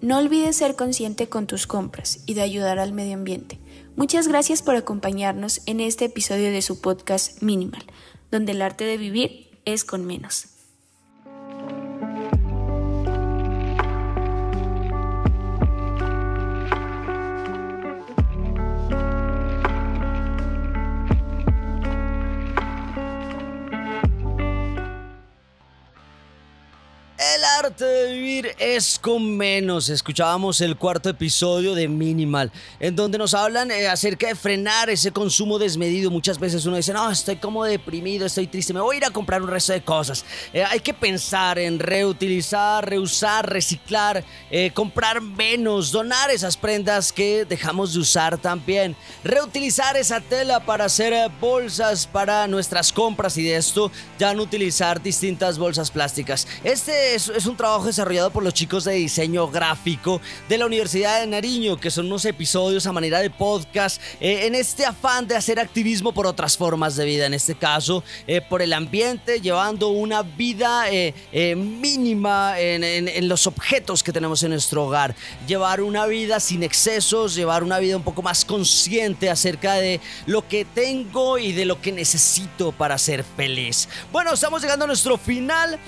No 0.00 0.18
olvides 0.18 0.54
ser 0.54 0.76
consciente 0.76 1.28
con 1.28 1.48
tus 1.48 1.66
compras 1.66 2.20
y 2.24 2.34
de 2.34 2.42
ayudar 2.42 2.78
al 2.78 2.92
medio 2.92 3.14
ambiente. 3.14 3.58
Muchas 3.96 4.28
gracias 4.28 4.62
por 4.62 4.76
acompañarnos 4.76 5.62
en 5.66 5.80
este 5.80 6.04
episodio 6.04 6.52
de 6.52 6.62
su 6.62 6.80
podcast 6.80 7.42
Minimal, 7.42 7.82
donde 8.30 8.52
el 8.52 8.62
arte 8.62 8.84
de 8.84 8.96
vivir 8.96 9.58
es 9.64 9.84
con 9.84 10.06
menos. 10.06 10.53
Arte 27.64 27.84
de 27.86 28.12
vivir 28.12 28.54
es 28.58 28.98
con 28.98 29.38
menos. 29.38 29.88
Escuchábamos 29.88 30.60
el 30.60 30.76
cuarto 30.76 31.08
episodio 31.08 31.74
de 31.74 31.88
Minimal, 31.88 32.52
en 32.78 32.94
donde 32.94 33.16
nos 33.16 33.32
hablan 33.32 33.70
eh, 33.70 33.88
acerca 33.88 34.26
de 34.26 34.34
frenar 34.34 34.90
ese 34.90 35.12
consumo 35.12 35.58
desmedido. 35.58 36.10
Muchas 36.10 36.38
veces 36.38 36.66
uno 36.66 36.76
dice, 36.76 36.92
no, 36.92 37.10
estoy 37.10 37.36
como 37.36 37.64
deprimido, 37.64 38.26
estoy 38.26 38.48
triste, 38.48 38.74
me 38.74 38.82
voy 38.82 38.96
a 38.96 38.98
ir 38.98 39.04
a 39.06 39.10
comprar 39.10 39.40
un 39.40 39.48
resto 39.48 39.72
de 39.72 39.82
cosas. 39.82 40.26
Eh, 40.52 40.62
hay 40.62 40.80
que 40.80 40.92
pensar 40.92 41.58
en 41.58 41.78
reutilizar, 41.78 42.86
reusar, 42.86 43.48
reciclar, 43.48 44.22
eh, 44.50 44.70
comprar 44.74 45.22
menos, 45.22 45.90
donar 45.90 46.30
esas 46.30 46.58
prendas 46.58 47.12
que 47.12 47.46
dejamos 47.46 47.94
de 47.94 48.00
usar 48.00 48.36
también, 48.36 48.94
reutilizar 49.22 49.96
esa 49.96 50.20
tela 50.20 50.60
para 50.66 50.84
hacer 50.84 51.30
bolsas 51.40 52.06
para 52.06 52.46
nuestras 52.46 52.92
compras 52.92 53.38
y 53.38 53.44
de 53.44 53.56
esto 53.56 53.90
ya 54.18 54.34
no 54.34 54.42
utilizar 54.42 55.02
distintas 55.02 55.58
bolsas 55.58 55.90
plásticas. 55.90 56.46
Este 56.62 57.14
es, 57.14 57.30
es 57.30 57.46
un 57.46 57.53
trabajo 57.56 57.86
desarrollado 57.86 58.30
por 58.30 58.42
los 58.42 58.54
chicos 58.54 58.84
de 58.84 58.94
diseño 58.94 59.48
gráfico 59.48 60.20
de 60.48 60.58
la 60.58 60.66
Universidad 60.66 61.20
de 61.20 61.26
Nariño, 61.26 61.78
que 61.78 61.90
son 61.90 62.06
unos 62.06 62.24
episodios 62.24 62.86
a 62.86 62.92
manera 62.92 63.20
de 63.20 63.30
podcast, 63.30 64.00
eh, 64.20 64.46
en 64.46 64.54
este 64.54 64.84
afán 64.84 65.26
de 65.26 65.36
hacer 65.36 65.60
activismo 65.60 66.12
por 66.12 66.26
otras 66.26 66.56
formas 66.56 66.96
de 66.96 67.04
vida, 67.04 67.26
en 67.26 67.34
este 67.34 67.54
caso 67.54 68.02
eh, 68.26 68.40
por 68.40 68.62
el 68.62 68.72
ambiente, 68.72 69.40
llevando 69.40 69.88
una 69.88 70.22
vida 70.22 70.84
eh, 70.90 71.14
mínima 71.56 72.58
en, 72.58 72.82
en 72.84 73.28
los 73.28 73.46
objetos 73.46 74.02
que 74.02 74.12
tenemos 74.12 74.42
en 74.42 74.50
nuestro 74.50 74.86
hogar, 74.86 75.14
llevar 75.46 75.80
una 75.80 76.06
vida 76.06 76.40
sin 76.40 76.62
excesos, 76.62 77.34
llevar 77.34 77.62
una 77.62 77.78
vida 77.78 77.96
un 77.96 78.02
poco 78.02 78.22
más 78.22 78.44
consciente 78.44 79.30
acerca 79.30 79.74
de 79.74 80.00
lo 80.26 80.46
que 80.48 80.64
tengo 80.64 81.38
y 81.38 81.52
de 81.52 81.64
lo 81.64 81.80
que 81.80 81.92
necesito 81.92 82.72
para 82.72 82.98
ser 82.98 83.24
feliz. 83.36 83.88
Bueno, 84.10 84.32
estamos 84.32 84.60
llegando 84.60 84.84
a 84.84 84.88
nuestro 84.88 85.16
final. 85.16 85.78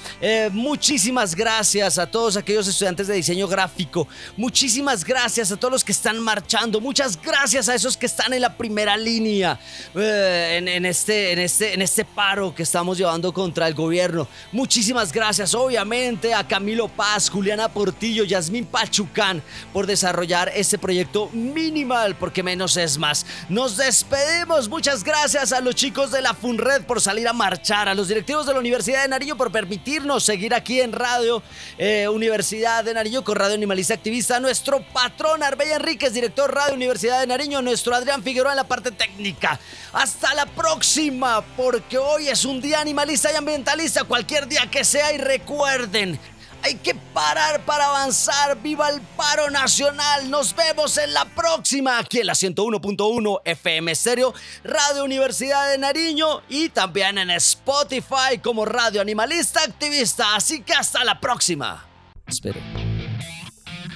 muchísimas 0.52 1.34
gracias 1.34 1.55
gracias 1.56 1.98
a 1.98 2.06
todos 2.06 2.36
aquellos 2.36 2.68
estudiantes 2.68 3.06
de 3.06 3.14
diseño 3.14 3.48
gráfico. 3.48 4.06
Muchísimas 4.36 5.02
gracias 5.02 5.50
a 5.50 5.56
todos 5.56 5.72
los 5.72 5.84
que 5.84 5.92
están 5.92 6.18
marchando. 6.18 6.82
Muchas 6.82 7.18
gracias 7.18 7.70
a 7.70 7.74
esos 7.74 7.96
que 7.96 8.04
están 8.04 8.34
en 8.34 8.42
la 8.42 8.54
primera 8.54 8.94
línea 8.94 9.58
eh, 9.94 10.58
en, 10.58 10.84
este, 10.84 11.32
en, 11.32 11.38
este, 11.38 11.72
en 11.72 11.80
este 11.80 12.04
paro 12.04 12.54
que 12.54 12.62
estamos 12.62 12.98
llevando 12.98 13.32
contra 13.32 13.66
el 13.68 13.72
gobierno. 13.72 14.28
Muchísimas 14.52 15.10
gracias, 15.10 15.54
obviamente, 15.54 16.34
a 16.34 16.46
Camilo 16.46 16.88
Paz, 16.88 17.30
Juliana 17.30 17.70
Portillo, 17.70 18.24
Yasmín 18.24 18.66
Pachucán 18.66 19.42
por 19.72 19.86
desarrollar 19.86 20.52
este 20.54 20.76
proyecto 20.76 21.30
minimal, 21.32 22.16
porque 22.16 22.42
menos 22.42 22.76
es 22.76 22.98
más. 22.98 23.24
Nos 23.48 23.78
despedimos. 23.78 24.68
Muchas 24.68 25.02
gracias 25.02 25.54
a 25.54 25.62
los 25.62 25.74
chicos 25.74 26.10
de 26.10 26.20
la 26.20 26.34
FUNRED 26.34 26.82
por 26.82 27.00
salir 27.00 27.26
a 27.26 27.32
marchar, 27.32 27.88
a 27.88 27.94
los 27.94 28.08
directivos 28.08 28.44
de 28.44 28.52
la 28.52 28.60
Universidad 28.60 29.00
de 29.00 29.08
Nariño 29.08 29.38
por 29.38 29.50
permitirnos 29.50 30.22
seguir 30.22 30.52
aquí 30.52 30.82
en 30.82 30.92
radio 30.92 31.42
eh, 31.78 32.08
Universidad 32.08 32.84
de 32.84 32.94
Nariño 32.94 33.24
con 33.24 33.36
Radio 33.36 33.54
Animalista 33.54 33.94
Activista, 33.94 34.40
nuestro 34.40 34.80
patrón 34.92 35.42
Arbella 35.42 35.76
Enríquez, 35.76 36.12
director 36.12 36.54
Radio 36.54 36.74
Universidad 36.74 37.20
de 37.20 37.26
Nariño, 37.26 37.62
nuestro 37.62 37.94
Adrián 37.94 38.22
Figueroa 38.22 38.52
en 38.52 38.56
la 38.56 38.64
parte 38.64 38.90
técnica. 38.90 39.58
Hasta 39.92 40.34
la 40.34 40.46
próxima, 40.46 41.44
porque 41.56 41.98
hoy 41.98 42.28
es 42.28 42.44
un 42.44 42.60
día 42.60 42.80
animalista 42.80 43.32
y 43.32 43.36
ambientalista, 43.36 44.04
cualquier 44.04 44.46
día 44.46 44.70
que 44.70 44.84
sea, 44.84 45.12
y 45.12 45.18
recuerden, 45.18 46.18
hay 46.66 46.74
que 46.74 46.94
parar 46.94 47.64
para 47.64 47.86
avanzar. 47.86 48.60
¡Viva 48.60 48.88
el 48.90 49.00
paro 49.00 49.48
nacional! 49.50 50.28
Nos 50.28 50.54
vemos 50.54 50.98
en 50.98 51.14
la 51.14 51.24
próxima 51.24 51.98
aquí 51.98 52.20
en 52.20 52.26
la 52.26 52.32
101.1 52.32 53.40
FM 53.44 53.94
Stereo, 53.94 54.34
Radio 54.64 55.04
Universidad 55.04 55.70
de 55.70 55.78
Nariño 55.78 56.42
y 56.48 56.68
también 56.70 57.18
en 57.18 57.30
Spotify 57.30 58.38
como 58.42 58.64
Radio 58.64 59.00
Animalista 59.00 59.62
Activista. 59.62 60.34
Así 60.34 60.62
que 60.62 60.72
hasta 60.72 61.04
la 61.04 61.20
próxima. 61.20 61.86
Espero. 62.26 62.60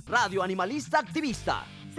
Radio 0.06 0.42
Animalista 0.42 1.00
Activista 1.00 1.64